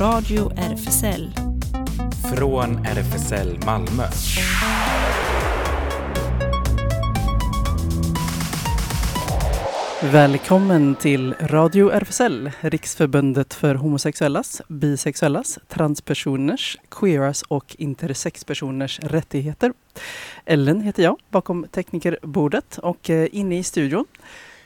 Radio 0.00 0.52
RFSL. 0.56 1.30
Från 2.36 2.86
RFSL 2.86 3.58
Malmö. 3.66 4.04
Välkommen 10.02 10.94
till 10.94 11.34
Radio 11.40 11.90
RFSL, 11.90 12.50
Riksförbundet 12.60 13.54
för 13.54 13.74
homosexuellas, 13.74 14.62
bisexuellas, 14.68 15.58
transpersoners, 15.68 16.78
queeras 16.90 17.42
och 17.42 17.76
intersexpersoners 17.78 19.00
rättigheter. 19.00 19.72
Ellen 20.44 20.80
heter 20.80 21.02
jag 21.02 21.16
bakom 21.30 21.66
teknikerbordet 21.70 22.78
och 22.78 23.10
eh, 23.10 23.28
inne 23.32 23.58
i 23.58 23.62
studion. 23.62 24.04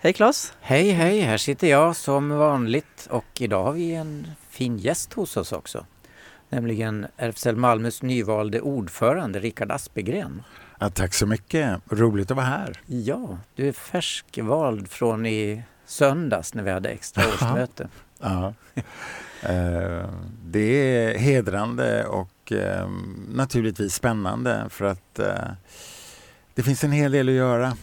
Hej 0.04 0.12
Claes! 0.12 0.52
Hej 0.60 0.90
hej, 0.90 1.20
här 1.20 1.36
sitter 1.36 1.66
jag 1.66 1.96
som 1.96 2.28
vanligt 2.28 3.06
och 3.10 3.24
idag 3.40 3.64
har 3.64 3.72
vi 3.72 3.94
en 3.94 4.26
fin 4.50 4.78
gäst 4.78 5.12
hos 5.12 5.36
oss 5.36 5.52
också. 5.52 5.86
Nämligen 6.48 7.06
RFSL 7.16 7.56
Malmös 7.56 8.02
nyvalde 8.02 8.60
ordförande 8.60 9.40
Rickard 9.40 9.72
Aspegren. 9.72 10.42
Ja, 10.80 10.90
tack 10.90 11.14
så 11.14 11.26
mycket, 11.26 11.80
roligt 11.90 12.30
att 12.30 12.36
vara 12.36 12.46
här. 12.46 12.80
Ja, 12.86 13.38
du 13.54 13.68
är 13.68 13.72
färskvald 13.72 14.88
från 14.88 15.26
i 15.26 15.62
söndags 15.86 16.54
när 16.54 16.62
vi 16.62 16.70
hade 16.70 16.88
extra 16.88 17.24
årsmöte. 17.28 17.88
Ja. 18.20 18.54
Eh, 19.42 20.10
det 20.44 20.96
är 20.96 21.18
hedrande 21.18 22.06
och 22.06 22.52
eh, 22.52 22.90
naturligtvis 23.28 23.94
spännande 23.94 24.66
för 24.70 24.84
att 24.84 25.18
eh, 25.18 25.50
det 26.54 26.62
finns 26.62 26.84
en 26.84 26.92
hel 26.92 27.12
del 27.12 27.28
att 27.28 27.34
göra. 27.34 27.76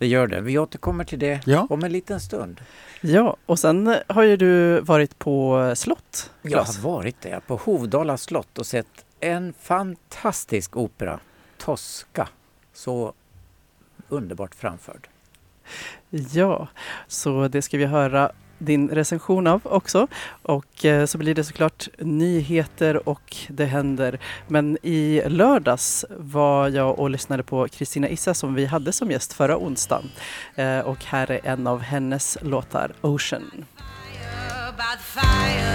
Det 0.00 0.06
gör 0.06 0.26
det. 0.26 0.40
Vi 0.40 0.58
återkommer 0.58 1.04
till 1.04 1.18
det 1.18 1.40
Ja. 1.46 1.66
om 1.70 1.84
en 1.84 1.92
liten 1.92 2.20
stund. 2.20 2.60
Ja, 3.00 3.36
och 3.46 3.58
sen 3.58 3.96
har 4.06 4.22
ju 4.22 4.36
du 4.36 4.80
varit 4.80 5.18
på 5.18 5.72
slott, 5.76 6.30
Jag 6.42 6.52
Claes. 6.52 6.76
har 6.78 6.90
varit 6.92 7.20
där 7.20 7.40
på 7.40 7.56
Hovdala 7.56 8.16
slott 8.16 8.58
och 8.58 8.66
sett 8.66 8.86
en 9.20 9.54
fantastisk 9.60 10.76
opera, 10.76 11.20
Tosca. 11.58 12.28
Så 12.72 13.12
underbart 14.08 14.54
framförd. 14.54 15.08
Ja, 16.10 16.68
så 17.06 17.48
det 17.48 17.62
ska 17.62 17.78
vi 17.78 17.84
höra 17.86 18.32
din 18.60 18.88
recension 18.88 19.46
av 19.46 19.60
också. 19.64 20.06
Och 20.42 20.84
eh, 20.84 21.06
så 21.06 21.18
blir 21.18 21.34
det 21.34 21.44
såklart 21.44 21.88
nyheter 21.98 23.08
och 23.08 23.36
det 23.48 23.64
händer. 23.64 24.18
Men 24.48 24.78
i 24.82 25.22
lördags 25.26 26.04
var 26.10 26.68
jag 26.68 26.98
och 26.98 27.10
lyssnade 27.10 27.42
på 27.42 27.68
Kristina 27.68 28.08
Issa 28.08 28.34
som 28.34 28.54
vi 28.54 28.66
hade 28.66 28.92
som 28.92 29.10
gäst 29.10 29.32
förra 29.32 29.58
onsdagen. 29.58 30.10
Eh, 30.54 30.78
och 30.78 31.04
här 31.04 31.30
är 31.30 31.40
en 31.44 31.66
av 31.66 31.80
hennes 31.80 32.38
låtar, 32.42 32.92
Ocean. 33.00 33.64
by 34.76 34.96
the 34.96 35.02
fire 35.02 35.70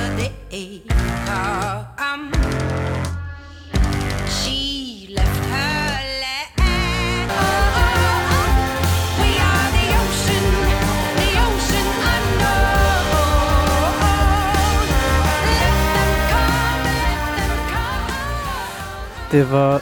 Det 19.36 19.44
var 19.44 19.82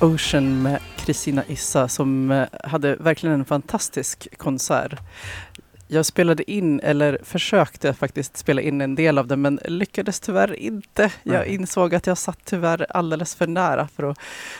Ocean 0.00 0.62
med 0.62 0.80
Kristina 0.96 1.44
Issa 1.48 1.88
som 1.88 2.30
eh, 2.30 2.46
hade 2.64 2.96
verkligen 2.96 3.34
en 3.34 3.44
fantastisk 3.44 4.28
konsert. 4.38 5.00
Jag 5.86 6.06
spelade 6.06 6.50
in, 6.50 6.80
eller 6.80 7.18
försökte 7.22 7.94
faktiskt 7.94 8.36
spela 8.36 8.62
in 8.62 8.80
en 8.80 8.94
del 8.94 9.18
av 9.18 9.26
den, 9.26 9.42
men 9.42 9.60
lyckades 9.64 10.20
tyvärr 10.20 10.54
inte. 10.54 11.12
Jag 11.22 11.46
insåg 11.46 11.94
att 11.94 12.06
jag 12.06 12.18
satt 12.18 12.38
tyvärr 12.44 12.86
alldeles 12.90 13.34
för 13.34 13.46
nära 13.46 13.88
för 13.88 14.10
att 14.10 14.18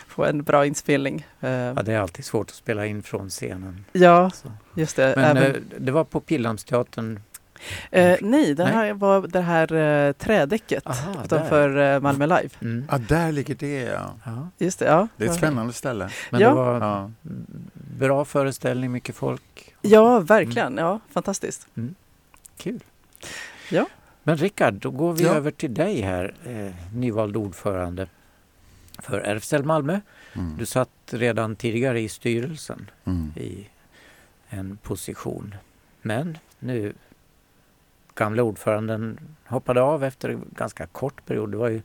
få 0.09 0.25
en 0.25 0.43
bra 0.43 0.67
inspelning. 0.67 1.27
Eh, 1.41 1.51
Ja, 1.51 1.83
det 1.83 1.93
är 1.93 1.99
alltid 1.99 2.25
svårt 2.25 2.51
att 2.51 2.55
spela 2.57 2.87
in 2.87 3.03
från 3.03 3.29
scenen. 3.29 3.85
Ja, 3.93 4.31
Så. 4.31 4.53
just 4.75 4.97
det. 4.97 5.13
Men 5.17 5.37
Även, 5.37 5.55
eh, 5.55 5.61
det 5.79 5.93
var 5.93 6.05
på 6.05 6.21
Pildammsteatern. 6.21 7.21
Eh, 7.91 8.17
nej, 8.21 8.55
den 8.55 8.67
nej. 8.67 8.75
här 8.75 8.93
var 8.95 9.27
det 9.29 9.41
här 9.41 9.73
eh, 9.73 10.13
trädäcket 10.13 10.87
Aha, 10.87 11.25
utanför 11.25 11.77
eh, 11.95 12.01
Malmö 12.01 12.27
Live. 12.27 12.49
Mm. 12.63 12.85
Ja, 12.91 12.99
där 12.99 13.33
ligger 13.33 13.55
det 13.55 13.81
ja. 13.83 14.15
Ja. 14.25 14.49
Just 14.59 14.79
det, 14.79 14.85
ja. 14.85 15.09
Det 15.17 15.25
är 15.25 15.29
ett 15.29 15.35
spännande 15.37 15.73
ställe. 15.73 16.11
Men 16.31 16.41
Ja. 16.41 16.49
det 16.49 16.55
var 16.55 16.81
Ja. 16.81 17.11
bra 17.99 18.25
föreställning, 18.25 18.93
mycket 18.93 19.17
folk. 19.17 19.75
Ja, 19.83 20.19
verkligen. 20.21 20.77
Ja, 20.77 21.01
fantastiskt. 21.11 21.69
Kul. 22.57 22.81
Ja. 23.71 23.87
Men 24.23 24.37
Rickard, 24.37 24.75
då 24.75 24.91
går 24.91 25.13
vi 25.13 25.25
Ja. 25.25 25.35
över 25.35 25.51
till 25.51 25.75
dig 25.75 26.01
här, 26.01 26.35
eh, 26.47 26.95
nyvald 26.95 27.37
ordförande 27.37 28.07
för 28.99 29.21
RFSL 29.21 29.63
Malmö. 29.65 30.01
Mm. 30.33 30.57
Du 30.59 30.67
satt 30.67 30.91
redan 31.11 31.57
tidigare 31.57 32.01
i 32.01 32.09
styrelsen 32.09 32.91
Mm. 33.05 33.33
i 33.37 33.69
en 34.49 34.77
position. 34.83 35.55
Men 36.03 36.39
nu, 36.59 36.93
gamla 38.15 38.43
ordföranden 38.43 39.19
hoppade 39.47 39.83
av 39.83 40.05
efter 40.05 40.29
en 40.29 40.45
ganska 40.57 40.87
kort 40.87 41.27
period. 41.27 41.51
Det 41.51 41.57
var 41.57 41.69
ju 41.69 41.83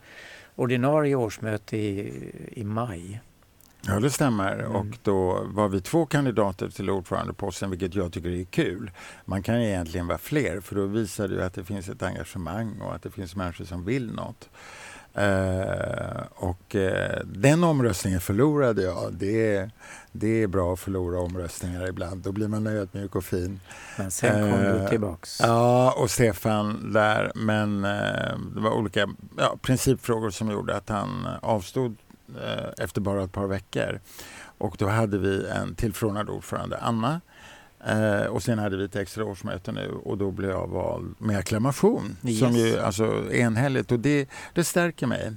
ordinarie 0.55 1.15
årsmöte 1.15 1.77
i, 1.77 2.31
i 2.51 2.63
maj. 2.63 3.21
Ja, 3.87 3.99
det 3.99 4.09
stämmer. 4.09 4.59
Mm. 4.59 4.75
Och 4.75 4.97
då 5.03 5.43
var 5.43 5.69
vi 5.69 5.81
två 5.81 6.05
kandidater 6.05 6.69
till 6.69 6.89
ordförandeposten, 6.89 7.69
vilket 7.69 7.95
jag 7.95 8.13
tycker 8.13 8.29
är 8.29 8.43
kul. 8.43 8.91
Man 9.25 9.43
kan 9.43 9.55
egentligen 9.55 10.07
vara 10.07 10.17
fler, 10.17 10.59
för 10.59 10.75
då 10.75 10.85
visar 10.85 11.27
det 11.27 11.33
ju 11.33 11.41
att 11.41 11.53
det 11.53 11.63
finns 11.63 11.89
ett 11.89 12.03
engagemang 12.03 12.81
och 12.81 12.95
att 12.95 13.03
det 13.03 13.11
finns 13.11 13.35
människor 13.35 13.65
som 13.65 13.85
vill 13.85 14.11
något. 14.11 14.49
Eh, 15.15 16.21
och 16.35 16.75
eh, 16.75 17.19
den 17.25 17.63
omröstningen 17.63 18.21
förlorade 18.21 18.81
jag. 18.81 19.13
Det 19.13 19.55
är, 19.55 19.71
det 20.11 20.43
är 20.43 20.47
bra 20.47 20.73
att 20.73 20.79
förlora 20.79 21.19
omröstningar 21.19 21.87
ibland. 21.87 22.21
Då 22.21 22.31
blir 22.31 22.47
man 22.47 22.67
ödmjuk 22.67 23.15
och 23.15 23.23
fin. 23.23 23.59
Men 23.97 24.11
sen 24.11 24.51
kom 24.51 24.59
Eh, 24.61 24.81
du 24.81 24.87
tillbaks. 24.89 25.39
Ja, 25.41 25.93
och 25.97 26.11
Stefan 26.11 26.93
där. 26.93 27.31
Men 27.35 27.85
eh, 27.85 28.37
det 28.55 28.61
var 28.61 28.71
olika 28.71 29.09
ja, 29.37 29.57
principfrågor 29.61 30.29
som 30.29 30.51
gjorde 30.51 30.75
att 30.75 30.89
han 30.89 31.27
avstod 31.41 31.97
eh, 32.43 32.83
efter 32.83 33.01
bara 33.01 33.23
ett 33.23 33.31
par 33.31 33.47
veckor. 33.47 33.99
Och 34.57 34.75
då 34.79 34.87
hade 34.87 35.17
vi 35.17 35.47
en 35.47 35.75
tillförordnad 35.75 36.29
ordförande, 36.29 36.77
Anna. 36.77 37.21
Eh, 37.85 38.25
och 38.25 38.43
sen 38.43 38.59
hade 38.59 38.77
vi 38.77 38.85
ett 38.85 38.95
extra 38.95 39.25
årsmöte 39.25 39.71
nu 39.71 39.91
och 40.03 40.17
då 40.17 40.31
blev 40.31 40.49
jag 40.49 40.67
vald 40.67 41.15
med 41.17 41.37
acklamation. 41.37 42.17
Yes. 42.23 42.39
Som 42.39 42.55
ju 42.55 42.79
alltså 42.79 43.33
enhälligt 43.33 43.91
och 43.91 43.99
det, 43.99 44.29
det 44.53 44.63
stärker 44.63 45.07
mig. 45.07 45.33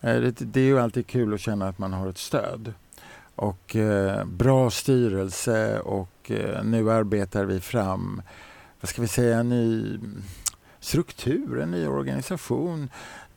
Eh, 0.00 0.20
det, 0.20 0.30
det 0.30 0.60
är 0.60 0.64
ju 0.64 0.80
alltid 0.80 1.06
kul 1.06 1.34
att 1.34 1.40
känna 1.40 1.68
att 1.68 1.78
man 1.78 1.92
har 1.92 2.06
ett 2.06 2.18
stöd. 2.18 2.72
Och 3.34 3.76
eh, 3.76 4.24
bra 4.24 4.70
styrelse 4.70 5.80
och 5.80 6.30
eh, 6.30 6.64
nu 6.64 6.90
arbetar 6.90 7.44
vi 7.44 7.60
fram, 7.60 8.22
vad 8.80 8.88
ska 8.88 9.02
vi 9.02 9.08
säga, 9.08 9.38
en 9.38 9.48
ny 9.48 9.98
struktur, 10.80 11.60
en 11.60 11.70
ny 11.70 11.86
organisation. 11.86 12.88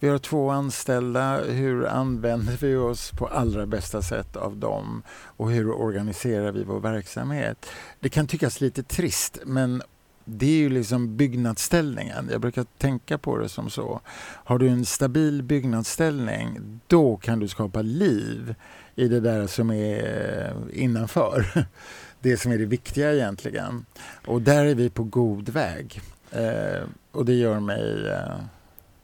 Vi 0.01 0.09
har 0.09 0.17
två 0.17 0.49
anställda. 0.49 1.43
Hur 1.43 1.87
använder 1.87 2.57
vi 2.57 2.75
oss 2.75 3.11
på 3.11 3.27
allra 3.27 3.65
bästa 3.65 4.01
sätt 4.01 4.35
av 4.35 4.57
dem? 4.57 5.03
Och 5.09 5.51
hur 5.51 5.71
organiserar 5.71 6.51
vi 6.51 6.63
vår 6.63 6.79
verksamhet? 6.79 7.65
Det 7.99 8.09
kan 8.09 8.27
tyckas 8.27 8.61
lite 8.61 8.83
trist, 8.83 9.39
men 9.45 9.81
det 10.25 10.45
är 10.45 10.57
ju 10.57 10.69
liksom 10.69 11.17
byggnadsställningen. 11.17 12.29
Jag 12.31 12.41
brukar 12.41 12.65
tänka 12.77 13.17
på 13.17 13.37
det 13.37 13.49
som 13.49 13.69
så. 13.69 14.01
Har 14.43 14.59
du 14.59 14.67
en 14.69 14.85
stabil 14.85 15.43
byggnadsställning, 15.43 16.79
då 16.87 17.17
kan 17.17 17.39
du 17.39 17.47
skapa 17.47 17.81
liv 17.81 18.55
i 18.95 19.07
det 19.07 19.19
där 19.19 19.47
som 19.47 19.71
är 19.71 20.47
eh, 20.47 20.83
innanför. 20.83 21.65
Det 22.19 22.37
som 22.37 22.51
är 22.51 22.57
det 22.57 22.65
viktiga 22.65 23.13
egentligen. 23.13 23.85
Och 24.25 24.41
där 24.41 24.65
är 24.65 24.75
vi 24.75 24.89
på 24.89 25.03
god 25.03 25.49
väg. 25.49 26.01
Eh, 26.31 26.83
och 27.11 27.25
det 27.25 27.33
gör 27.33 27.59
mig 27.59 28.07
eh, 28.07 28.35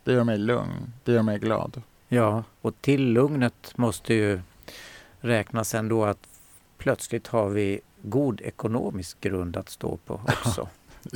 det 0.08 0.14
gör 0.14 0.24
mig 0.24 0.38
lugn, 0.38 0.94
det 1.04 1.12
gör 1.12 1.22
mig 1.22 1.40
glad. 1.40 1.82
Ja, 2.08 2.44
och 2.62 2.82
till 2.82 3.06
lugnet 3.12 3.74
måste 3.76 4.14
ju 4.14 4.42
räknas 5.20 5.76
ändå 5.76 6.06
att 6.06 6.28
plötsligt 6.78 7.28
har 7.28 7.50
vi 7.50 7.80
god 8.02 8.42
ekonomisk 8.42 9.22
grund 9.22 9.58
att 9.58 9.70
stå 9.70 9.98
på 9.98 10.14
också. 10.28 10.68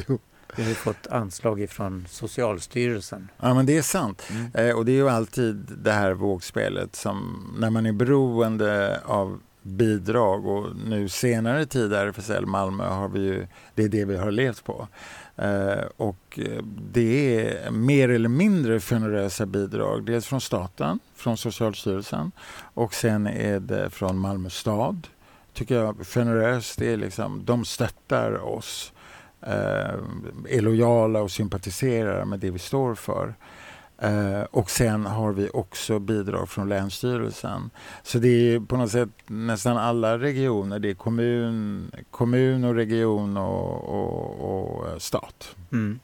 Jo. 0.08 0.20
Vi 0.56 0.64
har 0.64 0.74
fått 0.74 1.08
anslag 1.08 1.62
ifrån 1.62 2.06
Socialstyrelsen. 2.10 3.30
Ja 3.40 3.54
men 3.54 3.66
det 3.66 3.78
är 3.78 3.82
sant. 3.82 4.24
Mm. 4.30 4.52
Eh, 4.54 4.76
och 4.76 4.86
det 4.86 4.92
är 4.92 4.96
ju 4.96 5.10
alltid 5.10 5.56
det 5.78 5.92
här 5.92 6.14
vågspelet 6.14 6.96
som 6.96 7.48
när 7.60 7.70
man 7.70 7.86
är 7.86 7.92
beroende 7.92 9.02
av 9.06 9.40
bidrag 9.62 10.46
och 10.46 10.76
nu 10.76 11.10
senare 11.10 11.66
tid 11.66 11.94
RFSL 11.94 12.46
Malmö 12.46 12.84
har 12.84 13.10
vi 13.10 13.20
ju, 13.20 13.48
det 13.76 13.84
är 13.84 13.90
det 13.90 14.06
vi 14.06 14.18
har 14.18 14.32
levt 14.32 14.64
på. 14.64 14.88
Eh, 15.36 15.84
och 15.98 16.40
eh, 16.40 16.64
det 16.92 17.40
är 17.48 17.72
mer 17.72 18.10
eller 18.10 18.30
mindre 18.30 18.80
generösa 18.80 19.46
bidrag, 19.46 20.06
dels 20.06 20.26
från 20.26 20.42
staten, 20.42 21.00
från 21.16 21.38
Socialstyrelsen 21.38 22.32
och 22.74 22.94
sen 22.94 23.28
är 23.28 23.60
det 23.60 23.90
från 23.90 24.18
Malmö 24.18 24.50
stad. 24.50 25.08
Tycker 25.54 25.76
jag 25.76 26.08
generöst, 26.08 26.80
det 26.80 26.94
är 26.94 26.98
liksom, 26.98 27.46
de 27.46 27.66
stöttar 27.66 28.44
oss, 28.44 28.94
eh, 29.42 29.96
är 30.50 30.62
lojala 30.62 31.22
och 31.22 31.32
sympatiserar 31.32 32.26
med 32.26 32.40
det 32.40 32.52
vi 32.52 32.60
står 32.60 32.96
för. 32.96 33.34
Eh, 34.02 34.44
och 34.52 34.70
sen 34.70 35.06
har 35.06 35.32
vi 35.32 35.50
också 35.54 36.00
bidrag 36.00 36.50
från 36.50 36.70
Länsstyrelsen. 36.70 37.70
Så 38.04 38.18
det 38.18 38.28
är 38.28 38.60
på 38.60 38.78
något 38.78 38.92
sätt 38.92 39.10
nästan 39.28 39.78
alla 39.78 40.18
regioner. 40.18 40.80
Det 40.80 40.90
är 40.90 40.94
kommun, 40.94 41.92
kommun 42.12 42.64
och 42.64 42.76
region 42.76 43.38
och, 43.38 43.90
och, 43.90 44.80
och 44.80 44.90
eh, 44.90 44.98
stat. 44.98 45.56
Mm. 45.72 46.00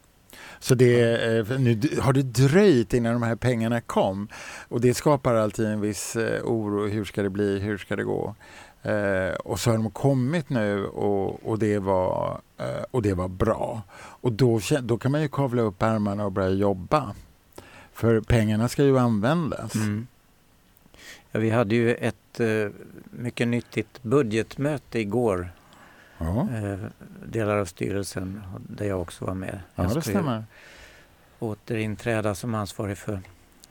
Så 0.60 0.76
det, 0.76 1.02
eh, 1.38 1.60
nu 1.60 1.82
har 2.02 2.14
det 2.14 2.24
dröjt 2.24 2.94
innan 2.94 3.14
de 3.14 3.24
här 3.24 3.36
pengarna 3.36 3.82
kom 3.82 4.28
och 4.70 4.82
det 4.82 4.94
skapar 4.94 5.36
alltid 5.36 5.66
en 5.66 5.82
viss 5.82 6.16
oro. 6.44 6.88
Hur 6.88 7.06
ska 7.06 7.24
det 7.24 7.30
bli? 7.30 7.60
Hur 7.60 7.78
ska 7.78 7.96
det 7.96 8.04
gå? 8.04 8.36
Eh, 8.82 9.34
och 9.34 9.60
så 9.60 9.70
har 9.70 9.78
de 9.78 9.92
kommit 9.92 10.50
nu 10.50 10.86
och, 10.86 11.50
och, 11.50 11.60
det, 11.60 11.80
var, 11.80 12.42
eh, 12.58 12.84
och 12.92 13.02
det 13.02 13.14
var 13.14 13.28
bra. 13.28 13.82
Och 13.98 14.32
då, 14.32 14.60
då 14.82 14.98
kan 14.98 15.12
man 15.12 15.22
ju 15.22 15.28
kavla 15.28 15.62
upp 15.62 15.82
ärmarna 15.82 16.26
och 16.26 16.32
börja 16.32 16.50
jobba. 16.50 17.16
För 17.98 18.22
pengarna 18.22 18.70
ska 18.70 18.84
ju 18.84 18.98
användas. 19.00 19.76
Mm. 19.76 20.08
Ja, 21.32 21.40
vi 21.40 21.50
hade 21.50 21.76
ju 21.76 21.96
ett 21.96 22.40
eh, 22.40 22.70
mycket 23.04 23.48
nyttigt 23.48 24.04
budgetmöte 24.04 25.00
igår. 25.00 25.50
Ja, 26.18 26.48
Eh, 26.52 26.80
delar 27.26 27.58
av 27.58 27.66
styrelsen 27.66 28.42
där 28.70 28.86
jag 28.86 29.02
också 29.02 29.26
var 29.26 29.34
med. 29.34 29.60
ja 29.76 29.84
jag 29.84 29.94
det 29.96 30.02
stämmer. 30.02 30.44
återinträda 31.40 32.36
som 32.36 32.56
ansvarig 32.56 32.98
för 32.98 33.20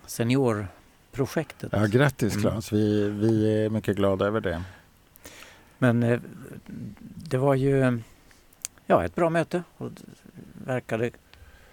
seniorprojektet. 0.06 1.72
Ja, 1.72 1.86
grattis 1.86 2.32
Mm. 2.34 2.42
Claes, 2.42 2.72
vi, 2.72 3.08
vi 3.10 3.64
är 3.64 3.70
mycket 3.70 3.96
glada 3.96 4.26
över 4.26 4.40
det. 4.40 4.62
Men 5.78 6.02
eh, 6.02 6.20
det 7.30 7.38
var 7.38 7.54
ju 7.54 8.00
ja, 8.86 9.04
ett 9.04 9.14
bra 9.14 9.30
möte 9.30 9.62
och 9.76 9.90
verkade 10.66 11.10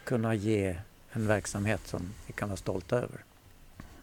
kunna 0.04 0.36
ge 0.36 0.78
en 1.14 1.28
verksamhet 1.28 1.82
som 1.86 2.02
vi 2.28 2.34
kan 2.34 2.50
vara 2.50 2.58
stolta 2.58 2.96
över. 2.96 3.24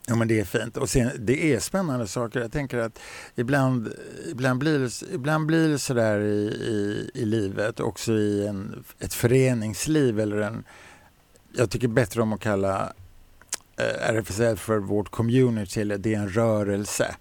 Ja 0.06 0.16
men 0.16 0.28
det 0.28 0.40
är 0.40 0.44
fint 0.44 0.76
och 0.76 0.90
sen, 0.90 1.10
det 1.18 1.54
är 1.54 1.60
spännande 1.60 2.06
saker. 2.06 2.40
Jag 2.40 2.52
tänker 2.52 2.78
att 2.78 2.98
ibland, 3.34 3.92
ibland 4.30 4.60
blir 4.60 4.78
det, 4.78 5.14
ibland 5.14 5.46
blir 5.46 5.68
det 5.68 5.78
sådär 5.78 6.20
i, 6.20 6.46
i, 6.46 7.10
i 7.14 7.24
livet, 7.24 7.80
också 7.80 8.12
i 8.12 8.46
en, 8.46 8.84
ett 8.98 9.14
föreningsliv 9.14 10.20
eller 10.20 10.40
en... 10.40 10.64
Jag 11.52 11.70
tycker 11.70 11.88
bättre 11.88 12.22
om 12.22 12.32
att 12.32 12.40
kalla 12.40 12.92
eh, 13.76 14.14
RFSL 14.14 14.56
för 14.56 14.78
vårt 14.78 15.10
community, 15.10 15.80
eller 15.80 15.98
det 15.98 16.14
är 16.14 16.18
en 16.18 16.28
rörelse. 16.28 17.14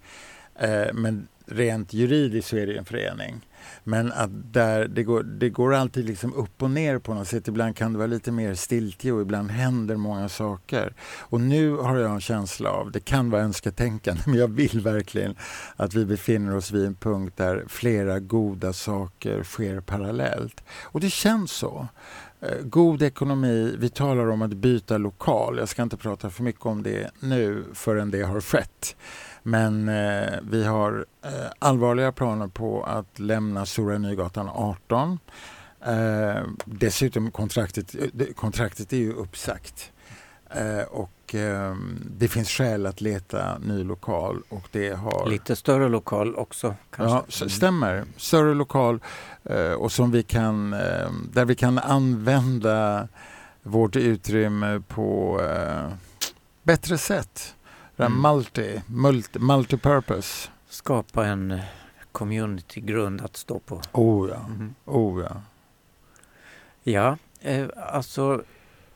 Eh, 0.56 0.94
men 0.94 1.27
rent 1.45 1.94
juridiskt 1.94 2.50
så 2.50 2.57
är 2.57 2.68
det 2.68 2.77
en 2.77 2.85
förening. 2.85 3.45
Men 3.83 4.11
att 4.11 4.53
där, 4.53 4.88
det, 4.88 5.03
går, 5.03 5.23
det 5.23 5.50
går 5.50 5.73
alltid 5.73 6.06
liksom 6.06 6.33
upp 6.33 6.63
och 6.63 6.71
ner 6.71 7.00
på 7.00 7.13
något 7.13 7.27
sätt. 7.27 7.47
Ibland 7.47 7.75
kan 7.75 7.94
det 7.94 7.97
vara 7.97 8.07
lite 8.07 8.31
mer 8.31 8.53
stiltje 8.53 9.11
och 9.11 9.21
ibland 9.21 9.51
händer 9.51 9.95
många 9.95 10.29
saker. 10.29 10.94
Och 11.19 11.41
nu 11.41 11.75
har 11.75 11.97
jag 11.97 12.11
en 12.11 12.21
känsla 12.21 12.69
av, 12.69 12.91
det 12.91 13.00
kan 13.00 13.29
vara 13.29 13.41
önsketänkande, 13.41 14.21
men 14.25 14.35
jag 14.35 14.47
vill 14.47 14.81
verkligen 14.81 15.35
att 15.75 15.94
vi 15.94 16.06
befinner 16.06 16.56
oss 16.56 16.71
vid 16.71 16.85
en 16.85 16.95
punkt 16.95 17.38
där 17.38 17.63
flera 17.67 18.19
goda 18.19 18.73
saker 18.73 19.44
sker 19.44 19.81
parallellt. 19.81 20.63
Och 20.83 21.00
det 21.00 21.09
känns 21.09 21.51
så. 21.51 21.88
Eh, 22.41 22.61
god 22.63 23.01
ekonomi, 23.01 23.75
vi 23.79 23.89
talar 23.89 24.29
om 24.29 24.41
att 24.41 24.53
byta 24.53 24.97
lokal. 24.97 25.57
Jag 25.57 25.69
ska 25.69 25.83
inte 25.83 25.97
prata 25.97 26.29
för 26.29 26.44
mycket 26.44 26.65
om 26.65 26.83
det 26.83 27.11
nu 27.19 27.63
förrän 27.73 28.11
det 28.11 28.21
har 28.21 28.41
skett. 28.41 28.95
Men 29.50 29.90
eh, 29.90 30.40
vi 30.42 30.63
har 30.66 31.06
eh, 31.22 31.31
allvarliga 31.60 32.12
planer 32.12 32.48
på 32.48 32.84
att 32.84 33.19
lämna 33.19 33.66
Stora 33.66 33.98
Nygatan 33.98 34.50
18. 34.50 35.19
Eh, 35.86 36.44
dessutom 36.66 37.31
kontraktet, 37.31 37.96
kontraktet 38.36 38.94
är 38.94 38.98
ju 38.98 39.13
uppsagt. 39.13 39.92
Eh, 40.50 40.81
och 40.81 41.36
eh, 41.36 41.75
det 42.06 42.28
finns 42.28 42.50
skäl 42.50 42.86
att 42.86 43.01
leta 43.01 43.57
ny 43.57 43.84
lokal 43.84 44.42
och 44.50 44.68
det 44.72 44.90
har... 44.90 45.30
Lite 45.30 45.56
större 45.56 45.90
lokal 45.90 46.36
också 46.36 46.75
kanske. 46.90 47.45
Ja, 47.45 47.50
stämmer. 47.50 48.06
Större 48.18 48.54
lokal 48.54 49.00
eh, 49.44 49.72
och 49.72 49.92
som 49.92 50.12
vi 50.12 50.24
kan, 50.24 50.74
eh, 50.74 51.12
där 51.31 51.45
vi 51.45 51.56
kan 51.56 51.80
använda 51.80 53.07
vårt 53.63 53.95
utrymme 53.95 54.81
på 54.88 55.42
eh, 55.42 55.94
bättre 56.63 56.98
sätt. 56.98 57.56
Här 58.00 58.06
Mm. 58.06 58.22
multi, 58.22 58.81
multi, 58.88 59.40
multipurpose. 59.40 60.50
Skapa 60.69 61.25
en 61.25 61.51
eh, 61.51 61.60
communitygrund 62.12 63.22
att 63.22 63.38
stå 63.38 63.60
på. 63.60 63.81
Oh 63.92 64.30
ja, 64.30 64.48
Mhm. 64.48 64.75
oh 64.86 65.24
ja. 65.24 65.42
Ja, 66.84 67.18
eh, 67.42 67.68
alltså 67.92 68.44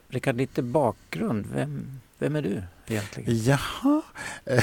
Rickard, 0.07 0.35
lite 0.35 0.61
bakgrund. 0.61 1.45
Vem, 1.53 1.99
vem 2.23 2.35
är 2.35 2.41
du 2.41 2.61
egentligen? 2.87 3.43
Jaha, 3.43 4.01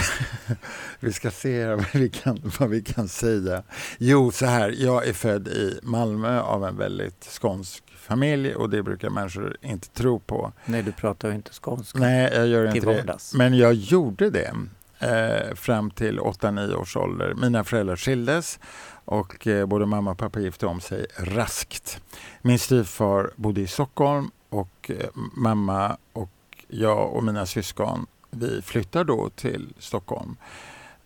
vi 1.00 1.12
ska 1.12 1.30
se 1.30 1.66
vad 1.66 1.86
vi, 1.92 2.08
kan, 2.08 2.52
vad 2.58 2.70
vi 2.70 2.82
kan 2.82 3.08
säga. 3.08 3.62
Jo, 3.98 4.30
så 4.30 4.46
här, 4.46 4.74
jag 4.78 5.08
är 5.08 5.12
född 5.12 5.48
i 5.48 5.80
Malmö 5.82 6.40
av 6.40 6.64
en 6.64 6.76
väldigt 6.76 7.24
skånsk 7.24 7.84
familj 7.96 8.54
och 8.54 8.70
det 8.70 8.82
brukar 8.82 9.10
människor 9.10 9.56
inte 9.60 9.88
tro 9.88 10.18
på. 10.18 10.52
Nej, 10.64 10.82
du 10.82 10.92
pratar 10.92 11.28
ju 11.28 11.34
inte 11.34 11.50
skånska 11.52 11.98
Nej, 11.98 12.30
jag 12.34 12.46
gör 12.46 12.74
inte 12.74 12.86
det. 12.86 13.18
Men 13.34 13.56
jag 13.56 13.74
gjorde 13.74 14.30
det 14.30 14.54
eh, 14.98 15.54
fram 15.54 15.90
till 15.90 16.20
8-9 16.20 16.74
års 16.74 16.96
ålder. 16.96 17.34
Mina 17.34 17.64
föräldrar 17.64 17.96
skildes 17.96 18.58
och 19.04 19.46
eh, 19.46 19.66
både 19.66 19.86
mamma 19.86 20.10
och 20.10 20.18
pappa 20.18 20.40
gifte 20.40 20.66
om 20.66 20.80
sig 20.80 21.06
raskt. 21.16 22.00
Min 22.42 22.58
styvfar 22.58 23.30
bodde 23.36 23.60
i 23.60 23.66
Stockholm 23.66 24.30
och 24.48 24.90
eh, 24.90 25.08
mamma 25.36 25.96
och 26.12 26.30
jag 26.72 27.12
och 27.12 27.24
mina 27.24 27.46
syskon 27.46 28.06
vi 28.30 28.62
flyttar 28.62 29.04
då 29.04 29.30
till 29.36 29.74
Stockholm. 29.78 30.36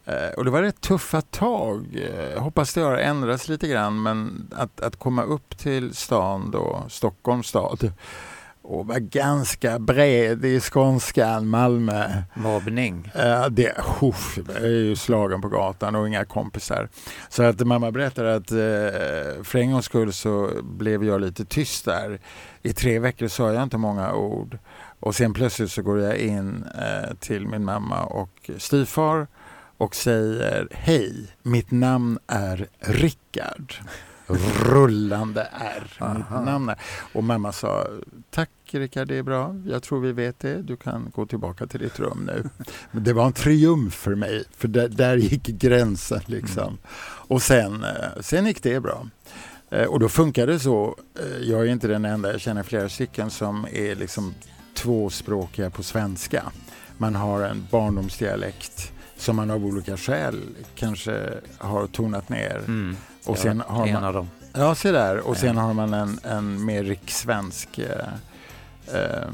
Eh, 0.04 0.28
och 0.36 0.44
det 0.44 0.50
var 0.50 0.62
rätt 0.62 0.80
tuffa 0.80 1.20
tag. 1.20 1.86
Eh, 1.94 2.30
Jag 2.34 2.40
hoppas 2.40 2.74
det 2.74 2.80
har 2.80 2.96
ändrats 2.96 3.48
lite 3.48 3.68
grann 3.68 4.02
men 4.02 4.50
att, 4.56 4.80
att 4.80 4.96
komma 4.96 5.22
upp 5.22 5.58
till 5.58 5.94
stan 5.94 6.50
då, 6.50 6.82
Stockholms 6.88 7.46
stad 7.46 7.92
och 8.62 8.86
vara 8.86 8.98
ganska 8.98 9.78
bred 9.78 10.44
i 10.44 10.60
skånskan, 10.60 11.48
Malmö. 11.48 12.22
Mobbning. 12.34 13.10
Eh, 13.14 13.46
det, 13.48 13.72
jag 14.00 14.56
är 14.56 14.66
ju 14.66 14.96
slagen 14.96 15.40
på 15.42 15.48
gatan 15.48 15.94
och 15.96 16.08
inga 16.08 16.24
kompisar. 16.24 16.88
Så 17.28 17.42
att 17.42 17.60
mamma 17.60 17.90
berättade 17.90 18.34
att 18.34 18.50
eh, 18.50 19.42
för 19.44 19.56
en 19.56 19.72
gångs 19.72 19.84
skull 19.84 20.12
så 20.12 20.50
blev 20.62 21.04
jag 21.04 21.20
lite 21.20 21.44
tyst 21.44 21.84
där. 21.84 22.20
I 22.62 22.72
tre 22.72 22.98
veckor 22.98 23.28
sa 23.28 23.52
jag 23.52 23.62
inte 23.62 23.78
många 23.78 24.14
ord. 24.14 24.58
Och 25.04 25.14
sen 25.14 25.34
plötsligt 25.34 25.70
så 25.70 25.82
går 25.82 25.98
jag 26.00 26.16
in 26.16 26.64
eh, 26.78 27.14
till 27.20 27.46
min 27.46 27.64
mamma 27.64 28.04
och 28.04 28.50
styvfar 28.58 29.26
och 29.76 29.94
säger 29.94 30.68
Hej, 30.72 31.26
mitt 31.42 31.70
namn 31.70 32.18
är 32.26 32.68
Rickard. 32.80 33.74
Rullande 34.64 35.48
R. 35.52 36.14
Mitt 36.16 36.30
namn 36.44 36.68
är. 36.68 36.78
Och 37.12 37.24
mamma 37.24 37.52
sa 37.52 37.86
Tack 38.30 38.50
Rickard, 38.70 39.08
det 39.08 39.16
är 39.16 39.22
bra. 39.22 39.54
Jag 39.66 39.82
tror 39.82 40.00
vi 40.00 40.12
vet 40.12 40.38
det. 40.40 40.62
Du 40.62 40.76
kan 40.76 41.10
gå 41.14 41.26
tillbaka 41.26 41.66
till 41.66 41.80
ditt 41.80 41.98
rum 42.00 42.30
nu. 42.32 42.48
Men 42.90 43.04
det 43.04 43.12
var 43.12 43.26
en 43.26 43.32
triumf 43.32 43.94
för 43.94 44.14
mig, 44.14 44.44
för 44.56 44.68
där, 44.68 44.88
där 44.88 45.16
gick 45.16 45.42
gränsen. 45.46 46.20
liksom. 46.26 46.78
Och 47.28 47.42
sen, 47.42 47.84
eh, 47.84 48.20
sen 48.20 48.46
gick 48.46 48.62
det 48.62 48.80
bra. 48.80 49.06
Eh, 49.70 49.84
Och 49.86 50.00
då 50.00 50.08
funkar 50.08 50.46
det 50.46 50.58
så. 50.58 50.96
eh, 51.20 51.38
Jag 51.48 51.60
är 51.60 51.66
inte 51.72 51.88
den 51.88 52.04
enda, 52.04 52.32
jag 52.32 52.40
känner 52.40 52.62
flera 52.62 52.88
stycken 52.88 53.30
som 53.30 53.66
är 53.72 53.94
liksom 53.94 54.34
tvåspråkiga 54.74 55.70
på 55.70 55.82
svenska. 55.82 56.42
Man 56.98 57.14
har 57.14 57.42
en 57.42 57.66
barndomsdialekt 57.70 58.92
som 59.16 59.36
man 59.36 59.50
av 59.50 59.64
olika 59.64 59.96
skäl 59.96 60.40
kanske 60.74 61.30
har 61.58 61.86
tonat 61.86 62.28
ner. 62.28 62.56
Mm. 62.56 62.96
Och 63.24 63.38
sen 63.38 63.60
har 63.66 63.86
en 63.86 63.92
man, 63.92 64.04
av 64.04 64.14
dem. 64.14 64.30
ja, 64.52 64.74
se 64.74 64.92
där. 64.92 65.18
Och 65.18 65.36
sen 65.36 65.56
har 65.56 65.74
man 65.74 65.94
en, 65.94 66.18
en 66.24 66.64
mer 66.64 66.84
rikssvensk 66.84 67.78
eh, 67.78 68.08
eh, 69.00 69.28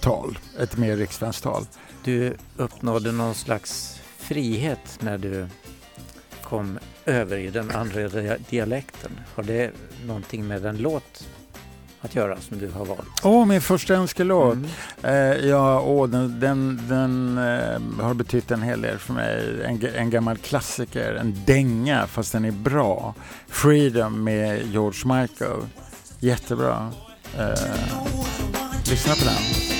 tal. 0.00 0.38
Ett 0.58 0.76
mer 0.76 0.96
rikssvenskt 0.96 1.42
tal. 1.42 1.66
Du 2.04 2.36
uppnådde 2.56 3.12
någon 3.12 3.34
slags 3.34 4.00
frihet 4.18 4.98
när 5.00 5.18
du 5.18 5.46
kom 6.42 6.78
över 7.06 7.36
i 7.36 7.50
den 7.50 7.70
andra 7.70 8.00
dia- 8.08 8.38
dialekten. 8.50 9.10
Har 9.34 9.42
det 9.42 9.70
någonting 10.06 10.46
med 10.46 10.66
en 10.66 10.76
låt 10.76 11.26
att 12.02 12.14
göra 12.14 12.40
som 12.40 12.58
du 12.58 12.70
har 12.70 12.84
valt? 12.84 13.08
Åh, 13.22 13.46
min 13.46 13.60
första 13.60 13.94
önskelåt. 13.94 14.54
Mm. 14.54 14.68
Eh, 15.02 15.48
ja, 15.48 15.80
åh, 15.80 16.08
den, 16.08 16.40
den, 16.40 16.80
den 16.88 17.38
eh, 17.38 18.04
har 18.04 18.14
betytt 18.14 18.50
en 18.50 18.62
hel 18.62 18.82
del 18.82 18.98
för 18.98 19.12
mig. 19.12 19.64
En, 19.64 19.86
en 19.96 20.10
gammal 20.10 20.36
klassiker, 20.36 21.14
en 21.14 21.44
dänga 21.46 22.06
fast 22.06 22.32
den 22.32 22.44
är 22.44 22.50
bra. 22.50 23.14
Freedom 23.48 24.24
med 24.24 24.72
George 24.72 25.20
Michael. 25.20 25.60
Jättebra. 26.20 26.90
Eh, 27.38 27.48
lyssna 28.90 29.14
på 29.14 29.24
den. 29.24 29.71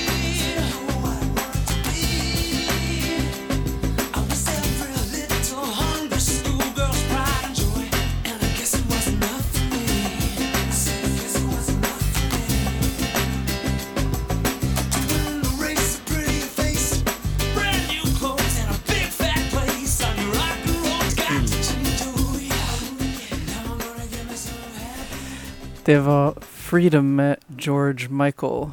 Det 25.85 25.97
var 25.97 26.33
Freedom 26.41 27.15
med 27.15 27.35
George 27.47 28.09
Michael. 28.09 28.69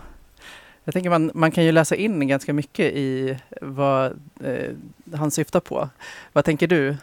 Jag 0.84 0.94
tänker 0.94 1.10
man, 1.10 1.30
man 1.34 1.50
kan 1.50 1.64
ju 1.64 1.72
läsa 1.72 1.94
in 1.94 2.28
ganska 2.28 2.52
mycket 2.52 2.92
i 2.94 3.38
vad 3.60 4.06
eh, 4.44 4.70
han 5.14 5.30
syftar 5.30 5.60
på. 5.60 5.88
Vad 6.32 6.44
tänker 6.44 6.66
du 6.66 6.96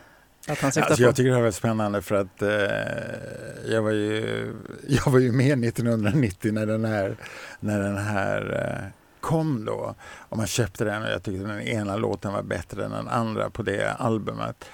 att 0.48 0.60
han 0.60 0.72
syftar 0.72 0.90
Alltså 0.90 1.04
på? 1.04 1.08
jag 1.08 1.16
tycker 1.16 1.30
det 1.30 1.36
här 1.36 1.44
var 1.44 1.52
spännande 1.52 2.02
för 2.02 2.16
att 2.16 2.42
eh, 2.42 3.72
jag, 3.74 3.82
var 3.82 3.92
ju, 3.92 4.54
jag 4.88 5.12
var 5.12 5.20
ju 5.20 5.32
med 5.32 5.64
1990 5.64 6.54
när 6.54 6.66
den 6.66 6.86
här, 6.86 7.16
när 7.60 7.80
den 7.80 7.98
här 7.98 8.42
eh, 8.84 8.92
kom 9.22 9.66
då. 9.66 9.96
Och 10.02 10.38
man 10.38 10.48
köpte 10.48 10.86
den 10.86 11.04
och 11.04 11.10
jag 11.10 11.24
tyckte 11.24 11.48
den 11.48 11.62
ena 11.62 11.96
låten 11.96 12.34
var 12.34 12.44
bättre 12.44 12.86
än 12.86 12.92
den 12.92 13.08
andra 13.08 13.50
på 13.50 13.64
det 13.64 13.94
albumet. 13.94 14.66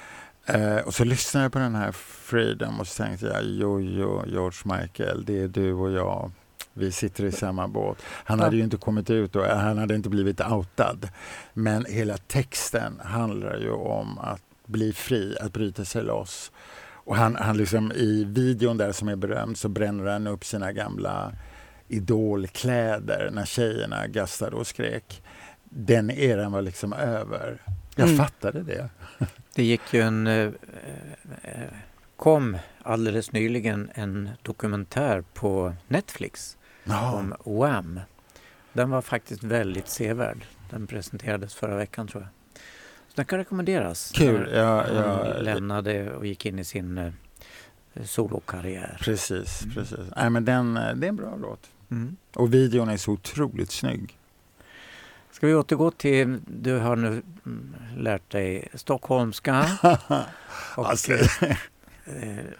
Eh, 0.45 0.77
och 0.77 0.93
så 0.93 1.03
lyssnade 1.03 1.45
jag 1.45 1.51
på 1.51 1.59
den 1.59 1.75
här 1.75 1.91
Freedom 1.91 2.79
och 2.79 2.87
så 2.87 3.03
tänkte 3.03 3.25
jag, 3.25 3.43
jo, 3.43 3.81
jo, 3.81 4.23
George 4.27 4.77
Michael, 4.79 5.25
det 5.25 5.41
är 5.41 5.47
du 5.47 5.73
och 5.73 5.91
jag. 5.91 6.31
Vi 6.73 6.91
sitter 6.91 7.25
i 7.25 7.31
samma 7.31 7.67
båt. 7.67 7.97
Han 8.05 8.39
hade 8.39 8.55
ju 8.55 8.63
inte 8.63 8.77
kommit 8.77 9.09
ut 9.09 9.35
och 9.35 9.45
han 9.45 9.77
hade 9.77 9.95
inte 9.95 10.09
blivit 10.09 10.41
outad. 10.41 11.09
Men 11.53 11.85
hela 11.85 12.17
texten 12.17 12.99
handlar 13.03 13.57
ju 13.57 13.71
om 13.71 14.19
att 14.19 14.41
bli 14.65 14.93
fri, 14.93 15.37
att 15.41 15.53
bryta 15.53 15.85
sig 15.85 16.03
loss. 16.03 16.51
Och 17.05 17.15
han, 17.15 17.35
han 17.35 17.57
liksom, 17.57 17.91
I 17.91 18.23
videon 18.23 18.77
där 18.77 18.91
som 18.91 19.07
är 19.07 19.15
berömd 19.15 19.57
så 19.57 19.69
bränner 19.69 20.05
han 20.05 20.27
upp 20.27 20.45
sina 20.45 20.71
gamla 20.71 21.31
idolkläder 21.87 23.29
när 23.33 23.45
tjejerna 23.45 24.07
gastade 24.07 24.55
och 24.55 24.67
skrek. 24.67 25.23
Den 25.63 26.11
eran 26.11 26.51
var 26.51 26.61
liksom 26.61 26.93
över. 26.93 27.61
Jag 27.95 28.07
Mm. 28.07 28.17
fattade 28.17 28.63
det. 28.63 28.89
Det 29.55 29.63
gick 29.63 29.93
ju 29.93 30.01
en... 30.01 30.27
Eh, 30.27 30.49
eh, 31.43 31.59
kom 32.15 32.57
alldeles 32.83 33.31
nyligen 33.31 33.89
en 33.93 34.29
dokumentär 34.41 35.23
på 35.33 35.73
Netflix 35.87 36.57
Ja, 36.83 37.11
om 37.13 37.33
Wham. 37.59 37.99
Den 38.73 38.89
var 38.89 39.01
faktiskt 39.01 39.43
väldigt 39.43 39.87
sevärd. 39.87 40.45
Den 40.69 40.87
presenterades 40.87 41.55
förra 41.55 41.75
veckan 41.75 42.07
tror 42.07 42.23
jag. 42.23 42.29
Så 43.07 43.13
den 43.15 43.25
kan 43.25 43.39
rekommenderas. 43.39 44.11
Kul. 44.15 44.39
När 44.51 44.57
Ja, 44.59 44.83
Han 44.87 44.95
ja, 44.95 45.23
lämnade 45.39 46.13
och 46.15 46.25
gick 46.25 46.45
in 46.45 46.59
i 46.59 46.63
sin 46.63 46.97
eh, 46.97 47.11
solokarriär. 48.05 48.97
precis, 49.01 49.61
Mm. 49.63 49.75
precis. 49.75 49.99
Nej, 50.15 50.29
men 50.29 50.45
den, 50.45 50.77
eh, 50.77 50.95
det 50.95 51.07
är 51.07 51.09
en 51.09 51.15
bra 51.15 51.35
låt. 51.41 51.69
Mm. 51.91 52.15
Och 52.35 52.53
videon 52.53 52.89
är 52.89 52.97
så 52.97 53.11
otroligt 53.11 53.71
snygg. 53.71 54.17
Ska 55.43 55.47
vi 55.47 55.55
återgå 55.55 55.91
till, 55.91 56.39
du 56.47 56.79
har 56.79 56.95
nu 56.95 57.07
mm, 57.45 57.75
lärt 57.97 58.31
dig 58.31 58.67
stockholmska? 58.73 59.65
Och 60.77 60.89
Alltså, 60.89 61.13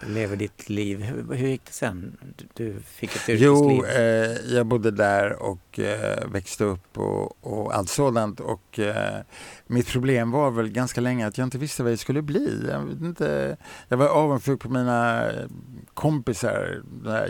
lever 0.08 0.36
ditt 0.36 0.70
liv. 0.70 1.02
Hur, 1.02 1.34
hur 1.36 1.48
gick 1.48 1.66
det 1.66 1.72
sen? 1.74 2.18
Du, 2.54 2.76
fick 2.86 3.16
ett 3.16 3.22
Jo, 3.28 3.72
yrkesliv. 3.72 4.02
eh, 4.02 4.56
jag 4.56 4.66
bodde 4.66 4.92
där 4.92 5.44
och 5.44 5.80
eh, 5.80 6.28
växte 6.28 6.64
upp 6.64 6.98
och, 6.98 7.38
och 7.46 7.76
allt 7.76 7.90
sådant. 7.90 8.40
Och, 8.40 8.80
eh, 8.80 9.22
mitt 9.68 9.88
problem 9.88 10.32
var 10.32 10.52
väl 10.52 10.70
ganska 10.70 11.02
länge 11.02 11.28
att 11.28 11.38
jag 11.38 11.46
inte 11.46 11.58
visste 11.58 11.84
vad 11.84 11.92
jag 11.92 12.00
skulle 12.00 12.22
bli. 12.22 12.68
Jag, 12.70 12.80
vet 12.82 13.02
inte, 13.02 13.58
jag 13.88 13.98
var 13.98 14.08
avundsjuk 14.08 14.60
på 14.62 14.70
mina 14.70 15.32
eh, 15.32 15.46
kompisar, 15.94 16.82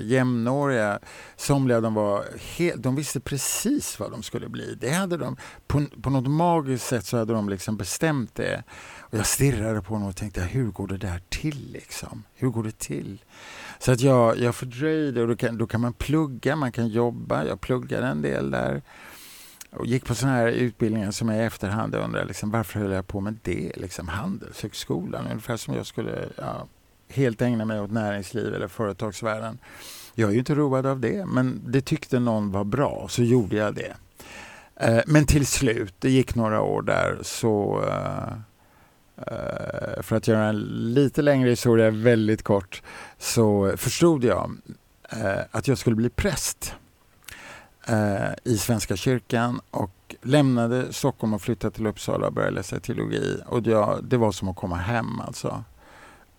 jämnåriga. 0.02 1.00
Somliga 1.36 1.82
de 1.82 1.94
var 1.94 2.26
helt, 2.58 2.84
de 2.84 2.96
visste 2.96 3.20
precis 3.20 4.00
vad 4.00 4.12
de 4.12 4.24
skulle 4.24 4.50
bli. 4.50 4.78
Det 4.82 4.90
hade 4.92 5.18
de, 5.18 5.38
på, 5.68 5.86
på 6.02 6.10
något 6.10 6.28
magiskt 6.32 6.88
sätt 6.88 7.06
så 7.06 7.18
hade 7.18 7.34
de 7.34 7.50
liksom 7.50 7.78
bestämt 7.78 8.36
det. 8.36 8.64
Och 9.14 9.20
jag 9.20 9.28
stirrade 9.28 9.82
på 9.82 9.94
honom 9.94 10.10
och 10.10 10.16
tänkte, 10.16 10.42
hur 10.42 10.72
går 10.72 10.88
det 10.88 10.98
där 10.98 11.22
till 11.30 11.72
liksom? 11.72 12.24
Hur 12.36 12.50
går 12.50 12.64
det 12.64 12.80
till? 12.80 13.22
Så 13.80 13.92
att 13.92 14.02
jag, 14.02 14.38
jag 14.38 14.56
fördröjde 14.56 15.22
och 15.22 15.28
då 15.28 15.36
kan, 15.36 15.58
då 15.58 15.68
kan 15.68 15.82
man 15.82 15.94
plugga, 15.94 16.56
man 16.56 16.72
kan 16.72 16.88
jobba. 16.88 17.46
Jag 17.46 17.62
pluggade 17.62 18.08
en 18.08 18.22
del 18.22 18.52
där 18.52 18.82
och 19.72 19.86
gick 19.86 20.06
på 20.06 20.16
sådana 20.16 20.38
här 20.38 20.48
utbildningar 20.48 21.12
som 21.12 21.30
jag 21.30 21.38
i 21.38 21.46
efterhand 21.46 21.96
undrar 21.96 22.26
liksom, 22.26 22.52
varför 22.52 22.80
höll 22.80 22.92
jag 22.92 23.08
på 23.08 23.22
med 23.22 23.40
det? 23.42 23.72
Liksom, 23.76 24.08
Handelshögskolan, 24.08 25.28
ungefär 25.28 25.58
som 25.58 25.74
jag 25.74 25.86
skulle 25.86 26.30
ja, 26.38 26.68
helt 27.10 27.42
ägna 27.42 27.66
mig 27.66 27.82
åt 27.82 27.92
näringsliv 27.92 28.54
eller 28.54 28.68
företagsvärlden. 28.68 29.58
Jag 30.16 30.30
är 30.30 30.34
ju 30.34 30.40
inte 30.40 30.56
road 30.56 30.86
av 30.86 31.00
det, 31.00 31.26
men 31.26 31.62
det 31.68 31.82
tyckte 31.82 32.20
någon 32.20 32.52
var 32.52 32.64
bra, 32.64 33.06
så 33.10 33.24
gjorde 33.24 33.56
jag 33.56 33.76
det. 33.76 33.94
Eh, 34.76 35.02
men 35.08 35.26
till 35.26 35.46
slut, 35.48 35.94
det 36.00 36.10
gick 36.10 36.36
några 36.36 36.62
år 36.62 36.82
där, 36.82 37.20
så 37.22 37.84
eh, 37.88 38.34
Eh, 39.18 40.02
för 40.02 40.16
att 40.16 40.28
göra 40.28 40.46
en 40.46 40.60
lite 40.94 41.22
längre 41.22 41.50
historia 41.50 41.90
väldigt 41.90 42.44
kort, 42.44 42.82
så 43.18 43.74
förstod 43.78 44.24
jag 44.24 44.52
eh, 45.10 45.42
att 45.52 45.68
jag 45.68 45.78
skulle 45.78 45.96
bli 45.96 46.10
präst 46.10 46.76
eh, 47.88 48.34
i 48.44 48.58
Svenska 48.58 48.96
kyrkan 48.96 49.62
och 49.72 50.16
lämnade 50.22 50.94
Stockholm 50.94 51.34
och 51.34 51.42
flyttade 51.42 51.76
till 51.76 51.88
Uppsala 51.88 52.28
och 52.28 52.34
började 52.34 52.56
läsa 52.56 52.80
teologi. 52.80 53.42
Och 53.46 53.68
jag, 53.68 54.04
det 54.04 54.18
var 54.18 54.32
som 54.32 54.50
att 54.50 54.56
komma 54.56 54.78
hem 54.78 55.22
alltså. 55.22 55.64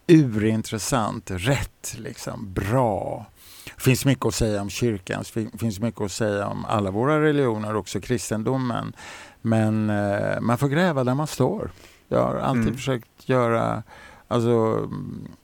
Urintressant, 0.06 1.30
rätt, 1.30 1.96
liksom, 1.98 2.52
bra. 2.52 3.26
Det 3.64 3.82
finns 3.82 4.04
mycket 4.04 4.26
att 4.26 4.34
säga 4.34 4.60
om 4.60 4.70
kyrkan, 4.70 5.24
det 5.34 5.58
finns 5.58 5.80
mycket 5.80 6.00
att 6.00 6.12
säga 6.12 6.46
om 6.46 6.64
alla 6.64 6.90
våra 6.90 7.20
religioner, 7.22 7.76
också 7.76 8.00
kristendomen. 8.00 8.96
Men 9.42 9.90
eh, 9.90 10.40
man 10.40 10.58
får 10.58 10.68
gräva 10.68 11.04
där 11.04 11.14
man 11.14 11.26
står. 11.26 11.70
Jag 12.08 12.22
har 12.24 12.34
alltid 12.36 12.62
Mm. 12.62 12.74
försökt 12.74 13.28
göra, 13.28 13.82
alltså 14.28 14.88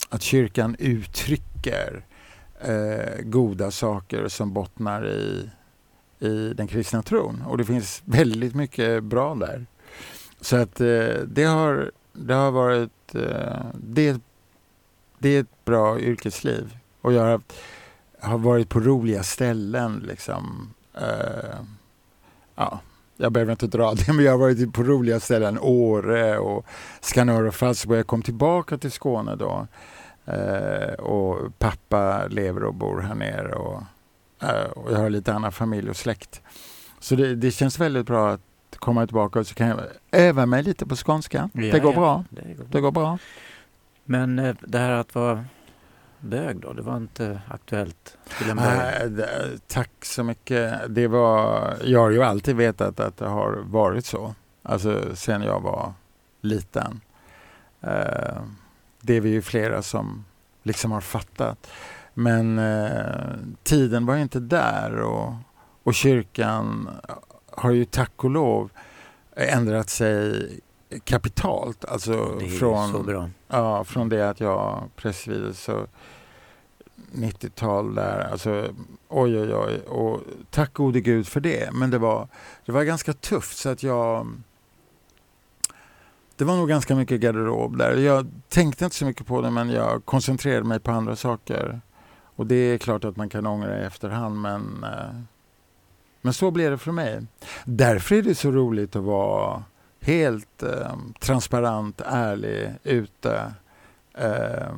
att 0.09 0.21
kyrkan 0.21 0.75
uttrycker 0.79 2.05
eh, 2.61 3.21
goda 3.23 3.71
saker 3.71 4.27
som 4.27 4.53
bottnar 4.53 5.07
i, 5.07 5.49
i 6.19 6.53
den 6.53 6.67
kristna 6.67 7.01
tron. 7.03 7.41
Och 7.47 7.57
det 7.57 7.65
finns 7.65 8.01
väldigt 8.05 8.55
mycket 8.55 9.03
bra 9.03 9.35
där. 9.35 9.65
Så 10.41 10.55
att 10.57 10.81
eh, 10.81 11.13
det, 11.27 11.43
har, 11.43 11.91
det 12.13 12.33
har 12.33 12.51
varit, 12.51 13.15
eh, 13.15 13.65
det, 13.73 14.21
det 15.19 15.29
är 15.29 15.41
ett 15.41 15.65
bra 15.65 15.99
yrkesliv. 15.99 16.77
Och 17.01 17.13
jag 17.13 17.21
har, 17.21 17.29
haft- 17.31 17.53
har 18.19 18.37
varit 18.37 18.69
på 18.69 18.79
roliga 18.79 19.23
ställen 19.23 20.03
liksom. 20.07 20.73
Eh, 20.93 21.59
ja, 22.55 22.79
jag 23.21 23.31
behöver 23.31 23.51
inte 23.51 23.67
dra 23.67 23.93
det, 23.93 24.13
men 24.13 24.25
jag 24.25 24.31
har 24.31 24.39
varit 24.39 24.73
på 24.73 24.83
roliga 24.83 25.19
ställen, 25.19 25.59
Åre 25.59 26.37
och 26.37 26.65
Skanör 27.01 27.43
och 27.43 27.55
Falsterbo. 27.55 27.95
Jag 27.95 28.07
kom 28.07 28.21
tillbaka 28.21 28.77
till 28.77 28.91
Skåne 28.91 29.35
då. 29.35 29.67
Eh, 30.25 30.93
och 30.93 31.59
pappa 31.59 32.27
lever 32.27 32.63
och 32.63 32.73
bor 32.73 33.01
här 33.01 33.15
nere 33.15 33.53
och, 33.53 33.83
eh, 34.43 34.71
och 34.71 34.91
jag 34.91 34.97
har 34.97 35.09
lite 35.09 35.33
annan 35.33 35.51
familj 35.51 35.89
och 35.89 35.95
släkt. 35.95 36.41
Så 36.99 37.15
det, 37.15 37.35
det 37.35 37.51
känns 37.51 37.79
väldigt 37.79 38.05
bra 38.05 38.31
att 38.31 38.41
komma 38.75 39.05
tillbaka 39.05 39.39
och 39.39 39.47
så 39.47 39.55
kan 39.55 39.67
jag 39.67 39.79
öva 40.11 40.45
mig 40.45 40.63
lite 40.63 40.85
på 40.85 40.95
skånska. 40.95 41.49
Ja, 41.53 41.61
det 41.61 41.79
går 41.79 41.93
ja. 41.93 41.99
bra. 41.99 42.25
Det 42.29 42.41
går 42.41 42.55
bra. 42.55 42.65
Det 42.71 42.81
går 42.81 42.91
bra. 42.91 43.17
Men 44.05 44.39
eh, 44.39 44.55
det 44.61 44.77
här 44.77 44.91
att 44.91 45.15
vara 45.15 45.45
bög 46.21 46.59
då, 46.59 46.73
det 46.73 46.81
var 46.81 46.97
inte 46.97 47.41
aktuellt 47.47 48.17
till 48.37 48.49
en 48.49 48.57
början? 48.57 49.15
Det- 49.15 49.59
tack 49.67 50.05
så 50.05 50.23
mycket. 50.23 50.81
Det 50.89 51.07
var, 51.07 51.73
jag 51.83 51.99
har 51.99 52.09
ju 52.09 52.23
alltid 52.23 52.55
vetat 52.55 52.99
att 52.99 53.17
det 53.17 53.27
har 53.27 53.61
varit 53.65 54.05
så. 54.05 54.35
Alltså 54.63 55.15
sen 55.15 55.41
jag 55.41 55.59
var 55.61 55.93
liten. 56.41 57.01
Eh, 57.81 58.41
det 59.01 59.13
är 59.13 59.21
vi 59.21 59.29
ju 59.29 59.41
flera 59.41 59.81
som 59.81 60.25
liksom 60.63 60.91
har 60.91 61.01
fattat. 61.01 61.67
Men 62.13 62.59
eh, 62.59 63.35
tiden 63.63 64.05
var 64.05 64.15
inte 64.15 64.39
där 64.39 64.95
och, 64.95 65.33
och 65.83 65.93
kyrkan 65.93 66.89
har 67.51 67.71
ju 67.71 67.85
tack 67.85 68.23
och 68.23 68.29
lov 68.29 68.71
ändrat 69.35 69.89
sig 69.89 70.49
kapitalt. 71.03 71.85
Alltså 71.85 72.37
det 72.39 72.49
från. 72.49 73.33
Ja, 73.47 73.83
från 73.83 74.09
det 74.09 74.29
att 74.29 74.39
jag 74.39 74.89
pressvides 74.95 75.63
så 75.63 75.87
90-tal 77.11 77.95
där, 77.95 78.29
alltså 78.31 78.67
oj 79.09 79.39
oj 79.39 79.55
oj. 79.55 79.79
Och 79.79 80.19
tack 80.49 80.73
gode 80.73 81.01
gud 81.01 81.27
för 81.27 81.39
det. 81.39 81.73
Men 81.73 81.89
det 81.89 81.97
var, 81.97 82.27
det 82.65 82.71
var 82.71 82.83
ganska 82.83 83.13
tufft 83.13 83.57
så 83.57 83.69
att 83.69 83.83
jag 83.83 84.27
det 86.35 86.45
var 86.45 86.55
nog 86.55 86.69
ganska 86.69 86.95
mycket 86.95 87.21
garderob 87.21 87.77
där. 87.77 87.97
Jag 87.97 88.27
tänkte 88.49 88.83
inte 88.85 88.97
så 88.97 89.05
mycket 89.05 89.27
på 89.27 89.41
det 89.41 89.51
men 89.51 89.69
jag 89.69 90.05
koncentrerade 90.05 90.63
mig 90.63 90.79
på 90.79 90.91
andra 90.91 91.15
saker. 91.15 91.81
Och 92.35 92.47
det 92.47 92.55
är 92.55 92.77
klart 92.77 93.05
att 93.05 93.17
man 93.17 93.29
kan 93.29 93.47
ångra 93.47 93.81
i 93.81 93.83
efterhand 93.83 94.41
men, 94.41 94.83
eh, 94.83 95.21
men 96.21 96.33
så 96.33 96.51
blev 96.51 96.71
det 96.71 96.77
för 96.77 96.91
mig. 96.91 97.21
Därför 97.65 98.15
är 98.15 98.21
det 98.21 98.35
så 98.35 98.51
roligt 98.51 98.95
att 98.95 99.03
vara 99.03 99.63
helt 100.01 100.63
eh, 100.63 100.95
transparent, 101.19 102.01
ärlig, 102.05 102.69
ute 102.83 103.53
eh, 104.13 104.75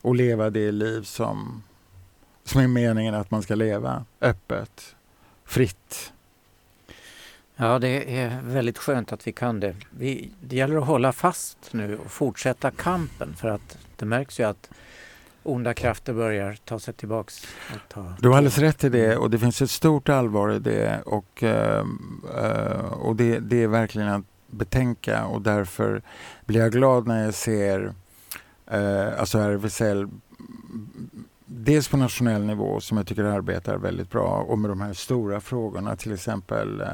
och 0.00 0.14
leva 0.14 0.50
det 0.50 0.72
liv 0.72 1.02
som, 1.02 1.62
som 2.44 2.60
är 2.60 2.66
meningen 2.68 3.14
att 3.14 3.30
man 3.30 3.42
ska 3.42 3.54
leva. 3.54 4.04
Öppet, 4.20 4.96
fritt. 5.44 6.12
Ja, 7.56 7.78
det 7.78 8.20
är 8.20 8.40
väldigt 8.42 8.78
skönt 8.78 9.12
att 9.12 9.26
vi 9.26 9.32
kan 9.32 9.60
det. 9.60 9.76
Vi, 9.90 10.30
det 10.40 10.56
gäller 10.56 10.76
att 10.76 10.86
hålla 10.86 11.12
fast 11.12 11.58
nu 11.72 11.98
och 11.98 12.10
fortsätta 12.10 12.70
kampen 12.70 13.34
för 13.36 13.48
att 13.48 13.78
det 13.96 14.04
märks 14.04 14.40
ju 14.40 14.44
att 14.44 14.70
onda 15.48 15.74
krafter 15.74 16.12
börjar 16.12 16.56
ta 16.64 16.78
sig 16.78 16.94
tillbaks. 16.94 17.46
Ta 17.88 18.12
Du 18.20 18.28
har 18.28 18.36
alldeles 18.36 18.58
rätt 18.58 18.84
i 18.84 18.88
det 18.88 19.16
och 19.16 19.30
det 19.30 19.38
finns 19.38 19.62
ett 19.62 19.70
stort 19.70 20.08
allvar 20.08 20.52
i 20.52 20.58
det 20.58 21.02
och, 21.06 21.42
eh, 21.42 21.84
eh, 22.36 22.92
och 22.92 23.16
det, 23.16 23.38
det 23.38 23.62
är 23.62 23.68
verkligen 23.68 24.08
att 24.08 24.24
betänka 24.50 25.24
och 25.26 25.42
därför 25.42 26.02
blir 26.44 26.60
jag 26.60 26.72
glad 26.72 27.06
när 27.06 27.24
jag 27.24 27.34
ser 27.34 27.94
eh, 28.66 29.20
alltså 29.20 29.38
RFSL 29.38 30.08
dels 31.46 31.88
på 31.88 31.96
nationell 31.96 32.44
nivå 32.44 32.80
som 32.80 32.96
jag 32.96 33.06
tycker 33.06 33.24
arbetar 33.24 33.76
väldigt 33.76 34.10
bra 34.10 34.44
och 34.48 34.58
med 34.58 34.70
de 34.70 34.80
här 34.80 34.92
stora 34.92 35.40
frågorna 35.40 35.96
till 35.96 36.12
exempel 36.12 36.80
eh, 36.80 36.86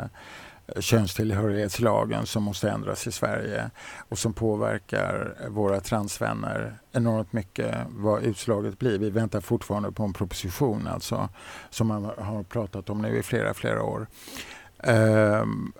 könstillhörighetslagen 0.81 2.26
som 2.26 2.42
måste 2.42 2.71
ändras 2.71 3.07
i 3.07 3.12
Sverige 3.12 3.71
och 4.09 4.19
som 4.19 4.33
påverkar 4.33 5.37
våra 5.49 5.81
transvänner 5.81 6.75
enormt 6.92 7.33
mycket 7.33 7.75
vad 7.88 8.23
utslaget 8.23 8.78
blir. 8.78 8.99
Vi 8.99 9.11
väntar 9.11 9.40
fortfarande 9.40 9.92
på 9.92 10.02
en 10.02 10.12
proposition 10.12 10.87
alltså 10.87 11.28
som 11.71 11.87
man 11.87 12.04
har 12.04 12.42
pratat 12.42 12.90
om 12.90 13.02
nu 13.02 13.19
i 13.19 13.23
flera, 13.23 13.54
flera 13.54 13.83
år. 13.83 14.07
Um, 14.87 15.73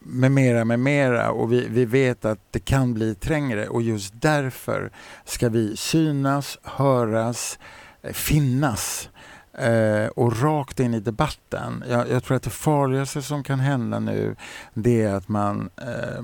med 0.00 0.32
mera, 0.32 0.64
med 0.64 0.80
mera 0.80 1.30
och 1.30 1.52
vi, 1.52 1.68
vi 1.68 1.84
vet 1.84 2.24
att 2.24 2.38
det 2.50 2.58
kan 2.58 2.94
bli 2.94 3.14
trängre 3.14 3.68
och 3.68 3.82
just 3.82 4.14
därför 4.16 4.90
ska 5.24 5.48
vi 5.48 5.76
synas, 5.76 6.58
höras, 6.62 7.58
eh, 8.02 8.12
finnas 8.12 9.08
eh, 9.58 10.06
och 10.06 10.42
rakt 10.42 10.80
in 10.80 10.94
i 10.94 11.00
debatten. 11.00 11.84
Jag, 11.88 12.10
jag 12.10 12.24
tror 12.24 12.36
att 12.36 12.42
det 12.42 12.50
farligaste 12.50 13.22
som 13.22 13.42
kan 13.42 13.60
hända 13.60 13.98
nu 13.98 14.36
det 14.74 15.02
är 15.02 15.14
att 15.14 15.28
man 15.28 15.70
eh, 15.76 16.22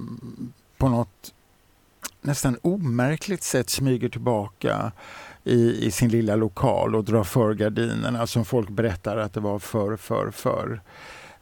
på 0.76 0.88
något 0.88 1.32
nästan 2.22 2.58
omärkligt 2.62 3.42
sätt 3.42 3.70
smyger 3.70 4.08
tillbaka 4.08 4.92
i, 5.44 5.86
i 5.86 5.90
sin 5.90 6.08
lilla 6.08 6.36
lokal 6.36 6.94
och 6.94 7.04
drar 7.04 7.24
för 7.24 7.54
gardinerna 7.54 8.26
som 8.26 8.44
folk 8.44 8.68
berättar 8.68 9.16
att 9.16 9.32
det 9.32 9.40
var 9.40 9.58
för, 9.58 9.96
för, 9.96 10.30
för. 10.30 10.80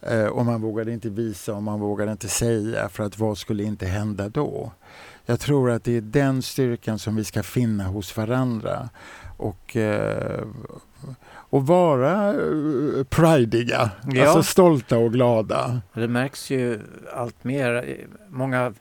Eh, 0.02 0.26
och 0.26 0.46
man 0.46 0.60
vågade 0.60 0.92
inte 0.92 1.08
visa 1.08 1.54
och 1.54 1.62
man 1.62 1.80
vågade 1.80 2.12
inte 2.12 2.28
säga 2.28 2.88
för 2.88 3.04
att 3.04 3.18
vad 3.18 3.38
skulle 3.38 3.62
inte 3.62 3.86
hända 3.86 4.28
då? 4.28 4.72
Jag 5.26 5.40
tror 5.40 5.70
att 5.70 5.84
det 5.84 5.96
är 5.96 6.00
den 6.00 6.42
styrkan 6.42 6.98
som 6.98 7.16
vi 7.16 7.24
ska 7.24 7.42
finna 7.42 7.84
hos 7.84 8.16
varandra 8.16 8.88
och, 9.40 9.76
eh, 9.76 10.44
och 11.32 11.66
vara 11.66 12.28
eh, 12.28 13.04
prideiga, 13.08 13.90
Ja. 14.06 14.24
alltså 14.24 14.42
stolta 14.42 14.98
och 14.98 15.12
glada. 15.12 15.80
Det 15.94 16.08
märks 16.08 16.50
ju 16.50 16.80
allt 17.14 17.44
mer. 17.44 17.96
Många 18.28 18.74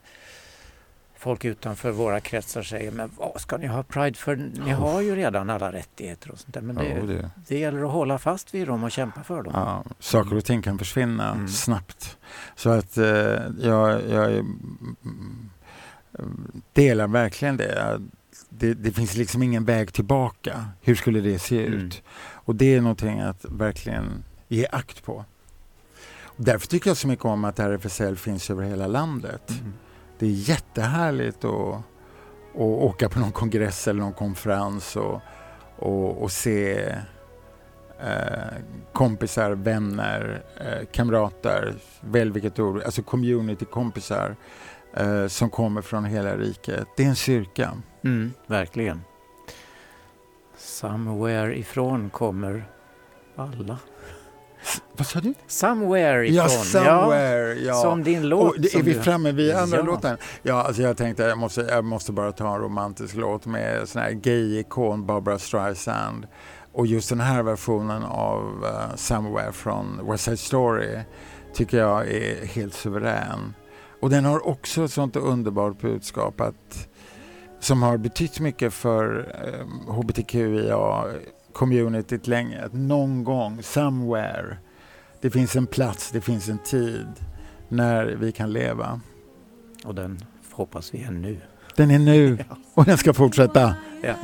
folk 1.18 1.44
utanför 1.44 1.90
våra 1.90 2.20
kretsar 2.20 2.62
säger 2.62 2.90
men 2.92 3.10
vad 3.16 3.40
ska 3.40 3.56
ni 3.56 3.66
ha 3.66 3.82
Pride 3.82 4.18
för? 4.18 4.36
Ni 4.64 4.70
har 4.70 5.00
ju 5.00 5.16
redan 5.16 5.50
alla 5.50 5.72
rättigheter 5.72 6.30
och 6.30 6.38
sånt 6.38 6.54
där. 6.54 6.60
Men 6.60 6.76
Ja, 6.76 6.82
det, 6.82 7.12
det, 7.12 7.30
det 7.48 7.58
gäller 7.58 7.84
att 7.84 7.90
hålla 7.92 8.18
fast 8.18 8.54
vid 8.54 8.66
dem 8.66 8.84
och 8.84 8.90
kämpa 8.90 9.22
för 9.22 9.42
dem. 9.42 9.52
ja, 9.56 9.84
saker 9.98 10.36
och 10.36 10.44
ting 10.44 10.62
kan 10.62 10.78
försvinna 10.78 11.30
Mm. 11.32 11.48
snabbt. 11.48 12.16
Så 12.56 12.70
att 12.70 12.96
eh, 12.98 13.04
jag, 13.60 14.00
jag 14.10 14.30
mm, 14.32 15.50
delar 16.72 17.06
verkligen 17.06 17.56
det. 17.56 18.00
Det. 18.50 18.74
Det 18.74 18.92
finns 18.92 19.16
liksom 19.16 19.42
ingen 19.42 19.64
väg 19.64 19.92
tillbaka. 19.92 20.64
Hur 20.80 20.94
skulle 20.94 21.20
det 21.20 21.38
se 21.38 21.66
Mm. 21.66 21.78
ut? 21.78 22.02
Och 22.32 22.54
det 22.54 22.74
är 22.74 22.80
någonting 22.80 23.20
att 23.20 23.44
verkligen 23.44 24.24
ge 24.48 24.66
akt 24.72 25.04
på. 25.04 25.24
Därför 26.36 26.66
tycker 26.68 26.90
jag 26.90 26.96
så 26.96 27.08
mycket 27.08 27.24
om 27.24 27.44
att 27.44 27.58
RFSL 27.58 28.16
finns 28.16 28.50
över 28.50 28.62
hela 28.62 28.86
landet. 28.86 29.50
Mm. 29.50 29.72
Det 30.18 30.26
är 30.26 30.30
jättehärligt 30.30 31.44
att, 31.44 31.74
att 32.54 32.60
åka 32.60 33.08
på 33.08 33.18
någon 33.18 33.32
kongress 33.32 33.88
eller 33.88 34.00
någon 34.00 34.12
konferens 34.12 34.96
och, 34.96 35.20
och, 35.78 36.22
och 36.22 36.32
se 36.32 36.80
eh, 38.00 38.54
kompisar, 38.92 39.50
vänner, 39.50 40.42
eh, 40.60 40.86
kamrater, 40.92 41.74
välj 42.00 42.30
vilket 42.30 42.58
ord, 42.58 42.82
alltså 42.82 43.02
community-kompisar 43.02 44.36
eh, 44.96 45.26
som 45.26 45.50
kommer 45.50 45.82
från 45.82 46.04
hela 46.04 46.36
riket. 46.36 46.86
Det 46.96 47.04
är 47.04 47.08
en 47.08 47.16
styrka. 47.16 47.72
Mm, 48.04 48.32
verkligen. 48.46 49.00
Somewhere 50.56 51.58
ifrån 51.58 52.10
kommer 52.10 52.64
alla. 53.36 53.78
Vad 54.92 55.06
sa 55.06 55.20
du? 55.20 55.34
Somewhere 55.46 56.26
ifrån. 56.26 56.36
Ja, 56.36 56.48
somewhere. 56.48 57.54
Ja. 57.54 57.74
Som 57.74 58.02
din 58.04 58.28
låt. 58.28 58.50
Och 58.54 58.60
det, 58.60 58.74
är 58.74 58.82
vi 58.82 58.92
du- 58.92 59.02
framme 59.02 59.32
vid 59.32 59.54
andra 59.54 59.76
Ja. 59.76 59.82
låten? 59.82 60.16
Ja, 60.42 60.62
alltså 60.62 60.82
jag 60.82 60.96
tänkte 60.96 61.22
jag 61.22 61.38
måste, 61.38 61.60
jag 61.60 61.84
måste 61.84 62.12
bara 62.12 62.32
ta 62.32 62.54
en 62.54 62.60
romantisk 62.60 63.14
låt 63.16 63.46
med 63.46 63.88
sån 63.88 64.02
här 64.02 64.10
gay-ikon 64.10 65.06
Barbara 65.06 65.38
Streisand. 65.38 66.26
Och 66.72 66.86
just 66.86 67.08
den 67.08 67.20
här 67.20 67.42
versionen 67.42 68.02
av 68.04 68.64
uh, 68.64 68.96
Somewhere 68.96 69.52
från 69.52 70.10
West 70.10 70.24
Side 70.24 70.38
Story 70.38 70.98
tycker 71.54 71.78
jag 71.78 72.08
är 72.08 72.46
helt 72.46 72.74
suverän. 72.74 73.54
Och 74.00 74.10
den 74.10 74.24
har 74.24 74.46
också 74.48 74.84
ett 74.84 74.92
sånt 74.92 75.16
underbart 75.16 75.80
budskap 75.80 76.40
att, 76.40 76.88
som 77.60 77.82
har 77.82 77.96
betytt 77.96 78.40
mycket 78.40 78.74
för 78.74 79.34
um, 79.60 79.80
hbtqia-communityt 79.88 82.28
länge. 82.28 82.64
Att 82.64 82.72
någon 82.72 83.24
gång, 83.24 83.62
somewhere, 83.62 84.56
det 85.20 85.30
finns 85.30 85.56
en 85.56 85.66
plats, 85.66 86.10
det 86.10 86.20
finns 86.20 86.48
en 86.48 86.58
tid 86.58 87.06
när 87.68 88.06
vi 88.06 88.32
kan 88.32 88.52
leva. 88.52 89.00
Och 89.84 89.94
den 89.94 90.20
hoppas 90.52 90.94
vi 90.94 91.02
är 91.02 91.10
nu. 91.10 91.40
Den 91.76 91.90
är 91.90 91.98
nu 91.98 92.38
och 92.74 92.84
den 92.84 92.98
ska 92.98 93.14
fortsätta. 93.14 93.74
Ja. 94.02 94.14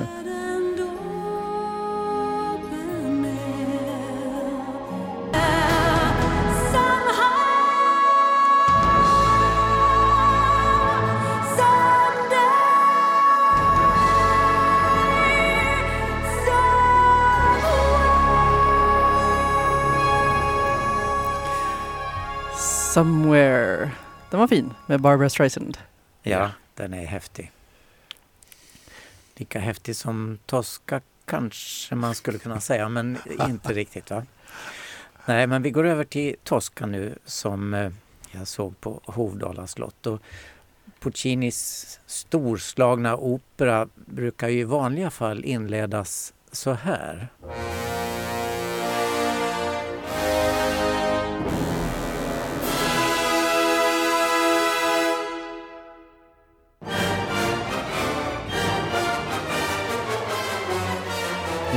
Somewhere. 22.96 23.90
Den 24.30 24.40
var 24.40 24.48
fin 24.48 24.74
med 24.87 25.00
Barbara 25.00 25.30
Streisand. 25.30 25.78
Ja, 26.22 26.50
den 26.74 26.94
är 26.94 27.06
häftig. 27.06 27.52
Lika 29.35 29.59
häftig 29.59 29.96
som 29.96 30.38
Tosca 30.46 31.00
kanske 31.24 31.94
man 31.94 32.14
skulle 32.14 32.38
kunna 32.38 32.61
säga, 32.61 32.88
men 32.88 33.18
inte 33.48 33.72
riktigt 33.72 34.11
va? 34.11 34.26
Nej, 35.26 35.46
men 35.46 35.62
vi 35.62 35.70
går 35.70 35.87
över 35.87 36.04
till 36.04 36.37
Tosca 36.44 36.87
nu 36.87 37.18
som 37.24 37.74
eh, 37.74 37.92
jag 38.30 38.48
såg 38.48 38.80
på 38.80 39.00
Hovdala 39.04 39.66
slott. 39.66 40.06
Och 40.06 40.20
Puccinis 41.00 42.00
storslagna 42.06 43.16
opera 43.16 43.88
brukar 43.94 44.48
ju 44.48 44.61
i 44.61 44.64
vanliga 44.64 45.11
fall 45.11 45.44
inledas 45.44 46.35
så 46.52 46.72
här. 46.72 47.28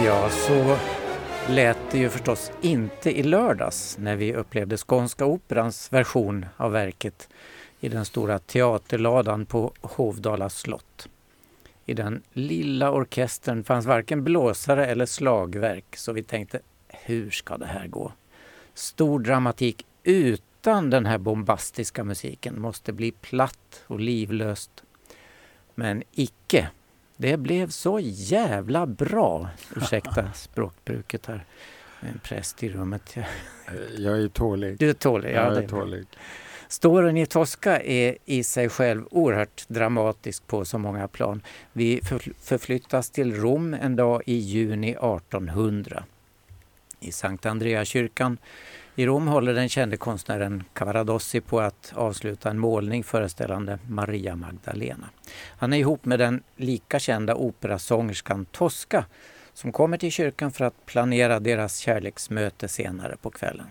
Ja, 0.09 0.29
så 0.29 0.77
lät 1.49 1.77
det 1.91 1.97
ju 1.97 2.09
förstås 2.09 2.51
inte 2.61 3.19
i 3.19 3.23
lördags 3.23 3.97
när 3.97 4.15
vi 4.15 4.33
upplevde 4.33 4.77
Skånska 4.77 5.25
Operans 5.25 5.93
version 5.93 6.45
av 6.57 6.71
verket 6.71 7.29
i 7.79 7.89
den 7.89 8.05
stora 8.05 8.39
teaterladan 8.39 9.45
på 9.45 9.73
Hovdala 9.81 10.49
slott. 10.49 11.09
I 11.85 11.93
den 11.93 12.23
lilla 12.33 12.91
orkestern 12.91 13.63
fanns 13.63 13.85
varken 13.85 14.23
blåsare 14.23 14.85
eller 14.85 15.05
slagverk 15.05 15.95
så 15.95 16.13
vi 16.13 16.23
tänkte, 16.23 16.59
hur 16.87 17.29
ska 17.29 17.57
det 17.57 17.65
här 17.65 17.87
gå? 17.87 18.11
Stor 18.73 19.19
dramatik 19.19 19.85
utan 20.03 20.89
den 20.89 21.05
här 21.05 21.17
bombastiska 21.17 22.03
musiken 22.03 22.61
måste 22.61 22.93
bli 22.93 23.11
platt 23.11 23.83
och 23.87 23.99
livlöst. 23.99 24.83
Men 25.75 26.03
icke. 26.11 26.69
Det 27.21 27.37
blev 27.37 27.69
så 27.69 27.99
jävla 28.01 28.85
bra. 28.85 29.49
Ursäkta 29.75 30.31
språkbruket 30.35 31.25
här. 31.25 31.45
En 31.99 32.19
präst 32.23 32.63
i 32.63 32.69
rummet. 32.69 33.15
Jag 33.97 34.21
är 34.21 34.27
tålig. 34.27 34.77
Du 34.77 34.89
är 34.89 34.93
tålig. 34.93 35.29
Ja, 35.29 35.33
jag 35.53 35.63
är 35.63 35.67
tålig. 35.67 36.05
Storyn 36.67 37.17
i 37.17 37.25
Tosca 37.25 37.79
är 37.81 38.17
i 38.25 38.43
sig 38.43 38.69
själv 38.69 39.05
oerhört 39.11 39.65
dramatisk 39.67 40.47
på 40.47 40.65
så 40.65 40.77
många 40.77 41.07
plan. 41.07 41.41
Vi 41.73 41.99
förfl- 42.01 42.33
förflyttas 42.41 43.09
till 43.09 43.35
Rom 43.35 43.73
en 43.73 43.95
dag 43.95 44.21
i 44.25 44.35
juni 44.35 44.89
1800. 44.91 46.03
I 46.99 47.11
Sankt 47.11 47.45
Andreakyrkan 47.45 48.37
i 48.99 49.05
Rom 49.05 49.27
håller 49.27 49.53
den 49.53 49.69
kände 49.69 49.97
konstnären 49.97 50.63
Cavaradossi 50.73 51.41
på 51.41 51.59
att 51.59 51.93
avsluta 51.95 52.49
en 52.49 52.59
målning 52.59 53.03
föreställande 53.03 53.79
Maria 53.87 54.35
Magdalena. 54.35 55.09
Han 55.57 55.73
är 55.73 55.77
ihop 55.77 56.05
med 56.05 56.19
den 56.19 56.43
lika 56.55 56.99
kända 56.99 57.35
operasångerskan 57.35 58.45
Tosca 58.45 59.05
som 59.53 59.71
kommer 59.71 59.97
till 59.97 60.11
kyrkan 60.11 60.51
för 60.51 60.65
att 60.65 60.85
planera 60.85 61.39
deras 61.39 61.77
kärleksmöte 61.77 62.67
senare 62.67 63.15
på 63.21 63.29
kvällen. 63.29 63.67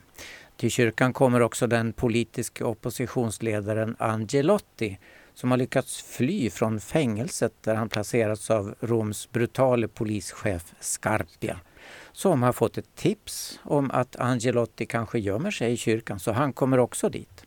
Till 0.56 0.70
kyrkan 0.70 1.12
kommer 1.12 1.42
också 1.42 1.66
den 1.66 1.92
politiska 1.92 2.66
oppositionsledaren 2.66 3.96
Angelotti 3.98 4.98
som 5.34 5.50
har 5.50 5.58
lyckats 5.58 6.02
fly 6.02 6.50
från 6.50 6.80
fängelset 6.80 7.52
där 7.60 7.74
han 7.74 7.88
placerats 7.88 8.50
av 8.50 8.74
Roms 8.80 9.30
brutale 9.32 9.88
polischef 9.88 10.74
Scarpia 10.80 11.60
som 12.18 12.42
har 12.42 12.52
fått 12.52 12.78
ett 12.78 12.94
tips 12.96 13.60
om 13.62 13.90
att 13.90 14.16
Angelotti 14.16 14.86
kanske 14.86 15.18
gömmer 15.18 15.50
sig 15.50 15.72
i 15.72 15.76
kyrkan 15.76 16.20
så 16.20 16.32
han 16.32 16.52
kommer 16.52 16.78
också 16.78 17.08
dit. 17.08 17.46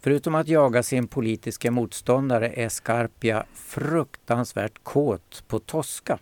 Förutom 0.00 0.34
att 0.34 0.48
jaga 0.48 0.82
sin 0.82 1.08
politiska 1.08 1.70
motståndare 1.70 2.52
är 2.56 2.68
Scarpia 2.68 3.44
fruktansvärt 3.54 4.78
kåt 4.82 5.44
på 5.48 5.58
Tosca 5.58 6.18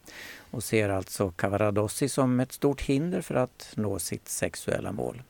och 0.51 0.65
ser 0.65 0.89
alltså 0.89 1.31
Cavaradossi 1.31 2.09
som 2.09 2.41
ett 2.41 2.53
stort 2.53 2.81
hinder 2.81 3.21
för 3.21 3.35
att 3.35 3.73
nå 3.75 3.99
sitt 3.99 4.29
sexuella 4.29 4.93
mål. 4.93 5.23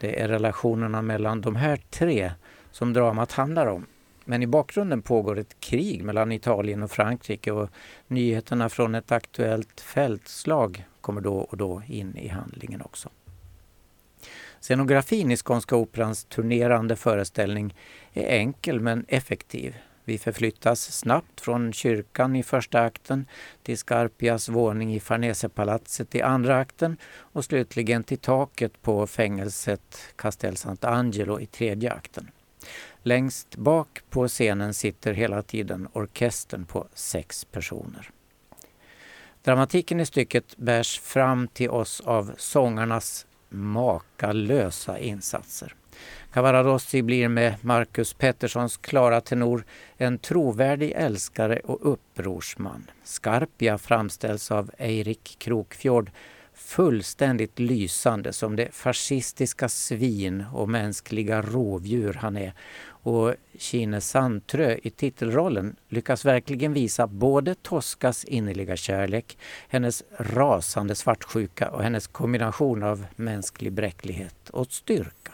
Det 0.00 0.20
är 0.20 0.28
relationerna 0.28 1.02
mellan 1.02 1.40
de 1.40 1.56
här 1.56 1.76
tre 1.90 2.32
som 2.72 2.92
dramat 2.92 3.32
handlar 3.32 3.66
om. 3.66 3.86
Men 4.24 4.42
i 4.42 4.46
bakgrunden 4.46 5.02
pågår 5.02 5.38
ett 5.38 5.60
krig 5.60 6.04
mellan 6.04 6.32
Italien 6.32 6.82
och 6.82 6.90
Frankrike 6.90 7.52
och 7.52 7.70
nyheterna 8.06 8.68
från 8.68 8.94
ett 8.94 9.12
aktuellt 9.12 9.80
fältslag 9.80 10.84
kommer 11.00 11.20
då 11.20 11.36
och 11.36 11.56
då 11.56 11.82
in 11.86 12.16
i 12.16 12.28
handlingen 12.28 12.82
också. 12.82 13.08
Scenografin 14.60 15.30
i 15.30 15.36
Skånska 15.36 15.76
Operans 15.76 16.24
turnerande 16.24 16.96
föreställning 16.96 17.74
är 18.12 18.26
enkel 18.26 18.80
men 18.80 19.04
effektiv. 19.08 19.76
Vi 20.04 20.18
förflyttas 20.18 20.98
snabbt 20.98 21.40
från 21.40 21.72
kyrkan 21.72 22.36
i 22.36 22.42
första 22.42 22.80
akten 22.80 23.26
till 23.62 23.78
Scarpias 23.78 24.48
våning 24.48 24.94
i 24.94 25.00
Farnesepalatset 25.00 26.14
i 26.14 26.22
andra 26.22 26.56
akten 26.58 26.96
och 27.04 27.44
slutligen 27.44 28.04
till 28.04 28.18
taket 28.18 28.82
på 28.82 29.06
fängelset 29.06 29.98
Castel 30.16 30.54
Sant'Angelo 30.54 31.40
i 31.40 31.46
tredje 31.46 31.92
akten. 31.92 32.30
Längst 33.06 33.56
bak 33.56 34.02
på 34.10 34.28
scenen 34.28 34.74
sitter 34.74 35.12
hela 35.12 35.42
tiden 35.42 35.88
orkestern 35.92 36.64
på 36.64 36.86
sex 36.94 37.44
personer. 37.44 38.10
Dramatiken 39.42 40.00
i 40.00 40.06
stycket 40.06 40.56
bärs 40.56 41.00
fram 41.00 41.48
till 41.48 41.70
oss 41.70 42.00
av 42.00 42.34
sångarnas 42.36 43.26
makalösa 43.48 44.98
insatser. 44.98 45.74
Cavaradossi 46.32 47.02
blir 47.02 47.28
med 47.28 47.54
Marcus 47.60 48.14
Petterssons 48.14 48.76
klara 48.76 49.20
tenor 49.20 49.64
en 49.96 50.18
trovärdig 50.18 50.92
älskare 50.96 51.60
och 51.64 51.92
upprorsman. 51.92 52.90
Scarpia 53.02 53.78
framställs 53.78 54.50
av 54.50 54.70
Eirik 54.78 55.36
Krokfjord 55.38 56.10
fullständigt 56.54 57.58
lysande 57.58 58.32
som 58.32 58.56
det 58.56 58.74
fascistiska 58.74 59.68
svin 59.68 60.44
och 60.52 60.68
mänskliga 60.68 61.42
rovdjur 61.42 62.14
han 62.14 62.36
är. 62.36 62.52
Och 63.04 63.34
Kine 63.58 64.00
Sandtrö 64.00 64.78
i 64.82 64.90
titelrollen 64.90 65.76
lyckas 65.88 66.24
verkligen 66.24 66.72
visa 66.72 67.06
både 67.06 67.54
Toskas 67.54 68.24
innerliga 68.24 68.76
kärlek, 68.76 69.38
hennes 69.68 70.02
rasande 70.18 70.94
svartsjuka 70.94 71.70
och 71.70 71.82
hennes 71.82 72.06
kombination 72.06 72.82
av 72.82 73.06
mänsklig 73.16 73.72
bräcklighet 73.72 74.50
och 74.50 74.72
styrka. 74.72 75.32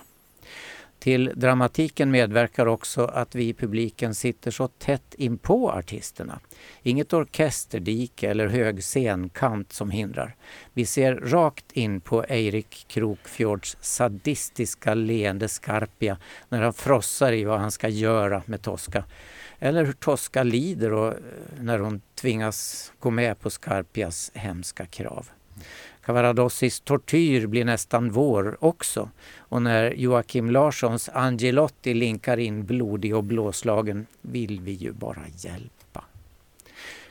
Till 1.01 1.33
dramatiken 1.35 2.11
medverkar 2.11 2.67
också 2.67 3.05
att 3.05 3.35
vi 3.35 3.49
i 3.49 3.55
publiken 3.55 4.15
sitter 4.15 4.51
så 4.51 4.69
tätt 4.69 5.15
inpå 5.15 5.71
artisterna. 5.71 6.41
Inget 6.83 7.13
orkesterdike 7.13 8.31
eller 8.31 8.47
hög 8.49 8.83
scenkant 8.83 9.73
som 9.73 9.91
hindrar. 9.91 10.37
Vi 10.73 10.87
ser 10.87 11.15
rakt 11.15 11.73
in 11.73 12.01
på 12.01 12.25
Eirik 12.25 12.85
Krokfjords 12.89 13.77
sadistiska 13.81 14.95
leende 14.95 15.49
Scarpia 15.49 16.17
när 16.49 16.63
han 16.63 16.73
frossar 16.73 17.33
i 17.33 17.45
vad 17.45 17.61
han 17.61 17.71
ska 17.71 17.89
göra 17.89 18.43
med 18.47 18.63
Tosca. 18.63 19.05
Eller 19.59 19.85
hur 19.85 19.93
Tosca 19.93 20.43
lider 20.43 20.93
och, 20.93 21.09
eh, 21.09 21.19
när 21.61 21.79
hon 21.79 22.01
tvingas 22.15 22.93
gå 22.99 23.11
med 23.11 23.41
på 23.41 23.51
Scarpias 23.51 24.31
hemska 24.35 24.87
krav. 24.87 25.29
Cavaradossis 26.05 26.81
tortyr 26.81 27.47
blir 27.47 27.65
nästan 27.65 28.11
vår 28.11 28.57
också. 28.61 29.11
Och 29.39 29.63
när 29.63 29.91
Joakim 29.91 30.51
Larssons 30.51 31.09
Angelotti 31.13 31.95
linkar 31.95 32.37
in 32.37 32.65
blodig 32.65 33.17
och 33.17 33.25
blåslagen 33.25 34.07
vill 34.21 34.61
vi 34.61 34.73
ju 34.73 34.93
bara 34.93 35.23
hjälpa. 35.37 36.05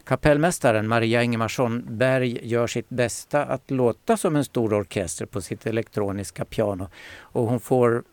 Kapellmästaren 0.03 0.87
Maria 0.87 1.23
Ingemarsson 1.23 1.83
Berg 1.87 2.47
gör 2.47 2.67
sitt 2.67 2.89
bästa 2.89 3.45
att 3.45 3.71
låta 3.71 4.17
som 4.17 4.35
en 4.35 4.45
stor 4.45 4.73
orkester 4.73 5.25
på 5.25 5.41
sitt 5.41 5.65
elektroniska 5.65 6.45
piano 6.45 6.89
och 7.19 7.43
hon 7.43 7.59
får 7.59 8.03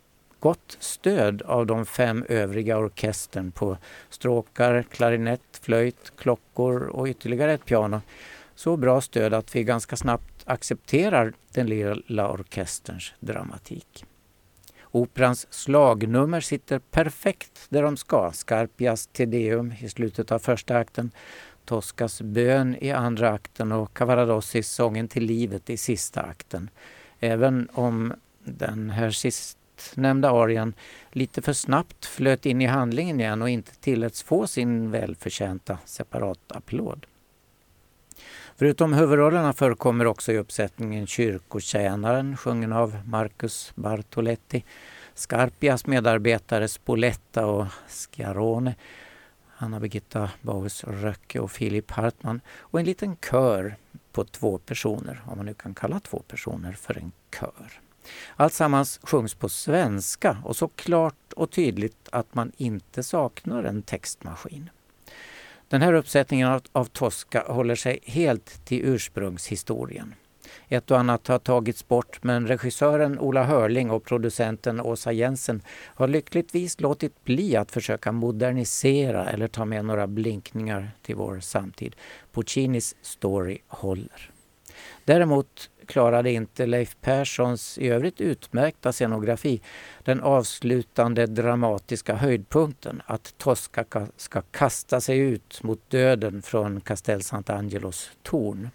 gott 0.40 0.76
stöd 0.80 1.42
av 1.42 1.66
de 1.66 1.86
fem 1.86 2.24
övriga 2.28 2.78
orkestern 2.78 3.50
på 3.50 3.76
stråkar, 4.10 4.82
klarinett, 4.82 5.60
flöjt, 5.62 6.12
klockor 6.18 6.82
och 6.82 7.06
ytterligare 7.06 7.52
ett 7.52 7.64
piano. 7.64 8.00
Så 8.54 8.76
bra 8.76 9.00
stöd 9.00 9.34
att 9.34 9.56
vi 9.56 9.64
ganska 9.64 9.96
snabbt 9.96 10.35
accepterar 10.46 11.32
den 11.52 11.66
lilla 11.66 12.30
orkesterns 12.30 13.14
dramatik. 13.20 14.04
Operans 14.82 15.46
slagnummer 15.50 16.40
sitter 16.40 16.78
perfekt 16.78 17.66
där 17.68 17.82
de 17.82 17.96
ska. 17.96 18.32
Scarpias 18.32 19.06
Te 19.06 19.26
Deum 19.26 19.74
i 19.80 19.88
slutet 19.88 20.32
av 20.32 20.38
första 20.38 20.76
akten, 20.76 21.10
Toscas 21.64 22.22
bön 22.22 22.76
i 22.80 22.90
andra 22.90 23.30
akten 23.30 23.72
och 23.72 23.96
Cavaradossis 23.96 24.68
Sången 24.68 25.08
till 25.08 25.24
livet 25.24 25.70
i 25.70 25.76
sista 25.76 26.22
akten. 26.22 26.70
Även 27.20 27.68
om 27.72 28.12
den 28.44 28.90
här 28.90 29.10
sistnämnda 29.10 30.30
arian 30.30 30.74
lite 31.10 31.42
för 31.42 31.52
snabbt 31.52 32.06
flöt 32.06 32.46
in 32.46 32.62
i 32.62 32.66
handlingen 32.66 33.20
igen 33.20 33.42
och 33.42 33.50
inte 33.50 33.76
tilläts 33.76 34.22
få 34.22 34.46
sin 34.46 34.90
välförtjänta 34.90 35.78
separatapplåd. 35.84 37.06
Förutom 38.58 38.92
huvudrollerna 38.92 39.52
förekommer 39.52 40.06
också 40.06 40.32
i 40.32 40.38
uppsättningen 40.38 41.06
Kyrkotjänaren 41.06 42.36
sjungen 42.36 42.72
av 42.72 42.96
Marcus 43.04 43.72
Bartoletti, 43.74 44.64
Scarpias 45.14 45.86
medarbetare 45.86 46.68
Spoletta 46.68 47.46
och 47.46 47.66
Schiarone, 47.88 48.74
Anna 49.56 49.80
Birgitta 49.80 50.30
Bauers 50.42 50.84
Röcke 50.84 51.40
och 51.40 51.50
Filip 51.50 51.90
Hartman 51.90 52.40
och 52.58 52.80
en 52.80 52.86
liten 52.86 53.16
kör 53.16 53.76
på 54.12 54.24
två 54.24 54.58
personer, 54.58 55.22
om 55.26 55.36
man 55.36 55.46
nu 55.46 55.54
kan 55.54 55.74
kalla 55.74 56.00
två 56.00 56.22
personer 56.28 56.72
för 56.72 56.98
en 56.98 57.12
kör. 57.40 57.80
Alltsammans 58.36 59.00
sjungs 59.02 59.34
på 59.34 59.48
svenska 59.48 60.38
och 60.44 60.56
så 60.56 60.68
klart 60.68 61.32
och 61.36 61.50
tydligt 61.50 62.08
att 62.12 62.34
man 62.34 62.52
inte 62.56 63.02
saknar 63.02 63.64
en 63.64 63.82
textmaskin. 63.82 64.70
Den 65.68 65.82
här 65.82 65.92
uppsättningen 65.92 66.48
av, 66.48 66.62
av 66.72 66.84
Tosca 66.84 67.44
håller 67.48 67.74
sig 67.74 67.98
helt 68.02 68.64
till 68.64 68.84
ursprungshistorien. 68.84 70.14
Ett 70.68 70.90
och 70.90 70.98
annat 70.98 71.26
har 71.26 71.38
tagits 71.38 71.88
bort 71.88 72.18
men 72.22 72.46
regissören 72.46 73.18
Ola 73.18 73.44
Hörling 73.44 73.90
och 73.90 74.04
producenten 74.04 74.80
Åsa 74.80 75.12
Jensen 75.12 75.62
har 75.68 76.08
lyckligtvis 76.08 76.80
låtit 76.80 77.24
bli 77.24 77.56
att 77.56 77.70
försöka 77.70 78.12
modernisera 78.12 79.30
eller 79.30 79.48
ta 79.48 79.64
med 79.64 79.84
några 79.84 80.06
blinkningar 80.06 80.90
till 81.02 81.16
vår 81.16 81.40
samtid. 81.40 81.96
Puccinis 82.32 82.96
story 83.02 83.58
håller. 83.68 84.30
Däremot 85.04 85.70
klarade 85.86 86.30
inte 86.30 86.66
Leif 86.66 86.96
Perssons 87.00 87.78
i 87.78 87.88
övrigt 87.88 88.20
utmärkta 88.20 88.92
scenografi 88.92 89.60
den 90.04 90.20
avslutande 90.20 91.26
dramatiska 91.26 92.14
höjdpunkten 92.14 93.02
att 93.06 93.34
Tosca 93.38 93.84
ska 94.16 94.42
kasta 94.42 95.00
sig 95.00 95.18
ut 95.18 95.62
mot 95.62 95.90
döden 95.90 96.42
från 96.42 96.80
Castel 96.80 97.20
Sant'Angelos 97.20 98.10
torn. 98.22 98.70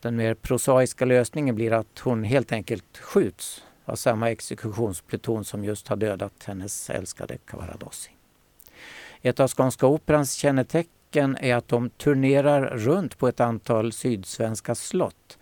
Den 0.00 0.16
mer 0.16 0.34
prosaiska 0.34 1.04
lösningen 1.04 1.54
blir 1.54 1.72
att 1.72 1.98
hon 1.98 2.24
helt 2.24 2.52
enkelt 2.52 2.98
skjuts 2.98 3.62
av 3.84 3.96
samma 3.96 4.30
exekutionspluton 4.30 5.44
som 5.44 5.64
just 5.64 5.88
har 5.88 5.96
dödat 5.96 6.44
hennes 6.44 6.90
älskade 6.90 7.38
Cavaradossi. 7.44 8.10
Ett 9.22 9.40
av 9.40 9.48
Skånska 9.48 9.86
Operans 9.86 10.32
kännetecken 10.32 11.36
är 11.40 11.54
att 11.54 11.68
de 11.68 11.90
turnerar 11.90 12.76
runt 12.76 13.18
på 13.18 13.28
ett 13.28 13.40
antal 13.40 13.92
sydsvenska 13.92 14.74
slott 14.74 15.38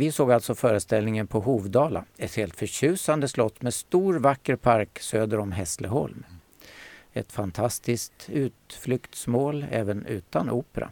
vi 0.00 0.12
såg 0.12 0.32
alltså 0.32 0.54
föreställningen 0.54 1.26
på 1.26 1.40
Hovdala, 1.40 2.04
ett 2.16 2.34
helt 2.34 2.56
förtjusande 2.56 3.28
slott 3.28 3.62
med 3.62 3.74
stor 3.74 4.14
vacker 4.14 4.56
park 4.56 4.98
söder 4.98 5.38
om 5.38 5.52
Hässleholm. 5.52 6.24
Ett 7.12 7.32
fantastiskt 7.32 8.28
utflyktsmål 8.32 9.66
även 9.70 10.06
utan 10.06 10.50
opera. 10.50 10.90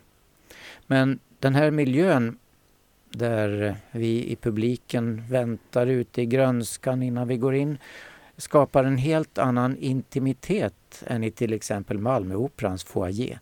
Men 0.87 1.19
den 1.39 1.55
här 1.55 1.71
miljön 1.71 2.39
där 3.11 3.77
vi 3.91 4.33
i 4.33 4.37
publiken 4.37 5.25
väntar 5.29 5.87
ute 5.87 6.23
i 6.23 6.27
grönskan 6.27 7.03
innan 7.03 7.29
vi 7.29 7.37
går 7.37 7.55
in 7.55 7.79
skapar 8.37 8.85
en 8.85 8.99
helt 8.99 9.39
annan 9.39 9.77
intimitet 9.77 11.05
än 11.07 11.25
i 11.25 11.31
till 11.31 11.53
exempel 11.53 11.99
Malmöoperans 11.99 12.85
foyer. 12.85 13.39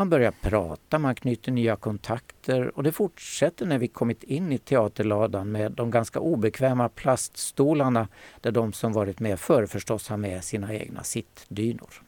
Man 0.00 0.10
börjar 0.10 0.32
prata, 0.40 0.98
man 0.98 1.14
knyter 1.14 1.52
nya 1.52 1.76
kontakter 1.76 2.76
och 2.76 2.82
det 2.82 2.92
fortsätter 2.92 3.66
när 3.66 3.78
vi 3.78 3.88
kommit 3.88 4.22
in 4.22 4.52
i 4.52 4.58
teaterladan 4.58 5.52
med 5.52 5.72
de 5.72 5.90
ganska 5.90 6.20
obekväma 6.20 6.88
plaststolarna 6.88 8.08
där 8.40 8.50
de 8.50 8.72
som 8.72 8.92
varit 8.92 9.20
med 9.20 9.40
förr 9.40 9.66
förstås 9.66 10.08
har 10.08 10.16
med 10.16 10.44
sina 10.44 10.74
egna 10.74 11.02
sittdynor. 11.02 12.02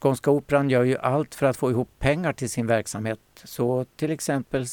Skånska 0.00 0.30
Operan 0.30 0.70
gör 0.70 0.84
ju 0.84 0.98
allt 0.98 1.34
för 1.34 1.46
att 1.46 1.56
få 1.56 1.70
ihop 1.70 1.90
pengar 1.98 2.32
till 2.32 2.50
sin 2.50 2.66
verksamhet. 2.66 3.20
Så 3.44 3.86
till 3.96 4.10
exempel 4.10 4.66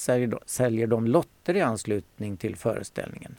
säljer 0.45 0.87
de 0.87 1.07
lotter 1.07 1.55
i 1.55 1.61
anslutning 1.61 2.37
till 2.37 2.55
föreställningen. 2.55 3.35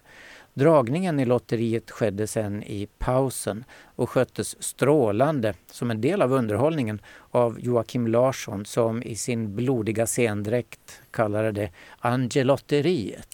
Dragningen 0.55 1.21
i 1.21 1.25
lotteriet 1.25 1.91
skedde 1.91 2.27
sen 2.27 2.63
i 2.63 2.89
pausen 2.99 3.65
och 3.97 4.11
sköttes 4.11 4.63
strålande 4.63 5.55
som 5.71 5.91
en 5.91 6.01
del 6.01 6.23
av 6.23 6.33
underhållningen 6.33 7.01
av 7.31 7.61
Joakim 7.61 8.07
Larsson 8.07 8.65
som 8.65 9.03
i 9.03 9.17
sin 9.17 9.57
blodiga 9.57 10.07
scendräkt 10.07 11.03
kallade 11.11 11.53
det 11.53 11.71
Angelotteriet. 11.99 13.29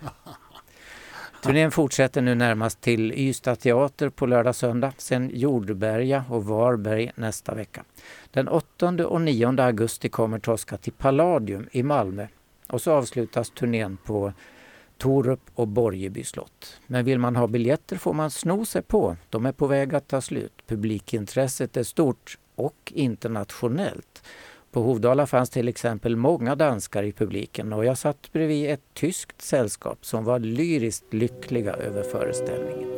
Turnén 1.42 1.70
fortsätter 1.70 2.22
nu 2.22 2.34
närmast 2.34 2.80
till 2.80 3.12
Ystad 3.12 3.56
teater 3.56 4.08
på 4.08 4.26
lördag 4.26 4.54
söndag, 4.54 4.92
sen 4.98 5.30
Jordberga 5.34 6.24
och 6.30 6.44
Varberg 6.44 7.12
nästa 7.14 7.54
vecka. 7.54 7.84
Den 8.30 8.48
8 8.48 9.06
och 9.06 9.20
9 9.20 9.60
augusti 9.62 10.08
kommer 10.08 10.38
Tosca 10.38 10.76
till 10.76 10.92
Palladium 10.92 11.68
i 11.72 11.82
Malmö 11.82 12.26
och 12.66 12.82
så 12.82 12.92
avslutas 12.92 13.50
turnén 13.50 13.96
på 14.04 14.32
Torup 15.02 15.40
och 15.54 15.68
Borgeby 15.68 16.24
slott. 16.24 16.80
Men 16.86 17.04
vill 17.04 17.18
man 17.18 17.36
ha 17.36 17.46
biljetter 17.46 17.96
får 17.96 18.12
man 18.12 18.30
sno 18.30 18.64
sig 18.64 18.82
på. 18.82 19.16
De 19.30 19.46
är 19.46 19.52
på 19.52 19.66
väg 19.66 19.94
att 19.94 20.08
ta 20.08 20.20
slut. 20.20 20.52
Publikintresset 20.66 21.76
är 21.76 21.82
stort 21.82 22.38
och 22.54 22.92
internationellt. 22.94 24.22
På 24.72 24.82
Hovdala 24.82 25.26
fanns 25.26 25.50
till 25.50 25.68
exempel 25.68 26.16
många 26.16 26.54
danskar 26.54 27.02
i 27.02 27.12
publiken 27.12 27.72
och 27.72 27.84
jag 27.84 27.98
satt 27.98 28.32
bredvid 28.32 28.70
ett 28.70 28.94
tyskt 28.94 29.42
sällskap 29.42 30.06
som 30.06 30.24
var 30.24 30.38
lyriskt 30.38 31.14
lyckliga 31.14 31.72
över 31.72 32.02
föreställningen. 32.02 32.90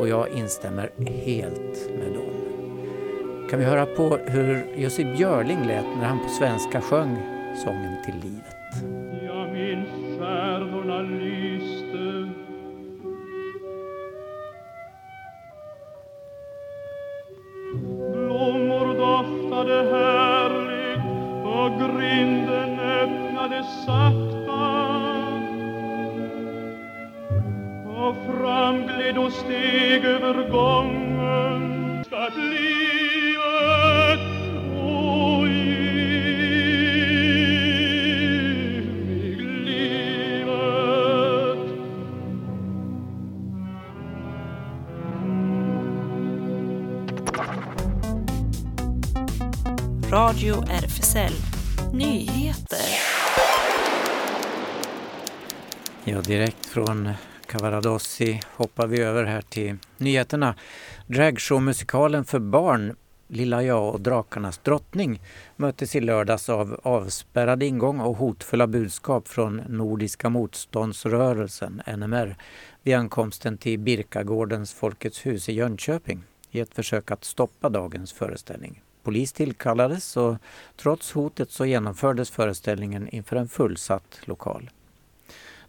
Och 0.00 0.08
jag 0.08 0.28
instämmer 0.28 0.90
helt 1.24 1.90
med 1.98 2.12
dem. 2.12 3.48
Kan 3.50 3.58
vi 3.58 3.64
höra 3.64 3.86
på 3.86 4.16
hur 4.16 4.76
Jussi 4.76 5.04
Björling 5.04 5.66
lät 5.66 5.96
när 5.96 6.04
han 6.04 6.18
på 6.18 6.28
svenska 6.28 6.80
sjöng 6.80 7.16
sången 7.64 8.04
till 8.04 8.30
liv. 8.30 8.39
Radio 50.60 50.74
RFSL 50.74 51.32
Nyheter. 51.92 52.78
Ja, 56.04 56.20
direkt 56.20 56.66
från 56.66 57.10
Cavaradossi 57.46 58.40
hoppar 58.46 58.86
vi 58.86 59.00
över 59.00 59.24
här 59.24 59.42
till 59.42 59.76
nyheterna. 59.96 60.54
Dragshowmusikalen 61.06 62.24
för 62.24 62.38
barn 62.38 62.96
Lilla 63.28 63.62
jag 63.62 63.94
och 63.94 64.00
drakarnas 64.00 64.58
drottning 64.58 65.20
möttes 65.56 65.96
i 65.96 66.00
lördags 66.00 66.48
av 66.48 66.80
avspärrad 66.82 67.62
ingång 67.62 68.00
och 68.00 68.16
hotfulla 68.16 68.66
budskap 68.66 69.28
från 69.28 69.56
Nordiska 69.68 70.28
motståndsrörelsen, 70.28 71.82
NMR, 71.86 72.36
vid 72.82 72.94
ankomsten 72.94 73.58
till 73.58 73.78
Birkagårdens 73.78 74.72
Folkets 74.72 75.26
hus 75.26 75.48
i 75.48 75.52
Jönköping 75.52 76.22
i 76.50 76.60
ett 76.60 76.74
försök 76.74 77.10
att 77.10 77.24
stoppa 77.24 77.68
dagens 77.68 78.12
föreställning. 78.12 78.82
Polis 79.02 79.32
tillkallades 79.32 80.16
och 80.16 80.36
trots 80.76 81.12
hotet 81.12 81.50
så 81.50 81.66
genomfördes 81.66 82.30
föreställningen 82.30 83.08
inför 83.08 83.36
en 83.36 83.48
fullsatt 83.48 84.20
lokal. 84.24 84.70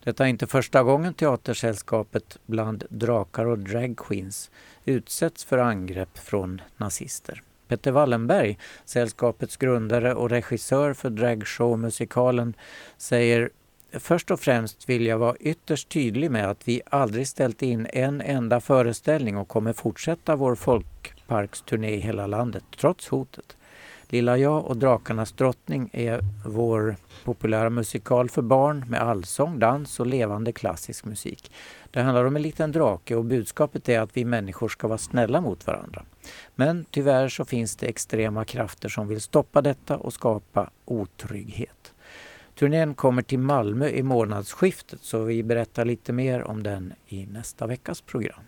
Detta 0.03 0.25
är 0.25 0.29
inte 0.29 0.47
första 0.47 0.83
gången 0.83 1.13
Teatersällskapet 1.13 2.37
bland 2.45 2.83
drakar 2.89 3.45
och 3.45 3.59
dragqueens 3.59 4.51
utsätts 4.85 5.43
för 5.43 5.57
angrepp 5.57 6.17
från 6.17 6.61
nazister. 6.77 7.43
Peter 7.67 7.91
Wallenberg, 7.91 8.57
sällskapets 8.85 9.57
grundare 9.57 10.13
och 10.13 10.29
regissör 10.29 10.93
för 10.93 11.09
dragshowmusikalen, 11.09 12.53
säger 12.97 13.49
Först 13.93 14.31
och 14.31 14.39
främst 14.39 14.89
vill 14.89 15.05
jag 15.05 15.17
vara 15.17 15.35
ytterst 15.39 15.89
tydlig 15.89 16.31
med 16.31 16.49
att 16.49 16.67
vi 16.67 16.81
aldrig 16.89 17.27
ställt 17.27 17.61
in 17.61 17.87
en 17.93 18.21
enda 18.21 18.59
föreställning 18.59 19.37
och 19.37 19.47
kommer 19.47 19.73
fortsätta 19.73 20.35
vår 20.35 20.55
folk 20.55 21.13
parksturné 21.31 21.89
i 21.89 21.99
hela 21.99 22.27
landet, 22.27 22.63
trots 22.77 23.07
hotet. 23.07 23.57
Lilla 24.09 24.37
jag 24.37 24.65
och 24.65 24.77
Drakarnas 24.77 25.31
drottning 25.31 25.89
är 25.93 26.19
vår 26.45 26.95
populära 27.23 27.69
musikal 27.69 28.29
för 28.29 28.41
barn 28.41 28.85
med 28.89 29.01
allsång, 29.01 29.59
dans 29.59 29.99
och 29.99 30.05
levande 30.05 30.51
klassisk 30.51 31.05
musik. 31.05 31.51
Det 31.91 32.01
handlar 32.01 32.25
om 32.25 32.35
en 32.35 32.41
liten 32.41 32.71
drake 32.71 33.15
och 33.15 33.25
budskapet 33.25 33.89
är 33.89 33.99
att 33.99 34.17
vi 34.17 34.25
människor 34.25 34.69
ska 34.69 34.87
vara 34.87 34.97
snälla 34.97 35.41
mot 35.41 35.67
varandra. 35.67 36.03
Men 36.55 36.85
tyvärr 36.91 37.29
så 37.29 37.45
finns 37.45 37.75
det 37.75 37.87
extrema 37.87 38.45
krafter 38.45 38.89
som 38.89 39.07
vill 39.07 39.21
stoppa 39.21 39.61
detta 39.61 39.97
och 39.97 40.13
skapa 40.13 40.69
otrygghet. 40.85 41.93
Turnén 42.55 42.93
kommer 42.93 43.21
till 43.21 43.39
Malmö 43.39 43.89
i 43.89 44.03
månadsskiftet 44.03 44.99
så 45.01 45.23
vi 45.23 45.43
berättar 45.43 45.85
lite 45.85 46.13
mer 46.13 46.43
om 46.43 46.63
den 46.63 46.93
i 47.07 47.25
nästa 47.25 47.67
veckas 47.67 48.01
program. 48.01 48.43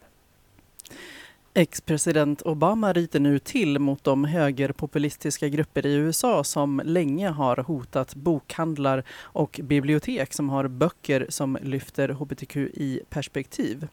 Ex-president 1.56 2.42
Obama 2.42 2.94
ryter 2.94 3.20
nu 3.20 3.40
till 3.40 3.80
mot 3.80 4.04
de 4.04 4.26
högerpopulistiska 4.26 5.48
grupper 5.48 5.86
i 5.86 5.94
USA 5.94 6.44
som 6.44 6.82
länge 6.86 7.30
har 7.30 7.58
hotat 7.58 8.16
bokhandlar 8.16 9.04
och 9.22 9.60
bibliotek 9.64 10.34
som 10.34 10.50
har 10.50 10.68
böcker 10.68 11.26
som 11.30 11.58
lyfter 11.62 12.10
hbtqi-perspektiv. 12.10 13.88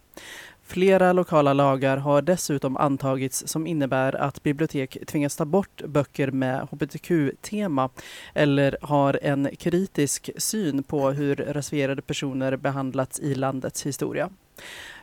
Flera 0.63 1.13
lokala 1.13 1.53
lagar 1.53 1.97
har 1.97 2.23
dessutom 2.23 2.77
antagits 2.77 3.43
som 3.47 3.67
innebär 3.67 4.15
att 4.15 4.43
bibliotek 4.43 4.99
tvingas 5.07 5.37
ta 5.37 5.45
bort 5.45 5.83
böcker 5.87 6.31
med 6.31 6.69
hbtq-tema 6.71 7.91
eller 8.35 8.77
har 8.83 9.19
en 9.23 9.49
kritisk 9.59 10.31
syn 10.37 10.83
på 10.83 11.11
hur 11.11 11.37
reserverade 11.37 12.03
personer 12.03 12.57
behandlats 12.57 13.21
i 13.21 13.35
landets 13.35 13.87
historia. 13.87 14.31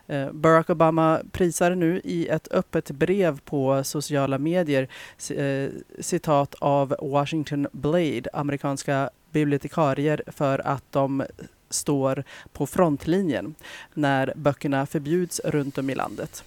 Eh, 0.07 0.31
Barack 0.31 0.69
Obama 0.69 1.21
prisar 1.31 1.75
nu 1.75 2.01
i 2.03 2.27
ett 2.27 2.47
öppet 2.51 2.91
brev 2.91 3.39
på 3.39 3.83
sociala 3.83 4.37
medier 4.37 4.87
eh, 5.31 5.69
citat 5.99 6.55
av 6.59 6.95
Washington 7.01 7.67
Blade, 7.71 8.23
amerikanska 8.33 9.09
bibliotekarier, 9.31 10.23
för 10.27 10.67
att 10.67 10.83
de 10.91 11.23
står 11.69 12.23
på 12.53 12.67
frontlinjen 12.67 13.55
när 13.93 14.33
böckerna 14.35 14.85
förbjuds 14.85 15.41
runt 15.45 15.77
om 15.77 15.89
i 15.89 15.95
landet. 15.95 16.43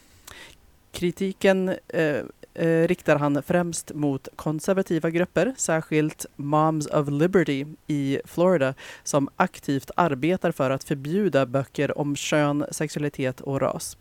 Kritiken 0.92 1.74
eh, 1.88 2.22
eh, 2.60 2.88
riktar 2.88 3.16
han 3.16 3.42
främst 3.42 3.94
mot 3.94 4.28
konservativa 4.36 5.10
grupper, 5.10 5.54
särskilt 5.56 6.26
Moms 6.36 6.86
of 6.86 7.08
Liberty 7.08 7.66
i 7.86 8.20
Florida, 8.24 8.74
som 9.02 9.28
aktivt 9.36 9.90
arbetar 9.96 10.52
för 10.52 10.70
att 10.70 10.84
förbjuda 10.84 11.46
böcker 11.46 11.98
om 11.98 12.16
kön, 12.16 12.64
sexualitet 12.70 13.40
och 13.40 13.60
ras. 13.60 13.96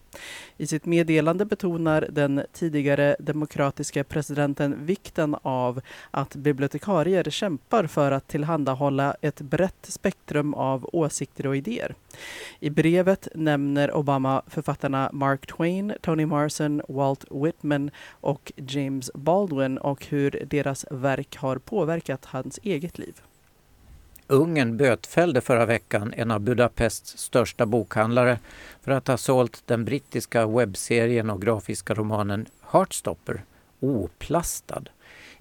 I 0.57 0.67
sitt 0.67 0.85
meddelande 0.85 1.45
betonar 1.45 2.07
den 2.09 2.43
tidigare 2.53 3.15
demokratiska 3.19 4.03
presidenten 4.03 4.85
vikten 4.85 5.35
av 5.41 5.81
att 6.11 6.35
bibliotekarier 6.35 7.23
kämpar 7.23 7.87
för 7.87 8.11
att 8.11 8.27
tillhandahålla 8.27 9.15
ett 9.21 9.41
brett 9.41 9.85
spektrum 9.85 10.53
av 10.53 10.89
åsikter 10.93 11.47
och 11.47 11.57
idéer. 11.57 11.95
I 12.59 12.69
brevet 12.69 13.27
nämner 13.35 13.95
Obama 13.95 14.41
författarna 14.47 15.09
Mark 15.13 15.47
Twain, 15.47 15.93
Toni 16.01 16.25
Morrison, 16.25 16.81
Walt 16.87 17.25
Whitman 17.31 17.91
och 18.09 18.51
James 18.55 19.11
Baldwin 19.13 19.77
och 19.77 20.05
hur 20.05 20.45
deras 20.47 20.85
verk 20.91 21.37
har 21.37 21.57
påverkat 21.57 22.25
hans 22.25 22.59
eget 22.63 22.99
liv. 22.99 23.21
Ungern 24.31 24.77
bötfällde 24.77 25.41
förra 25.41 25.65
veckan 25.65 26.13
en 26.17 26.31
av 26.31 26.39
Budapests 26.39 27.17
största 27.17 27.65
bokhandlare 27.65 28.39
för 28.81 28.91
att 28.91 29.07
ha 29.07 29.17
sålt 29.17 29.63
den 29.65 29.85
brittiska 29.85 30.47
webbserien 30.47 31.29
och 31.29 31.41
grafiska 31.41 31.93
romanen 31.93 32.45
Heartstopper 32.71 33.43
oplastad. 33.79 34.83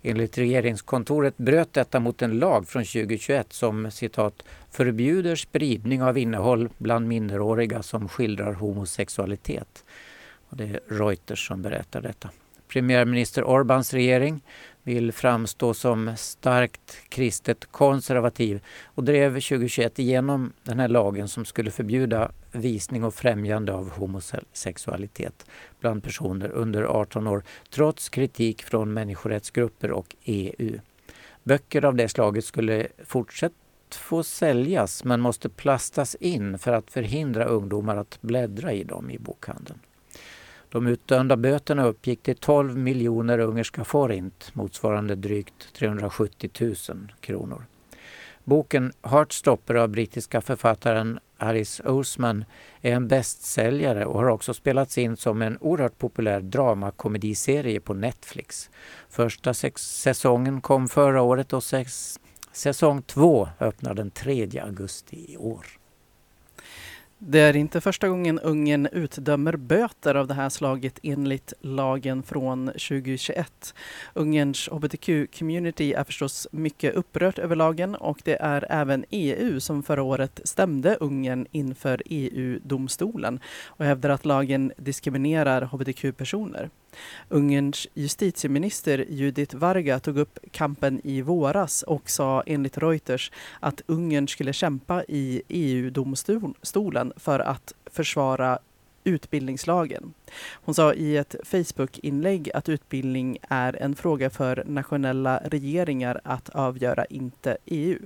Enligt 0.03 0.38
regeringskontoret 0.38 1.37
bröt 1.37 1.72
detta 1.72 2.01
mot 2.01 2.22
en 2.22 2.38
lag 2.38 2.68
från 2.68 2.85
2021 2.85 3.53
som 3.53 3.90
citat 3.90 4.42
förbjuder 4.70 5.37
spridning 5.37 6.03
av 6.03 6.18
innehåll 6.18 6.68
bland 6.79 7.09
minderåriga 7.09 7.83
som 7.83 8.09
skildrar 8.09 8.53
homosexualitet. 8.53 9.85
Och 10.48 10.57
det 10.57 10.64
är 10.64 10.81
Reuters 10.88 11.46
som 11.48 11.62
berättar 11.62 12.01
detta. 12.01 12.31
Premiärminister 12.68 13.42
Orbáns 13.42 13.94
regering 13.94 14.40
vill 14.82 15.12
framstå 15.12 15.74
som 15.74 16.16
starkt 16.16 16.96
kristet 17.08 17.66
konservativ 17.70 18.60
och 18.84 19.04
drev 19.04 19.30
2021 19.30 19.98
igenom 19.98 20.52
den 20.62 20.78
här 20.80 20.88
lagen 20.88 21.28
som 21.28 21.44
skulle 21.44 21.70
förbjuda 21.70 22.32
visning 22.52 23.04
och 23.04 23.14
främjande 23.14 23.72
av 23.72 23.90
homosexualitet 23.90 25.46
bland 25.80 26.02
personer 26.02 26.50
under 26.50 26.82
18 26.82 27.26
år 27.26 27.42
trots 27.70 28.08
kritik 28.08 28.62
från 28.62 28.92
människorättsgrupper 28.92 29.90
och 29.90 30.16
EU. 30.24 30.80
Böcker 31.42 31.84
av 31.84 31.94
det 31.94 32.08
slaget 32.08 32.44
skulle 32.44 32.86
fortsatt 33.04 33.52
få 33.90 34.22
säljas 34.22 35.04
men 35.04 35.20
måste 35.20 35.48
plastas 35.48 36.14
in 36.14 36.58
för 36.58 36.72
att 36.72 36.90
förhindra 36.90 37.44
ungdomar 37.44 37.96
att 37.96 38.18
bläddra 38.20 38.72
i 38.72 38.84
dem 38.84 39.10
i 39.10 39.18
bokhandeln. 39.18 39.78
De 40.70 40.87
utdömda 40.87 41.37
böterna 41.37 41.85
uppgick 41.85 42.22
till 42.22 42.37
12 42.37 42.76
miljoner 42.76 43.38
ungerska 43.38 43.85
forint, 43.85 44.54
motsvarande 44.54 45.14
drygt 45.14 45.74
370 45.74 46.50
000 46.61 47.12
kronor. 47.20 47.64
Boken 48.44 48.92
Heartstopper 49.02 49.74
av 49.74 49.88
brittiska 49.88 50.40
författaren 50.40 51.18
Alice 51.38 51.83
Oseman 51.88 52.44
är 52.83 52.92
en 52.92 53.09
bästsäljare 53.09 54.07
och 54.07 54.18
har 54.18 54.28
också 54.28 54.54
spelats 54.54 54.98
in 54.98 55.16
som 55.16 55.42
en 55.42 55.59
oerhört 55.61 55.98
populär 55.98 56.40
dramakomediserie 56.40 57.81
på 57.81 57.94
Netflix. 57.94 58.70
Första 59.09 59.54
säsongen 59.54 60.61
kom 60.61 60.88
förra 60.88 61.22
året 61.22 61.52
och 61.52 61.64
säsong 62.52 63.02
två 63.02 63.48
öppnar 63.61 63.94
den 63.94 64.11
3 64.11 64.61
augusti 64.61 65.33
i 65.33 65.37
år. 65.37 65.66
Det 67.20 67.40
är 67.40 67.57
inte 67.57 67.81
första 67.81 68.09
gången 68.09 68.38
Ungern 68.38 68.88
utdömer 68.92 69.57
böter 69.57 70.14
av 70.14 70.26
det 70.26 70.35
här 70.35 70.48
slaget 70.48 70.98
enligt 71.02 71.52
lagen 71.61 72.22
från 72.22 72.66
2021. 72.66 73.74
Ungerns 74.14 74.68
hbtq-community 74.68 75.94
är 75.94 76.04
förstås 76.04 76.48
mycket 76.52 76.94
upprört 76.94 77.38
över 77.38 77.57
lagen 77.57 77.94
och 77.94 78.18
det 78.24 78.37
är 78.42 78.66
även 78.70 79.04
EU 79.11 79.61
som 79.61 79.83
förra 79.83 80.02
året 80.02 80.40
stämde 80.44 80.94
Ungern 80.94 81.46
inför 81.50 82.02
EU-domstolen 82.07 83.40
och 83.66 83.85
hävdar 83.85 84.11
att 84.11 84.24
lagen 84.24 84.72
diskriminerar 84.76 85.62
hbtq-personer. 85.62 86.70
Ungerns 87.29 87.87
justitieminister 87.94 89.05
Judith 89.09 89.57
Varga 89.57 90.01
tog 90.01 90.18
upp 90.18 90.38
kampen 90.51 91.01
i 91.05 91.22
våras 91.22 91.83
och 91.83 92.11
sa 92.11 92.42
enligt 92.46 92.79
Reuters 92.79 93.33
att 93.61 93.83
Ungern 93.87 94.29
skulle 94.29 94.53
kämpa 94.53 95.05
i 95.09 95.42
EU-domstolen 95.48 97.12
för 97.16 97.40
att 97.40 97.74
försvara 97.87 98.59
utbildningslagen. 99.05 100.14
Hon 100.53 100.74
sa 100.74 100.94
i 100.94 101.16
ett 101.16 101.37
Facebook-inlägg 101.44 102.51
att 102.55 102.68
utbildning 102.68 103.38
är 103.48 103.83
en 103.83 103.96
fråga 103.96 104.31
för 104.31 104.64
nationella 104.66 105.40
regeringar 105.44 106.20
att 106.24 106.48
avgöra, 106.48 107.05
inte 107.05 107.57
EU. 107.66 107.98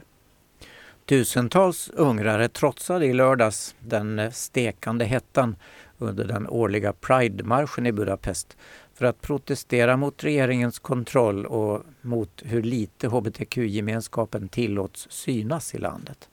Tusentals 1.07 1.91
ungrare 1.95 2.49
trotsade 2.49 3.07
i 3.07 3.13
lördags 3.13 3.75
den 3.81 4.33
stekande 4.33 5.05
hettan 5.05 5.57
under 5.99 6.25
den 6.25 6.49
årliga 6.49 6.93
Pride-marschen 6.93 7.87
i 7.87 7.93
Budapest 7.93 8.57
för 8.95 9.07
att 9.07 9.21
protestera 9.21 9.97
mot 9.97 10.25
regeringens 10.25 10.79
kontroll 10.79 11.47
och 11.47 11.83
mot 12.01 12.43
hur 12.45 12.63
lite 12.63 13.09
hbtq-gemenskapen 13.09 14.49
tillåts 14.49 15.07
synas 15.11 15.75
i 15.75 15.79
landet. 15.79 16.29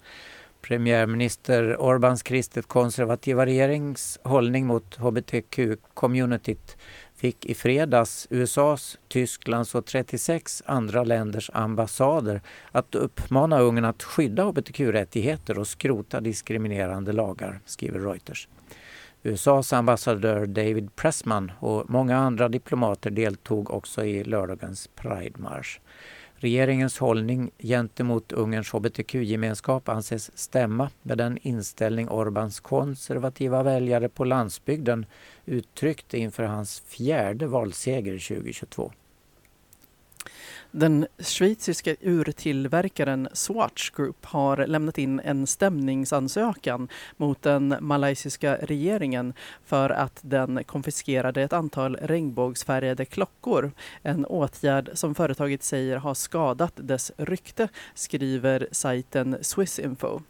Premiärminister 0.62 1.78
Orbáns 1.80 2.24
kristet 2.24 2.68
konservativa 2.68 3.46
regerings 3.46 4.20
hållning 4.24 4.68
mot 4.68 4.98
hbtq-communityt 4.98 6.78
fick 7.16 7.46
i 7.46 7.54
fredags 7.54 8.28
USAs, 8.30 8.98
Tysklands 9.08 9.76
och 9.76 9.86
36 9.86 10.64
andra 10.66 11.04
länders 11.04 11.52
ambassader 11.54 12.42
att 12.72 12.96
uppmana 12.96 13.60
Ungern 13.60 13.86
att 13.86 14.04
skydda 14.04 14.44
hbtq-rättigheter 14.44 15.60
och 15.60 15.68
skrota 15.68 16.22
diskriminerande 16.22 17.14
lagar, 17.14 17.60
skriver 17.66 18.00
Reuters. 18.00 18.48
USAs 19.24 19.74
ambassadör 19.74 20.46
David 20.46 20.96
Pressman 20.96 21.52
och 21.60 21.90
många 21.90 22.18
andra 22.18 22.50
diplomater 22.50 23.10
deltog 23.10 23.72
också 23.72 24.06
i 24.06 24.24
lördagens 24.24 24.90
Pride-marsch. 24.96 25.80
Regeringens 26.36 27.00
hållning 27.00 27.52
gentemot 27.58 28.32
Ungerns 28.32 28.74
hbtq-gemenskap 28.74 29.90
anses 29.90 30.38
stämma 30.38 30.90
med 31.02 31.18
den 31.18 31.38
inställning 31.42 32.10
Orbáns 32.10 32.62
konservativa 32.62 33.64
väljare 33.64 34.10
på 34.10 34.24
landsbygden 34.24 35.06
uttryckte 35.46 36.18
inför 36.18 36.44
hans 36.44 36.80
fjärde 36.80 37.48
valseger 37.48 38.28
2022. 38.28 38.92
Den 40.72 41.08
schweiziska 41.20 41.96
urtillverkaren 42.02 43.30
Swatch 43.34 43.90
Group 43.90 44.26
har 44.26 44.68
lämnat 44.68 44.98
in 44.98 45.20
en 45.20 45.48
stämningsansökan 45.48 46.88
mot 47.18 47.42
den 47.42 47.76
malaysiska 47.80 48.56
regeringen 48.56 49.34
för 49.66 49.90
att 49.90 50.20
den 50.22 50.64
konfiskerade 50.64 51.42
ett 51.42 51.54
antal 51.54 51.96
regnbågsfärgade 51.96 53.06
klockor. 53.06 53.72
En 54.02 54.26
åtgärd 54.26 54.90
som 54.94 55.16
företaget 55.16 55.64
säger 55.64 55.98
har 55.98 56.14
skadat 56.14 56.74
dess 56.76 57.12
rykte, 57.18 57.68
skriver 57.94 58.68
sajten 58.72 59.38
Swissinfo. 59.42 60.22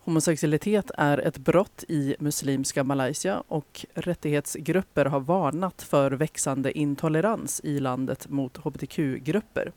Homosexualitet 0.00 0.90
är 0.98 1.18
ett 1.18 1.38
brott 1.38 1.84
i 1.88 2.16
muslimska 2.18 2.84
Malaysia 2.84 3.42
och 3.48 3.86
rättighetsgrupper 3.94 5.04
har 5.04 5.20
varnat 5.20 5.82
för 5.82 6.10
växande 6.10 6.78
intolerans 6.78 7.60
i 7.64 7.80
landet 7.80 8.28
mot 8.28 8.56
hbtq-grupper. 8.56 9.72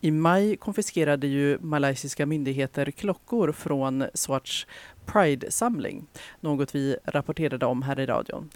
I 0.00 0.10
maj 0.10 0.56
konfiskerade 0.56 1.26
ju 1.26 1.58
malaysiska 1.60 2.26
myndigheter 2.26 2.90
klockor 2.90 3.52
från 3.52 4.04
Swatch 4.14 4.66
Pride-samling, 5.06 6.06
något 6.40 6.74
vi 6.74 6.96
rapporterade 7.04 7.66
om 7.66 7.82
här 7.82 8.00
i 8.00 8.06
radion, 8.06 8.50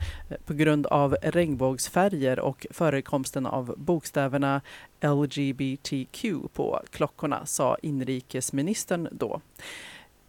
på 0.47 0.55
grund 0.55 0.87
av 0.87 1.17
regnbågsfärger 1.23 2.41
och 2.41 2.67
förekomsten 2.71 3.47
av 3.47 3.75
bokstäverna 3.77 4.61
LGBTQ 5.01 6.25
på 6.53 6.83
klockorna, 6.91 7.47
sa 7.47 7.77
inrikesministern 7.83 9.09
då. 9.13 9.41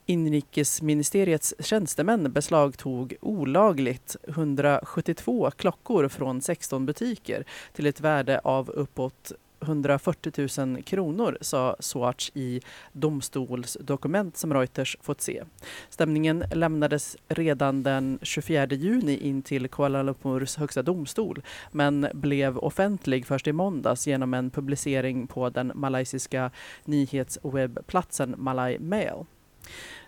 Inrikesministeriets 0.05 1.53
tjänstemän 1.59 2.31
beslagtog 2.33 3.15
olagligt 3.21 4.15
172 4.27 5.51
klockor 5.51 6.07
från 6.07 6.41
16 6.41 6.85
butiker 6.85 7.43
till 7.73 7.87
ett 7.87 8.01
värde 8.01 8.39
av 8.43 8.69
uppåt 8.69 9.31
140 9.61 10.49
000 10.65 10.83
kronor, 10.83 11.37
sa 11.41 11.75
Swatch 11.79 12.31
i 12.33 12.61
domstolsdokument 12.91 14.37
som 14.37 14.53
Reuters 14.53 14.97
fått 15.01 15.21
se. 15.21 15.43
Stämningen 15.89 16.43
lämnades 16.51 17.17
redan 17.27 17.83
den 17.83 18.19
24 18.21 18.65
juni 18.65 19.17
in 19.17 19.41
till 19.41 19.67
Kuala 19.67 20.03
Lumpurs 20.03 20.55
högsta 20.57 20.81
domstol 20.81 21.41
men 21.71 22.07
blev 22.13 22.57
offentlig 22.57 23.25
först 23.25 23.47
i 23.47 23.53
måndags 23.53 24.07
genom 24.07 24.33
en 24.33 24.49
publicering 24.49 25.27
på 25.27 25.49
den 25.49 25.71
malaysiska 25.75 26.51
nyhetswebbplatsen 26.85 28.36
Malay 28.38 28.80
Mail. 28.80 29.25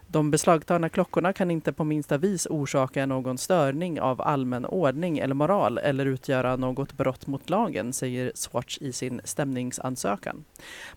De 0.08 0.32
beslagtagna 0.32 0.89
klockorna 0.89 1.34
kan 1.34 1.51
inte 1.51 1.74
på 1.74 1.84
minsta 1.84 2.18
vis 2.18 2.47
orsaka 2.49 3.06
någon 3.06 3.38
störning 3.38 4.01
av 4.01 4.22
allmän 4.22 4.66
ordning 4.66 5.18
eller 5.18 5.36
moral 5.36 5.78
eller 5.78 6.06
utgöra 6.06 6.56
något 6.56 6.93
brott 6.93 7.28
mot 7.28 7.49
lagen, 7.49 7.93
säger 7.93 8.32
Swatch 8.36 8.78
i 8.82 8.93
sin 8.93 9.22
stämningsansökan. 9.24 10.45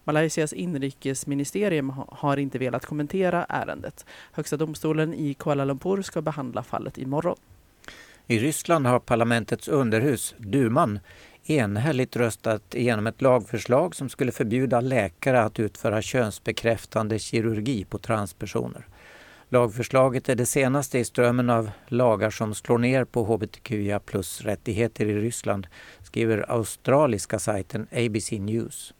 Malaysias 0.05 0.53
inrikesministerium 0.53 1.93
har 2.09 2.37
inte 2.37 2.59
velat 2.59 2.87
kommentera 2.87 3.45
ärendet. 3.45 4.07
Högsta 4.33 4.57
domstolen 4.57 5.15
i 5.15 5.35
Kuala 5.35 5.65
Lumpur 5.65 6.03
ska 6.03 6.23
behandla 6.23 6.63
fallet 6.63 6.99
imorgon. 6.99 7.37
I 8.27 8.39
Ryssland 8.39 8.87
har 8.87 8.99
parlamentets 8.99 9.69
underhus, 9.69 10.35
duman, 10.39 11.01
enhälligt 11.51 12.17
röstat 12.17 12.75
igenom 12.75 13.07
ett 13.07 13.23
lagförslag 13.23 13.95
som 13.95 14.09
skulle 14.09 14.33
förbjuda 14.33 14.81
läkare 14.81 15.43
att 15.43 15.61
utföra 15.61 16.03
könsbekräftande 16.03 17.19
kirurgi 17.19 17.85
på 17.85 17.99
transpersoner. 17.99 18.87
Lagförslaget 19.49 20.29
är 20.29 20.35
det 20.35 20.47
senaste 20.47 20.99
i 20.99 21.05
strömmen 21.05 21.51
av 21.51 21.71
lagar 21.87 22.31
som 22.31 22.55
slår 22.55 22.79
ner 22.79 23.05
på 23.05 23.25
hbtqia 23.25 24.01
plus-rättigheter 24.01 25.07
i 25.07 25.21
Ryssland, 25.21 25.67
skriver 26.03 26.51
australiska 26.51 27.39
sajten 27.39 27.87
ABC 27.93 28.33
News. 28.33 28.95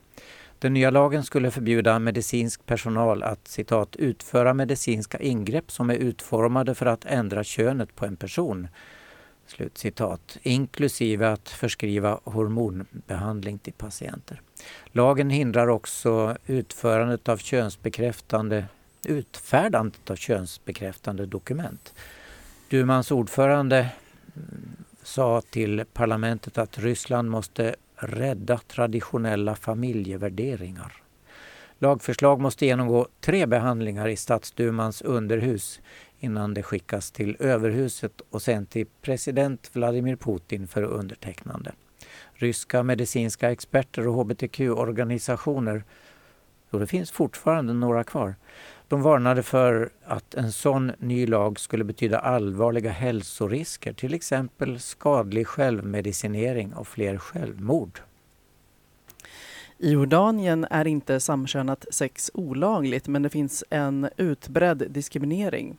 Den 0.59 0.75
nya 0.75 0.91
lagen 0.91 1.25
skulle 1.25 1.51
förbjuda 1.51 1.99
medicinsk 1.99 2.67
personal 2.67 3.23
att 3.23 3.49
citat, 3.49 3.97
utföra 3.97 4.55
medicinska 4.55 5.19
ingrepp 5.19 5.71
som 5.71 5.91
är 5.91 5.95
utformade 5.95 6.75
för 6.75 6.87
att 6.87 7.05
ändra 7.05 7.45
könet 7.45 7.97
på 7.97 8.07
en 8.07 8.17
person. 8.17 8.69
Slutcitat. 9.49 10.39
Inklusive 10.43 11.29
att 11.29 11.49
förskriva 11.49 12.21
hormonbehandling 12.25 13.59
till 13.59 13.73
patienter. 13.73 14.41
Lagen 14.87 15.31
hindrar 15.31 15.69
också 15.69 16.37
utförandet 16.47 17.29
av 17.29 17.37
könsbekräftande, 17.37 18.65
utfärdandet 19.05 20.11
av 20.11 20.17
könsbekräftande 20.17 21.27
dokument. 21.27 21.95
Dumans 22.71 23.11
ordförande 23.11 23.79
mm, 24.37 24.77
sa 25.03 25.43
till 25.51 25.85
parlamentet 25.93 26.59
att 26.59 26.79
Ryssland 26.79 27.31
måste 27.31 27.75
rädda 27.97 28.59
traditionella 28.59 29.57
familjevärderingar. 29.57 31.03
Lagförslag 31.79 32.41
måste 32.41 32.67
genomgå 32.67 33.09
tre 33.21 33.47
behandlingar 33.47 34.09
i 34.09 34.17
stadsdumans 34.17 35.03
underhus 35.03 35.81
innan 36.21 36.55
det 36.55 36.63
skickas 36.63 37.11
till 37.11 37.37
överhuset 37.41 38.21
och 38.31 38.43
sen 38.43 38.67
till 38.67 38.87
president 39.03 39.71
Vladimir 39.73 40.17
Putin 40.17 40.69
för 40.69 40.83
undertecknande. 40.83 41.73
Ryska 42.35 42.83
medicinska 42.83 43.51
experter 43.51 44.09
och 44.09 44.15
hbtq-organisationer, 44.15 45.85
och 46.71 46.81
det 46.81 46.87
finns 46.87 47.11
fortfarande 47.11 47.73
några 47.73 48.05
kvar, 48.05 48.35
de 48.89 49.03
varnade 49.03 49.43
för 49.43 49.91
att 50.05 50.35
en 50.35 50.53
sån 50.53 50.93
ny 50.99 51.27
lag 51.27 51.61
skulle 51.61 51.85
betyda 51.85 52.19
allvarliga 52.19 52.91
hälsorisker, 52.91 53.93
till 53.93 54.15
exempel 54.15 54.81
skadlig 54.81 55.47
självmedicinering 55.47 56.75
och 56.75 56.89
fler 56.89 57.19
självmord. 57.19 58.01
I 59.81 59.91
Jordanien 59.93 60.67
är 60.71 60.87
inte 60.87 61.21
samkönat 61.21 61.87
sex 61.91 62.31
olagligt 62.35 63.09
men 63.09 63.23
det 63.23 63.31
finns 63.31 63.65
en 63.71 64.09
utbredd 64.17 64.91
diskriminering. 64.91 65.77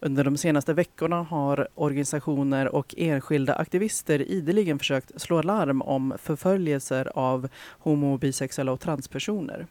Under 0.00 0.24
de 0.24 0.36
senaste 0.36 0.74
veckorna 0.74 1.22
har 1.22 1.68
organisationer 1.74 2.68
och 2.74 2.94
enskilda 2.98 3.54
aktivister 3.54 4.22
ideligen 4.22 4.78
försökt 4.78 5.20
slå 5.20 5.42
larm 5.42 5.82
om 5.82 6.14
förföljelser 6.18 7.12
av 7.14 7.48
homo-, 7.78 8.18
bisexuella 8.18 8.72
och 8.72 8.80
transpersoner. 8.80 9.66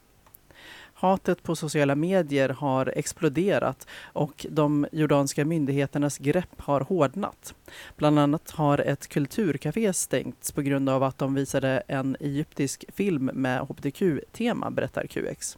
Hatet 0.99 1.43
på 1.43 1.55
sociala 1.55 1.95
medier 1.95 2.49
har 2.49 2.93
exploderat 2.95 3.87
och 4.03 4.45
de 4.49 4.87
jordanska 4.91 5.45
myndigheternas 5.45 6.17
grepp 6.17 6.61
har 6.61 6.81
hårdnat. 6.81 7.53
Bland 7.97 8.19
annat 8.19 8.51
har 8.51 8.77
ett 8.77 9.07
kulturcafé 9.07 9.93
stängts 9.93 10.51
på 10.51 10.61
grund 10.61 10.89
av 10.89 11.03
att 11.03 11.17
de 11.17 11.33
visade 11.33 11.83
en 11.87 12.17
egyptisk 12.19 12.85
film 12.93 13.25
med 13.33 13.61
hbtq-tema, 13.61 14.71
berättar 14.71 15.07
QX. 15.07 15.57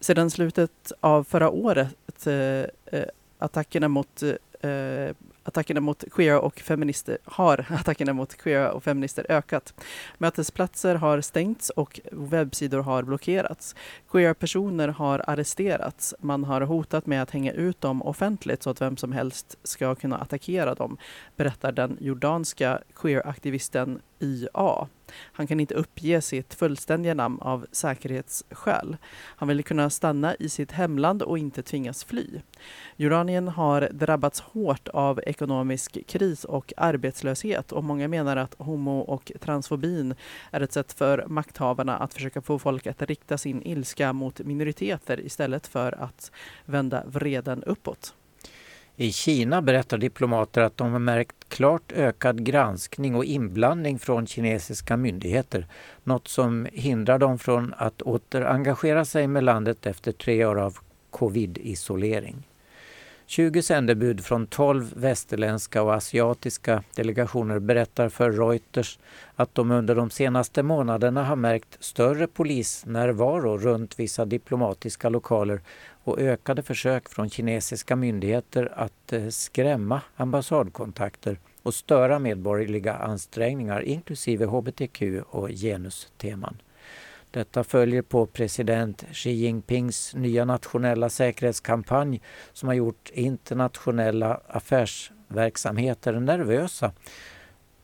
Sedan 0.00 0.30
slutet 0.30 0.92
av 1.00 1.24
förra 1.24 1.50
året 1.50 2.26
eh, 2.26 2.34
eh 2.98 3.06
attackerna 3.38 3.88
mot 3.88 4.22
eh, 4.60 5.16
attackerna 5.44 5.80
mot 5.80 6.04
queera 6.12 6.40
och 6.40 6.60
feminister 6.60 7.18
har 7.24 7.66
attackerna 7.70 8.12
mot 8.12 8.36
queera 8.36 8.72
och 8.72 8.84
feminister 8.84 9.26
ökat. 9.28 9.74
Mötesplatser 10.18 10.94
har 10.94 11.20
stängts 11.20 11.70
och 11.70 12.00
webbsidor 12.12 12.82
har 12.82 13.02
blockerats. 13.02 13.74
Queera-personer 14.10 14.88
har 14.88 15.24
arresterats. 15.26 16.14
Man 16.20 16.44
har 16.44 16.60
hotat 16.60 17.06
med 17.06 17.22
att 17.22 17.30
hänga 17.30 17.52
ut 17.52 17.80
dem 17.80 18.02
offentligt 18.02 18.62
så 18.62 18.70
att 18.70 18.80
vem 18.80 18.96
som 18.96 19.12
helst 19.12 19.58
ska 19.62 19.94
kunna 19.94 20.18
attackera 20.18 20.74
dem, 20.74 20.96
berättar 21.36 21.72
den 21.72 21.96
jordanska 22.00 22.78
queer-aktivisten 22.94 24.00
YA. 24.20 24.88
Han 25.14 25.46
kan 25.46 25.60
inte 25.60 25.74
uppge 25.74 26.20
sitt 26.20 26.54
fullständiga 26.54 27.14
namn 27.14 27.38
av 27.40 27.66
säkerhetsskäl. 27.72 28.96
Han 29.12 29.48
vill 29.48 29.64
kunna 29.64 29.90
stanna 29.90 30.34
i 30.34 30.48
sitt 30.48 30.72
hemland 30.72 31.22
och 31.22 31.38
inte 31.38 31.62
tvingas 31.62 32.04
fly. 32.04 32.40
Jordanien 32.96 33.48
har 33.48 33.88
drabbats 33.92 34.40
hårt 34.40 34.88
av 34.88 35.20
ekonomisk 35.26 36.06
kris 36.06 36.44
och 36.44 36.72
arbetslöshet 36.76 37.72
och 37.72 37.84
många 37.84 38.08
menar 38.08 38.36
att 38.36 38.54
homo 38.58 39.00
och 39.00 39.32
transfobin 39.40 40.14
är 40.50 40.60
ett 40.60 40.72
sätt 40.72 40.92
för 40.92 41.24
makthavarna 41.26 41.96
att 41.96 42.14
försöka 42.14 42.42
få 42.42 42.58
folk 42.58 42.86
att 42.86 43.02
rikta 43.02 43.38
sin 43.38 43.62
ilska 43.62 44.12
mot 44.12 44.40
minoriteter 44.40 45.20
istället 45.20 45.66
för 45.66 45.92
att 45.92 46.30
vända 46.64 47.04
vreden 47.06 47.62
uppåt. 47.64 48.14
I 49.02 49.12
Kina 49.12 49.62
berättar 49.62 49.98
diplomater 49.98 50.62
att 50.62 50.76
de 50.76 50.92
har 50.92 50.98
märkt 50.98 51.48
klart 51.48 51.92
ökad 51.92 52.44
granskning 52.44 53.14
och 53.14 53.24
inblandning 53.24 53.98
från 53.98 54.26
kinesiska 54.26 54.96
myndigheter. 54.96 55.66
Något 56.04 56.28
som 56.28 56.66
hindrar 56.72 57.18
dem 57.18 57.38
från 57.38 57.74
att 57.76 58.02
åter 58.02 58.42
engagera 58.42 59.04
sig 59.04 59.26
med 59.26 59.44
landet 59.44 59.86
efter 59.86 60.12
tre 60.12 60.44
år 60.44 60.60
av 60.60 60.78
covid-isolering. 61.10 62.46
20 63.26 63.62
sändebud 63.62 64.24
från 64.24 64.46
12 64.46 64.92
västerländska 64.96 65.82
och 65.82 65.94
asiatiska 65.94 66.82
delegationer 66.94 67.58
berättar 67.58 68.08
för 68.08 68.32
Reuters 68.32 68.98
att 69.36 69.54
de 69.54 69.70
under 69.70 69.94
de 69.94 70.10
senaste 70.10 70.62
månaderna 70.62 71.24
har 71.24 71.36
märkt 71.36 71.76
större 71.80 72.26
polisnärvaro 72.26 73.58
runt 73.58 73.98
vissa 73.98 74.24
diplomatiska 74.24 75.08
lokaler 75.08 75.60
och 76.04 76.18
ökade 76.18 76.62
försök 76.62 77.08
från 77.08 77.30
kinesiska 77.30 77.96
myndigheter 77.96 78.72
att 78.76 79.12
eh, 79.12 79.28
skrämma 79.28 80.00
ambassadkontakter 80.16 81.38
och 81.62 81.74
störa 81.74 82.18
medborgerliga 82.18 82.94
ansträngningar 82.94 83.80
inklusive 83.82 84.46
hbtq 84.46 85.02
och 85.30 85.48
genusteman. 85.48 86.56
Detta 87.30 87.64
följer 87.64 88.02
på 88.02 88.26
president 88.26 89.04
Xi 89.12 89.30
Jinpings 89.30 90.14
nya 90.14 90.44
nationella 90.44 91.08
säkerhetskampanj 91.08 92.20
som 92.52 92.68
har 92.68 92.74
gjort 92.74 93.10
internationella 93.14 94.40
affärsverksamheter 94.48 96.20
nervösa 96.20 96.92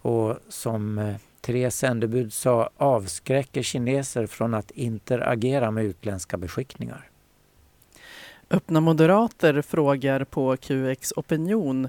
och 0.00 0.36
som 0.48 0.98
eh, 0.98 1.14
tre 1.40 1.70
sändebud 1.70 2.32
sa 2.32 2.70
avskräcker 2.76 3.62
kineser 3.62 4.26
från 4.26 4.54
att 4.54 4.70
interagera 4.70 5.70
med 5.70 5.84
utländska 5.84 6.36
beskickningar. 6.36 7.10
Öppna 8.50 8.80
moderater 8.80 9.62
frågar 9.62 10.24
på 10.24 10.56
QX 10.56 11.12
Opinion 11.16 11.88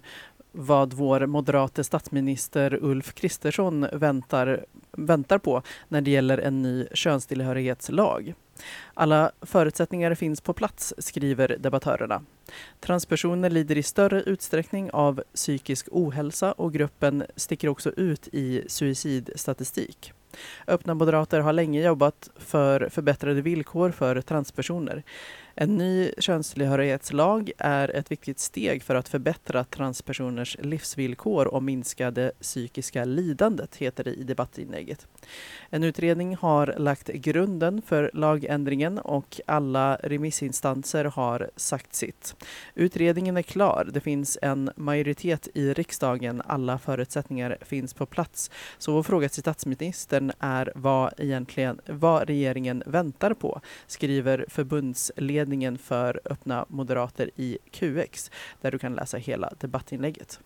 vad 0.52 0.94
vår 0.94 1.26
moderate 1.26 1.84
statsminister 1.84 2.80
Ulf 2.82 3.14
Kristersson 3.14 3.88
väntar, 3.94 4.66
väntar 4.92 5.38
på 5.38 5.62
när 5.88 6.02
det 6.02 6.12
gäller 6.12 6.38
en 6.38 6.62
ny 6.62 6.88
könstillhörighetslag. 6.94 8.34
Alla 8.94 9.32
förutsättningar 9.42 10.16
finns 10.16 10.42
på 10.42 10.54
plats, 10.54 10.94
skriver 10.98 11.58
debattörerna. 11.60 12.22
Transpersoner 12.80 13.50
lider 13.50 13.78
i 13.78 13.84
större 13.84 14.22
utsträckning 14.22 14.92
av 14.92 15.24
psykisk 15.36 15.88
ohälsa 15.92 16.52
och 16.52 16.74
gruppen 16.74 17.24
sticker 17.36 17.68
också 17.68 17.92
ut 17.92 18.28
i 18.32 18.64
suicidstatistik. 18.68 20.14
Öppna 20.68 20.94
Moderater 20.94 21.40
har 21.40 21.54
länge 21.54 21.82
jobbat 21.82 22.30
för 22.36 22.90
förbättrade 22.90 23.42
villkor 23.42 23.92
för 23.92 24.22
transpersoner. 24.22 25.04
En 25.62 25.78
ny 25.78 26.12
könstillhörighetslag 26.18 27.52
är 27.58 27.96
ett 27.96 28.12
viktigt 28.12 28.40
steg 28.40 28.84
för 28.84 28.96
att 28.96 29.10
förbättra 29.10 29.64
transpersoners 29.64 30.58
livsvillkor 30.60 31.48
och 31.48 31.64
minska 31.64 32.12
det 32.12 32.32
psykiska 32.42 33.06
lidandet, 33.06 33.76
heter 33.76 34.04
det 34.04 34.14
i 34.14 34.24
debattinlägget. 34.24 35.08
En 35.70 35.84
utredning 35.84 36.36
har 36.36 36.76
lagt 36.78 37.08
grunden 37.08 37.82
för 37.82 38.12
lagändringen 38.14 39.00
och 39.00 39.42
alla 39.46 39.96
remissinstanser 39.96 41.06
har 41.06 41.50
sagt 41.56 41.96
sitt. 41.96 42.36
Utredningen 42.76 43.38
är 43.38 43.42
klar. 43.42 43.90
Det 43.94 44.02
finns 44.02 44.38
en 44.42 44.72
majoritet 44.76 45.48
i 45.54 45.74
riksdagen. 45.74 46.42
Alla 46.46 46.80
förutsättningar 46.80 47.58
finns 47.62 47.94
på 47.94 48.06
plats. 48.06 48.52
Så 48.78 48.92
vår 48.92 49.04
fråga 49.04 49.30
till 49.30 49.42
statsministern 49.42 50.32
är 50.40 50.72
vad, 50.76 51.14
egentligen, 51.18 51.82
vad 51.86 52.28
regeringen 52.28 52.84
väntar 52.86 53.34
på, 53.34 53.62
skriver 53.88 54.46
förbundsledningen 54.50 55.49
för 55.78 56.22
Öppna 56.26 56.66
Moderater 56.70 57.32
i 57.36 57.58
QX, 57.72 58.32
där 58.62 58.72
du 58.72 58.80
kan 58.80 58.94
läsa 58.94 59.18
hela 59.18 59.54
debattinlägget. 59.60 60.40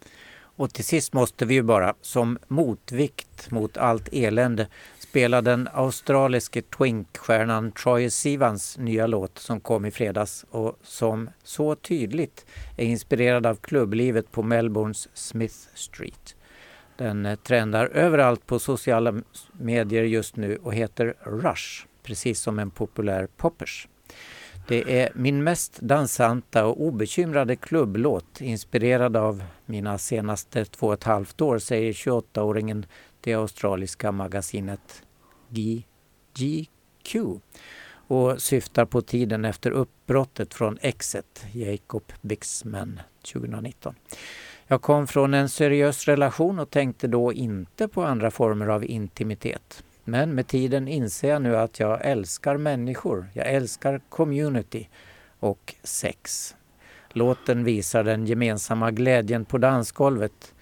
Och 0.55 0.73
till 0.73 0.85
sist 0.85 1.13
måste 1.13 1.45
vi 1.45 1.53
ju 1.53 1.61
bara 1.61 1.93
som 2.01 2.37
motvikt 2.47 3.51
mot 3.51 3.77
allt 3.77 4.09
elände 4.11 4.67
spela 4.99 5.41
den 5.41 5.69
australiske 5.73 6.61
twinkstjärnan 6.61 7.71
Troye 7.71 8.09
Sivans 8.09 8.77
nya 8.77 9.07
låt 9.07 9.39
som 9.39 9.59
kom 9.59 9.85
i 9.85 9.91
fredags 9.91 10.45
och 10.49 10.79
som 10.83 11.29
så 11.43 11.75
tydligt 11.75 12.45
är 12.77 12.85
inspirerad 12.85 13.45
av 13.45 13.55
klubblivet 13.55 14.31
på 14.31 14.43
Melbournes 14.43 15.09
Smith 15.13 15.55
Street. 15.73 16.35
Den 16.97 17.37
trendar 17.43 17.85
överallt 17.85 18.45
på 18.45 18.59
sociala 18.59 19.21
medier 19.51 20.03
just 20.03 20.35
nu 20.35 20.57
och 20.63 20.73
heter 20.73 21.13
Rush, 21.23 21.85
precis 22.03 22.39
som 22.39 22.59
en 22.59 22.71
populär 22.71 23.27
poppers. 23.37 23.87
Det 24.67 24.99
är 25.01 25.09
min 25.15 25.43
mest 25.43 25.79
dansanta 25.79 26.65
och 26.65 26.81
obekymrade 26.81 27.55
klubblåt 27.55 28.41
inspirerad 28.41 29.17
av 29.17 29.43
mina 29.65 29.97
senaste 29.97 30.65
två 30.65 30.87
och 30.87 30.93
ett 30.93 31.03
halvt 31.03 31.41
år, 31.41 31.59
säger 31.59 31.93
28-åringen 31.93 32.85
det 33.21 33.33
australiska 33.33 34.11
magasinet 34.11 35.03
GQ 36.33 37.15
och 38.07 38.41
syftar 38.41 38.85
på 38.85 39.01
tiden 39.01 39.45
efter 39.45 39.71
uppbrottet 39.71 40.53
från 40.53 40.77
exet 40.81 41.45
Jacob 41.51 42.03
Bixman 42.21 42.99
2019. 43.33 43.95
Jag 44.67 44.81
kom 44.81 45.07
från 45.07 45.33
en 45.33 45.49
seriös 45.49 46.05
relation 46.05 46.59
och 46.59 46.69
tänkte 46.69 47.07
då 47.07 47.33
inte 47.33 47.87
på 47.87 48.03
andra 48.03 48.31
former 48.31 48.67
av 48.67 48.85
intimitet. 48.85 49.83
Men 50.03 50.35
med 50.35 50.47
tiden 50.47 50.87
inser 50.87 51.29
jag 51.29 51.41
nu 51.41 51.57
att 51.57 51.79
jag 51.79 52.05
älskar 52.05 52.57
människor, 52.57 53.29
jag 53.33 53.47
älskar 53.47 54.01
community 54.09 54.89
och 55.39 55.75
sex. 55.83 56.55
Låten 57.09 57.63
visar 57.63 58.03
den 58.03 58.25
gemensamma 58.25 58.91
glädjen 58.91 59.45
på 59.45 59.57
dansgolvet. 59.57 60.53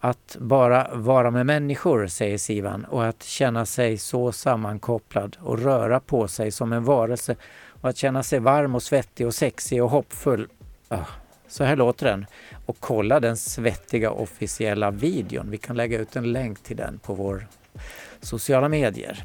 Att 0.00 0.36
bara 0.40 0.94
vara 0.94 1.30
med 1.30 1.46
människor, 1.46 2.06
säger 2.06 2.38
Sivan, 2.38 2.84
och 2.84 3.06
att 3.06 3.22
känna 3.22 3.66
sig 3.66 3.98
så 3.98 4.32
sammankopplad 4.32 5.36
och 5.40 5.58
röra 5.58 6.00
på 6.00 6.28
sig 6.28 6.50
som 6.50 6.72
en 6.72 6.84
varelse 6.84 7.36
och 7.80 7.88
att 7.88 7.96
känna 7.96 8.22
sig 8.22 8.38
varm 8.38 8.74
och 8.74 8.82
svettig 8.82 9.26
och 9.26 9.34
sexig 9.34 9.82
och 9.82 9.90
hoppfull. 9.90 10.48
Ah, 10.88 11.04
så 11.48 11.64
här 11.64 11.76
låter 11.76 12.06
den. 12.06 12.26
Och 12.66 12.76
kolla 12.80 13.20
den 13.20 13.36
svettiga 13.36 14.10
officiella 14.10 14.90
videon. 14.90 15.50
Vi 15.50 15.58
kan 15.58 15.76
lägga 15.76 15.98
ut 15.98 16.16
en 16.16 16.32
länk 16.32 16.62
till 16.62 16.76
den 16.76 16.98
på 16.98 17.14
vår 17.14 17.46
sociala 18.20 18.68
medier. 18.68 19.24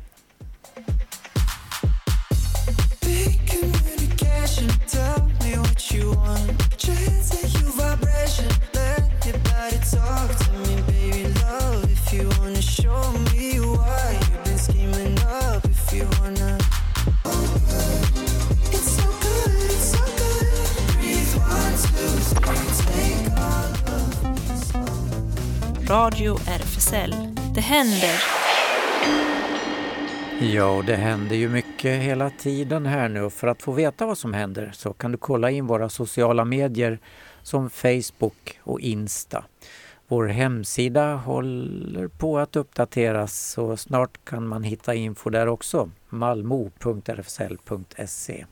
Radio 25.88 26.36
RFSL. 26.36 27.16
Det 27.56 27.62
händer. 27.62 28.45
Ja, 30.54 30.78
och 30.78 30.86
det 30.86 30.96
händer 30.96 31.36
ju 31.36 31.50
mycket 31.50 32.02
hela 32.02 32.30
tiden 32.30 32.86
här 32.86 33.10
nu 33.10 33.22
och 33.22 33.34
för 33.34 33.48
att 33.48 33.62
få 33.62 33.72
veta 33.72 34.06
vad 34.06 34.18
som 34.18 34.34
händer 34.34 34.72
så 34.74 34.94
kan 34.94 35.12
du 35.12 35.18
kolla 35.18 35.52
in 35.52 35.68
våra 35.68 35.90
sociala 35.90 36.46
medier 36.46 37.00
som 37.42 37.70
Facebook 37.70 38.60
och 38.64 38.80
Insta. 38.80 39.46
Vår 40.08 40.26
hemsida 40.26 41.16
håller 41.16 42.08
på 42.08 42.40
att 42.40 42.56
uppdateras 42.56 43.52
så 43.52 43.78
snart 43.78 44.26
kan 44.26 44.48
man 44.48 44.64
hitta 44.64 44.96
info 44.96 45.30
där 45.30 45.48
också. 45.48 45.90
malmo.rfsl.se 46.10 48.46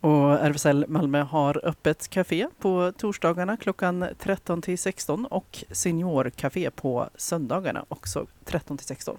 Och 0.00 0.32
RFSL 0.32 0.84
Malmö 0.88 1.22
har 1.22 1.60
öppet 1.64 2.08
café 2.08 2.48
på 2.58 2.92
torsdagarna 2.98 3.56
klockan 3.56 4.06
13 4.18 4.62
till 4.62 4.78
16 4.78 5.26
och 5.26 5.64
seniorkafé 5.70 6.70
på 6.70 7.08
söndagarna 7.16 7.84
också 7.88 8.26
13 8.44 8.78
till 8.78 8.86
16. 8.86 9.16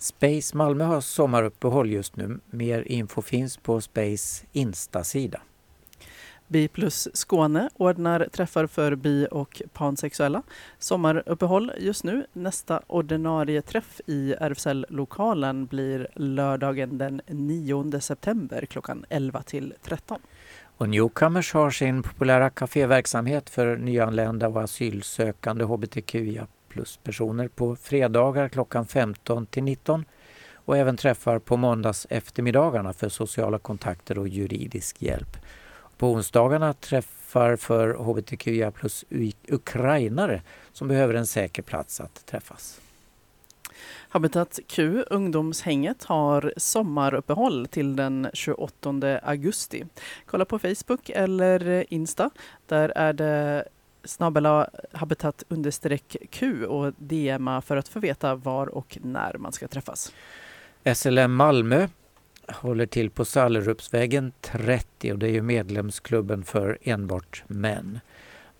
Space 0.00 0.56
Malmö 0.56 0.84
har 0.84 1.00
sommaruppehåll 1.00 1.90
just 1.90 2.16
nu. 2.16 2.40
Mer 2.50 2.82
info 2.86 3.22
finns 3.22 3.56
på 3.56 3.80
Space 3.80 4.46
Insta-sida. 4.52 5.40
Bi 6.48 6.68
plus 6.68 7.08
Skåne 7.14 7.70
ordnar 7.76 8.28
träffar 8.32 8.66
för 8.66 8.94
bi 8.94 9.26
och 9.30 9.62
pansexuella. 9.72 10.42
Sommaruppehåll 10.78 11.72
just 11.78 12.04
nu. 12.04 12.26
Nästa 12.32 12.82
ordinarie 12.86 13.62
träff 13.62 14.00
i 14.06 14.32
RFSL-lokalen 14.32 15.66
blir 15.66 16.08
lördagen 16.14 16.98
den 16.98 17.20
9 17.26 18.00
september 18.00 18.66
klockan 18.66 19.04
11 19.08 19.42
till 19.42 19.74
13. 19.82 20.18
Och 20.76 20.88
Newcomers 20.88 21.52
har 21.52 21.70
sin 21.70 22.02
populära 22.02 22.50
kaféverksamhet 22.50 23.50
för 23.50 23.76
nyanlända 23.76 24.48
och 24.48 24.62
asylsökande 24.62 25.64
hbtqia 25.64 26.46
plus-personer 26.70 27.48
på 27.48 27.76
fredagar 27.76 28.48
klockan 28.48 28.86
15 28.86 29.46
till 29.46 29.62
19 29.62 30.04
och 30.54 30.76
även 30.76 30.96
träffar 30.96 31.38
på 31.38 31.56
måndags 31.56 32.06
eftermiddagarna 32.10 32.92
för 32.92 33.08
sociala 33.08 33.58
kontakter 33.58 34.18
och 34.18 34.28
juridisk 34.28 35.02
hjälp. 35.02 35.36
På 35.96 36.12
onsdagarna 36.12 36.72
träffar 36.72 37.56
för 37.56 37.94
hbtqia 37.94 38.70
plus 38.70 39.04
ukrainare 39.48 40.42
som 40.72 40.88
behöver 40.88 41.14
en 41.14 41.26
säker 41.26 41.62
plats 41.62 42.00
att 42.00 42.26
träffas. 42.26 42.80
Habitat 44.08 44.58
Q, 44.66 45.04
ungdomshänget, 45.10 46.04
har 46.04 46.52
sommaruppehåll 46.56 47.66
till 47.66 47.96
den 47.96 48.30
28 48.34 49.20
augusti. 49.22 49.84
Kolla 50.26 50.44
på 50.44 50.58
Facebook 50.58 51.10
eller 51.14 51.84
Insta. 51.94 52.30
Där 52.66 52.88
är 52.88 53.12
det 53.12 53.64
snabbela 54.04 54.70
habitat 54.92 55.42
understreck 55.48 56.16
Q 56.30 56.66
och 56.66 56.92
DMa 56.98 57.60
för 57.60 57.76
att 57.76 57.88
få 57.88 58.00
veta 58.00 58.34
var 58.34 58.66
och 58.66 58.98
när 59.02 59.38
man 59.38 59.52
ska 59.52 59.68
träffas. 59.68 60.12
SLM 60.94 61.34
Malmö 61.34 61.88
håller 62.48 62.86
till 62.86 63.10
på 63.10 63.24
Sallerupsvägen 63.24 64.32
30 64.40 65.12
och 65.12 65.18
det 65.18 65.28
är 65.28 65.32
ju 65.32 65.42
medlemsklubben 65.42 66.44
för 66.44 66.78
enbart 66.82 67.44
män. 67.46 68.00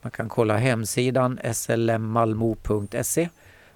Man 0.02 0.10
kan 0.10 0.28
kolla 0.28 0.56
hemsidan 0.56 1.38
slmmalmo.se 1.52 3.28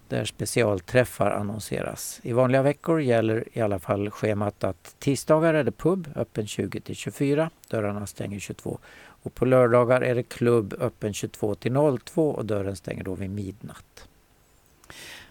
där 0.08 0.24
specialträffar 0.24 1.30
annonseras. 1.30 2.20
I 2.22 2.32
vanliga 2.32 2.62
veckor 2.62 3.00
gäller 3.00 3.44
i 3.52 3.60
alla 3.60 3.78
fall 3.78 4.10
schemat 4.10 4.64
att 4.64 4.96
tisdagar 4.98 5.54
är 5.54 5.64
det 5.64 5.72
pub 5.72 6.08
öppen 6.16 6.46
20 6.46 6.80
till 6.80 6.96
24, 6.96 7.50
dörrarna 7.68 8.06
stänger 8.06 8.38
22 8.38 8.78
och 9.24 9.34
på 9.34 9.44
lördagar 9.44 10.00
är 10.00 10.14
det 10.14 10.22
klubb 10.22 10.74
öppen 10.80 11.12
22 11.12 11.54
till 11.54 11.72
02 12.04 12.30
och 12.30 12.46
dörren 12.46 12.76
stänger 12.76 13.04
då 13.04 13.14
vid 13.14 13.30
midnatt. 13.30 14.08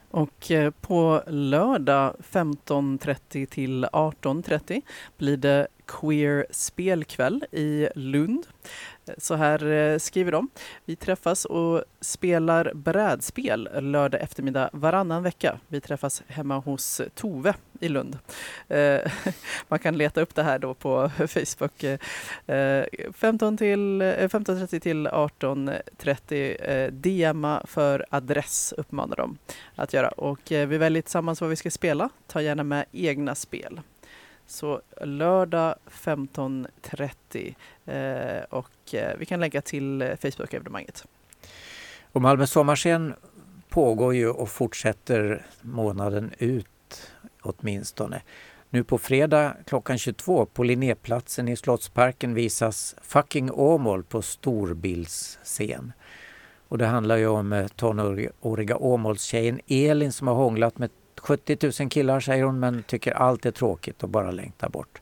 Och 0.10 0.52
eh, 0.52 0.72
på 0.72 1.24
lördag 1.28 2.16
15.30 2.32 3.46
till 3.46 3.86
18.30 3.86 4.82
blir 5.18 5.38
det 5.38 5.68
Queer 5.86 6.46
spelkväll 6.50 7.46
i 7.52 7.88
Lund. 7.96 8.46
Så 9.18 9.36
här 9.36 9.66
eh, 9.66 9.98
skriver 9.98 10.32
de. 10.32 10.50
Vi 10.86 10.96
träffas 10.96 11.46
och 11.46 11.84
spelar 12.02 12.72
brädspel 12.74 13.70
lördag 13.82 14.22
eftermiddag 14.22 14.70
varannan 14.74 15.24
vecka. 15.24 15.60
Vi 15.68 15.82
träffas 15.82 16.24
hemma 16.28 16.58
hos 16.58 17.02
Tove 17.16 17.54
i 17.80 17.90
Lund. 17.90 18.18
Eh, 18.68 19.00
man 19.68 19.80
kan 19.80 19.98
leta 19.98 20.22
upp 20.22 20.36
det 20.36 20.44
här 20.44 20.60
då 20.60 20.74
på 20.74 21.12
Facebook. 21.18 21.84
Eh, 21.84 22.86
15 23.14 23.58
till, 23.58 24.02
15.30 24.02 24.80
till 24.80 25.08
18.30. 25.08 26.92
DMa 26.92 27.62
för 27.68 28.06
adress 28.10 28.74
uppmanar 28.78 29.16
de 29.16 29.38
att 29.76 29.94
göra. 29.94 30.10
Och 30.10 30.40
vi 30.48 30.66
väljer 30.66 31.02
tillsammans 31.02 31.42
vad 31.42 31.50
vi 31.50 31.56
ska 31.56 31.72
spela. 31.72 32.10
Ta 32.28 32.42
gärna 32.42 32.64
med 32.64 32.86
egna 32.92 33.36
spel. 33.36 33.82
Så 34.48 34.82
lördag 35.02 35.76
15.30 35.90 37.56
eh, 37.86 38.44
och 38.50 38.94
eh, 38.94 39.18
vi 39.18 39.26
kan 39.26 39.40
lägga 39.40 39.62
till 39.62 40.02
eh, 40.02 40.08
Facebook-evenemanget. 40.08 41.06
Och 42.12 42.22
Malmö 42.22 42.48
sommarscen 42.48 43.14
pågår 43.70 44.16
ju 44.16 44.30
och 44.30 44.50
fortsätter 44.50 45.46
månaden 45.62 46.32
ut 46.38 46.68
åtminstone. 47.42 48.22
Nu 48.70 48.84
på 48.84 48.98
fredag 48.98 49.56
klockan 49.66 49.98
22 49.98 50.46
på 50.46 50.64
Linnéplatsen 50.64 51.48
i 51.48 51.56
Slottsparken 51.56 52.34
visas 52.34 52.96
Fucking 53.02 53.52
Åmål 53.52 54.04
på 54.04 54.22
storbildsscen. 54.22 55.94
Och 56.68 56.78
det 56.78 56.86
handlar 56.86 57.18
ju 57.18 57.28
om 57.28 57.54
eh, 57.54 57.68
tonåriga 57.68 58.78
Åmålstjejen 58.78 59.60
Elin 59.68 60.12
som 60.12 60.28
har 60.28 60.36
hånglat 60.36 60.78
med 60.78 60.90
70 61.20 61.58
000 61.82 61.90
killar 61.90 62.20
säger 62.20 62.44
hon 62.44 62.60
men 62.60 62.84
tycker 62.84 63.12
allt 63.12 63.46
är 63.46 63.52
tråkigt 63.52 64.04
och 64.04 64.10
bara 64.10 64.32
längtar 64.32 64.70
bort. 64.70 65.02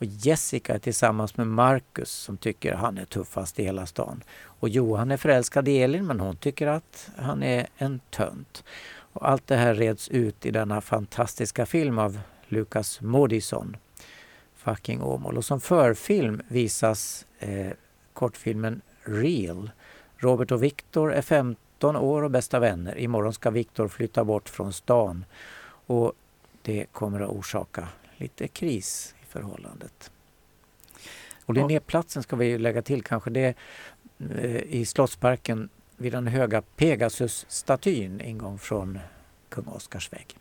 Och 0.00 0.06
Jessica 0.06 0.74
är 0.74 0.78
tillsammans 0.78 1.36
med 1.36 1.46
Marcus 1.46 2.10
som 2.10 2.36
tycker 2.36 2.74
han 2.74 2.98
är 2.98 3.04
tuffast 3.04 3.58
i 3.58 3.64
hela 3.64 3.86
stan. 3.86 4.22
Och 4.42 4.68
Johan 4.68 5.10
är 5.10 5.16
förälskad 5.16 5.68
i 5.68 5.82
Elin 5.82 6.06
men 6.06 6.20
hon 6.20 6.36
tycker 6.36 6.66
att 6.66 7.10
han 7.16 7.42
är 7.42 7.66
en 7.76 8.00
tönt. 8.10 8.64
Och 9.12 9.28
allt 9.28 9.46
det 9.46 9.56
här 9.56 9.74
reds 9.74 10.08
ut 10.08 10.46
i 10.46 10.50
denna 10.50 10.80
fantastiska 10.80 11.66
film 11.66 11.98
av 11.98 12.20
Lukas 12.48 13.00
Moodysson, 13.00 13.76
Fucking 14.56 15.02
Åmål. 15.02 15.36
Och 15.36 15.44
som 15.44 15.60
förfilm 15.60 16.42
visas 16.48 17.26
eh, 17.38 17.72
kortfilmen 18.12 18.80
Real. 19.02 19.70
Robert 20.16 20.52
och 20.52 20.62
Viktor 20.62 21.12
är 21.14 21.22
15 21.80 21.96
år 21.96 22.22
och 22.22 22.30
bästa 22.30 22.58
vänner. 22.58 22.98
Imorgon 22.98 23.32
ska 23.32 23.50
Viktor 23.50 23.88
flytta 23.88 24.24
bort 24.24 24.48
från 24.48 24.72
stan 24.72 25.24
och 25.86 26.12
det 26.62 26.86
kommer 26.92 27.20
att 27.20 27.30
orsaka 27.30 27.88
lite 28.16 28.48
kris 28.48 29.14
i 29.22 29.26
förhållandet. 29.26 30.10
Och 31.46 31.54
Linnéplatsen 31.54 32.22
ska 32.22 32.36
vi 32.36 32.58
lägga 32.58 32.82
till 32.82 33.02
kanske. 33.02 33.30
Det 33.30 33.40
är 33.40 33.54
eh, 34.18 34.62
i 34.62 34.86
Slottsparken 34.86 35.68
vid 35.96 36.12
den 36.12 36.26
höga 36.26 36.62
Pegasus-statyn 36.76 38.20
en 38.20 38.38
gång 38.38 38.58
från 38.58 38.98
kung 39.48 39.66
Oscars 39.66 40.12
väg. 40.12 40.36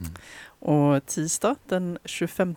Mm. 0.00 0.12
Och 0.60 1.06
tisdag 1.06 1.56
den 1.66 1.98
25 2.04 2.54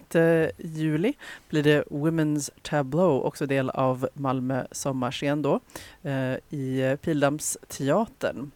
juli 0.58 1.14
blir 1.50 1.64
det 1.64 1.84
Women's 1.84 2.50
Tableau, 2.62 3.22
också 3.22 3.46
del 3.46 3.70
av 3.70 4.08
Malmö 4.14 4.66
sommarscen 4.72 5.42
då, 5.42 5.60
eh, 6.04 6.36
i 6.50 6.98
Pildammsteatern. 7.02 8.52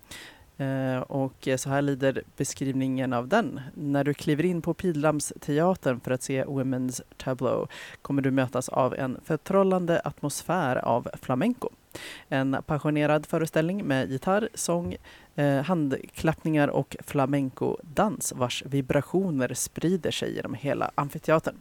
Eh, 0.58 0.98
och 0.98 1.48
så 1.58 1.70
här 1.70 1.82
lyder 1.82 2.24
beskrivningen 2.38 3.14
av 3.14 3.28
den. 3.28 3.62
När 3.74 4.04
du 4.04 4.14
kliver 4.14 4.46
in 4.46 4.62
på 4.62 4.74
Pildammsteatern 4.74 6.00
för 6.00 6.12
att 6.12 6.24
se 6.24 6.46
Women's 6.46 7.02
Tableau 7.18 7.68
kommer 8.02 8.22
du 8.22 8.32
mötas 8.32 8.70
av 8.70 8.96
en 8.96 9.18
förtrollande 9.24 10.02
atmosfär 10.04 10.76
av 10.76 11.08
flamenco. 11.22 11.70
En 12.30 12.58
passionerad 12.66 13.26
föreställning 13.26 13.86
med 13.86 14.12
gitarr, 14.12 14.50
sång, 14.54 14.96
eh, 15.36 15.62
handklappningar 15.62 16.68
och 16.68 16.96
flamenco-dans 17.00 18.34
vars 18.36 18.64
vibrationer 18.66 19.54
sprider 19.54 20.12
sig 20.12 20.36
genom 20.36 20.54
hela 20.54 20.92
amfiteatern. 20.96 21.56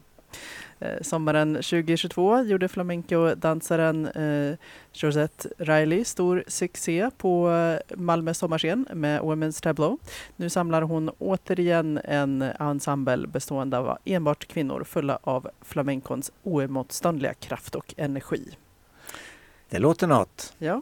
Eh, 0.79 1.01
sommaren 1.01 1.53
2022 1.53 2.41
gjorde 2.41 2.67
flamenco-dansaren 2.67 4.05
eh, 4.05 4.57
Josette 4.93 5.49
Riley 5.57 6.05
stor 6.05 6.43
succé 6.47 7.09
på 7.17 7.49
eh, 7.51 7.97
Malmö 7.97 8.33
sommarscen 8.33 8.87
med 8.93 9.21
Women's 9.21 9.63
Tableau. 9.63 9.97
Nu 10.35 10.49
samlar 10.49 10.81
hon 10.81 11.09
återigen 11.09 11.99
en 12.03 12.41
ensemble 12.41 13.27
bestående 13.27 13.77
av 13.77 13.97
enbart 14.05 14.47
kvinnor 14.47 14.83
fulla 14.83 15.19
av 15.23 15.49
flamencons 15.61 16.31
oemotståndliga 16.43 17.33
kraft 17.33 17.75
och 17.75 17.93
energi. 17.97 18.55
Det 19.69 19.79
låter 19.79 20.07
något. 20.07 20.53
Ja, 20.57 20.81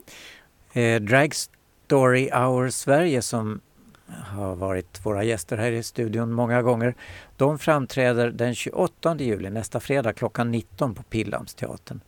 Eh, 0.73 1.01
Drag 1.01 1.35
Story 1.35 2.29
Hour 2.33 2.69
Sverige 2.69 3.21
som 3.21 3.61
har 4.07 4.55
varit 4.55 5.05
våra 5.05 5.23
gäster 5.23 5.57
här 5.57 5.71
i 5.71 5.83
studion 5.83 6.31
många 6.31 6.61
gånger. 6.61 6.95
De 7.37 7.59
framträder 7.59 8.31
den 8.31 8.55
28 8.55 9.15
juli, 9.19 9.49
nästa 9.49 9.79
fredag 9.79 10.13
klockan 10.13 10.51
19 10.51 10.95
på 10.95 11.03
Pildammsteatern. 11.03 11.99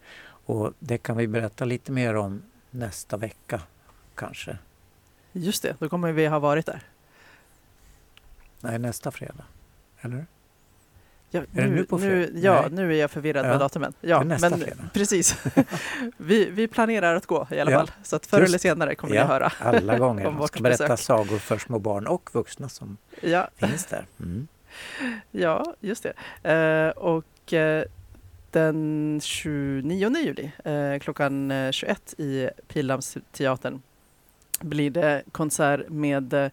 Och 0.45 0.73
det 0.79 0.97
kan 0.97 1.17
vi 1.17 1.27
berätta 1.27 1.65
lite 1.65 1.91
mer 1.91 2.15
om 2.15 2.41
nästa 2.71 3.17
vecka 3.17 3.61
kanske. 4.15 4.57
just 5.31 5.63
det. 5.63 5.75
Då 5.79 5.89
kommer 5.89 6.11
vi 6.11 6.25
ha 6.25 6.39
varit 6.39 6.65
där. 6.65 6.83
Nej, 8.59 8.79
nästa 8.79 9.11
fredag. 9.11 9.45
Eller? 10.01 10.25
Ja, 11.35 11.41
det 11.51 11.67
nu 11.67 11.83
på 11.83 11.99
fredag? 11.99 12.31
ja, 12.39 12.61
Nej. 12.61 12.69
nu 12.71 12.93
är 12.95 12.99
jag 12.99 13.11
förvirrad 13.11 13.45
Ja, 13.45 13.49
med 13.49 13.59
datumen. 13.59 13.93
Ja, 14.01 14.21
är 14.21 14.25
men 14.25 14.39
fredag. 14.39 14.75
precis. 14.93 15.43
vi, 16.17 16.49
vi 16.49 16.67
planerar 16.67 17.15
att 17.15 17.25
gå 17.25 17.47
i 17.51 17.59
alla 17.59 17.71
Ja, 17.71 17.77
fall. 17.77 17.91
Så 18.03 18.15
att 18.15 18.25
förr 18.25 18.39
just 18.39 18.49
eller 18.49 18.57
senare 18.59 18.95
kommer 18.95 19.15
ja, 19.15 19.21
ni 19.23 19.27
höra. 19.27 19.51
Alla 19.59 19.97
gånger. 19.99 20.31
Man 20.31 20.47
ska 20.47 20.59
berätta 20.59 20.83
besök. 20.87 20.99
sagor 21.05 21.37
för 21.37 21.57
små 21.57 21.79
barn 21.79 22.07
och 22.07 22.29
vuxna 22.33 22.69
som 22.69 22.97
Ja, 23.21 23.47
finns 23.55 23.85
där. 23.85 24.05
Mm. 24.19 24.47
ja 25.31 25.75
just 25.79 26.05
det. 26.43 26.49
Eh, 26.53 26.89
och 26.89 27.53
eh, 27.53 27.83
den 28.51 29.19
29 29.23 30.15
juli 30.17 30.51
eh, 30.65 30.99
klockan 30.99 31.51
eh, 31.51 31.71
21 31.71 32.13
i 32.17 32.49
Pildammsteatern 32.67 33.81
blir 34.59 34.89
det 34.89 35.23
konsert 35.31 35.89
med 35.89 36.51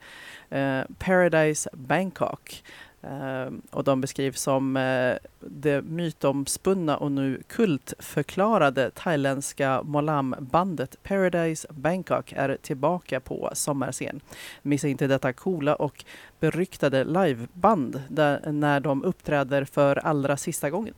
Paradise 0.98 1.70
Bangkok. 1.72 2.64
Ehm, 3.02 3.62
och 3.70 3.84
de 3.84 4.00
beskrivs 4.00 4.40
som 4.40 4.76
eh, 4.76 5.16
det 5.40 5.82
mytomspunna 5.82 6.96
och 6.96 7.12
nu 7.12 7.42
kultförklarade 7.46 8.90
thailändska 8.90 9.82
Molam-bandet 9.82 11.02
Paradise 11.02 11.68
Bangkok 11.70 12.32
är 12.32 12.58
tillbaka 12.62 13.20
på 13.20 13.50
sommarscen. 13.52 14.20
Missa 14.62 14.88
inte 14.88 15.06
detta 15.06 15.32
coola 15.32 15.74
och 15.74 16.04
beryktade 16.40 17.04
liveband 17.04 18.02
där, 18.08 18.52
när 18.52 18.80
de 18.80 19.04
uppträder 19.04 19.64
för 19.64 19.96
allra 19.96 20.36
sista 20.36 20.70
gången. 20.70 20.94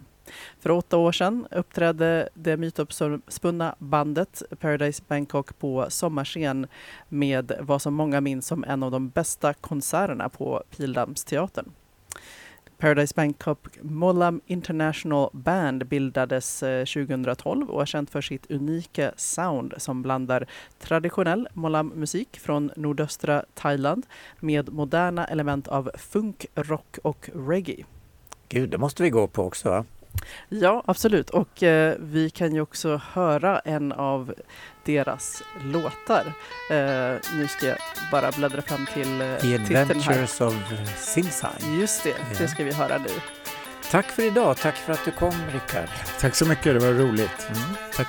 För 0.61 0.70
åtta 0.70 0.96
år 0.96 1.12
sedan 1.12 1.46
uppträdde 1.50 2.28
det 2.34 2.57
mytomspunna 2.57 3.74
bandet 3.78 4.42
Paradise 4.61 5.02
Bangkok 5.09 5.59
på 5.59 5.86
sommarscen 5.88 6.66
med 7.09 7.52
vad 7.61 7.82
som 7.82 7.94
många 7.94 8.20
minns 8.20 8.46
som 8.46 8.64
en 8.64 8.82
av 8.82 8.90
de 8.90 9.09
bästa 9.09 9.55
konserterna 9.55 10.28
på 10.28 10.62
Pildammsteatern. 10.76 11.72
Paradise 12.85 13.14
Bangkok 13.14 13.59
Mollam 13.82 14.41
International 14.47 15.30
Band 15.32 15.87
bildades 15.87 16.62
eh, 16.62 16.85
2012 16.85 17.70
och 17.70 17.82
är 17.82 17.87
känt 17.87 18.11
för 18.11 18.20
sitt 18.20 18.51
unika 18.51 19.12
sound 19.16 19.74
som 19.76 20.03
blandar 20.03 20.47
traditionell 20.78 21.49
Mollam-musik 21.55 22.41
från 22.41 22.70
nordöstra 22.76 23.45
Thailand 23.55 24.07
med 24.41 24.72
moderna 24.72 25.24
element 25.26 25.68
av 25.68 25.91
funk, 25.95 26.47
rock 26.55 26.99
och 27.03 27.30
reggae. 27.49 27.85
Gud, 28.49 28.70
det 28.70 28.78
måste 28.78 29.03
vi 29.03 29.11
gå 29.11 29.26
på 29.26 29.43
också 29.43 29.68
va? 29.68 29.85
Ja, 30.48 30.82
absolut. 30.86 31.30
Och 31.30 31.62
eh, 31.62 31.94
vi 32.00 32.30
kan 32.30 32.54
ju 32.54 32.60
också 32.60 33.00
höra 33.12 33.58
en 33.58 33.92
av 33.92 34.34
deras 34.84 35.42
låtar. 35.64 36.32
Eh, 36.70 37.16
nu 37.36 37.48
ska 37.48 37.66
jag 37.66 37.78
bara 38.12 38.30
bläddra 38.30 38.62
fram 38.62 38.86
till 38.94 39.20
eh, 39.20 39.34
The 39.34 39.40
titeln 39.40 39.66
här. 39.74 39.82
Adventures 39.82 40.40
of 40.40 40.54
Silsai. 40.96 41.50
Just 41.80 42.02
det, 42.04 42.08
Ja. 42.10 42.14
det 42.38 42.48
ska 42.48 42.64
vi 42.64 42.72
höra 42.72 42.98
nu. 42.98 43.10
Tack 43.90 44.06
för 44.06 44.22
idag. 44.22 44.56
Tack 44.56 44.76
för 44.76 44.92
att 44.92 45.04
du 45.04 45.10
kom 45.10 45.34
Rickard. 45.52 45.88
Tack 46.20 46.34
så 46.34 46.46
mycket, 46.46 46.64
det 46.64 46.78
var 46.78 46.92
roligt. 46.92 47.48
Mm. 47.48 47.76
Tack. 47.96 48.08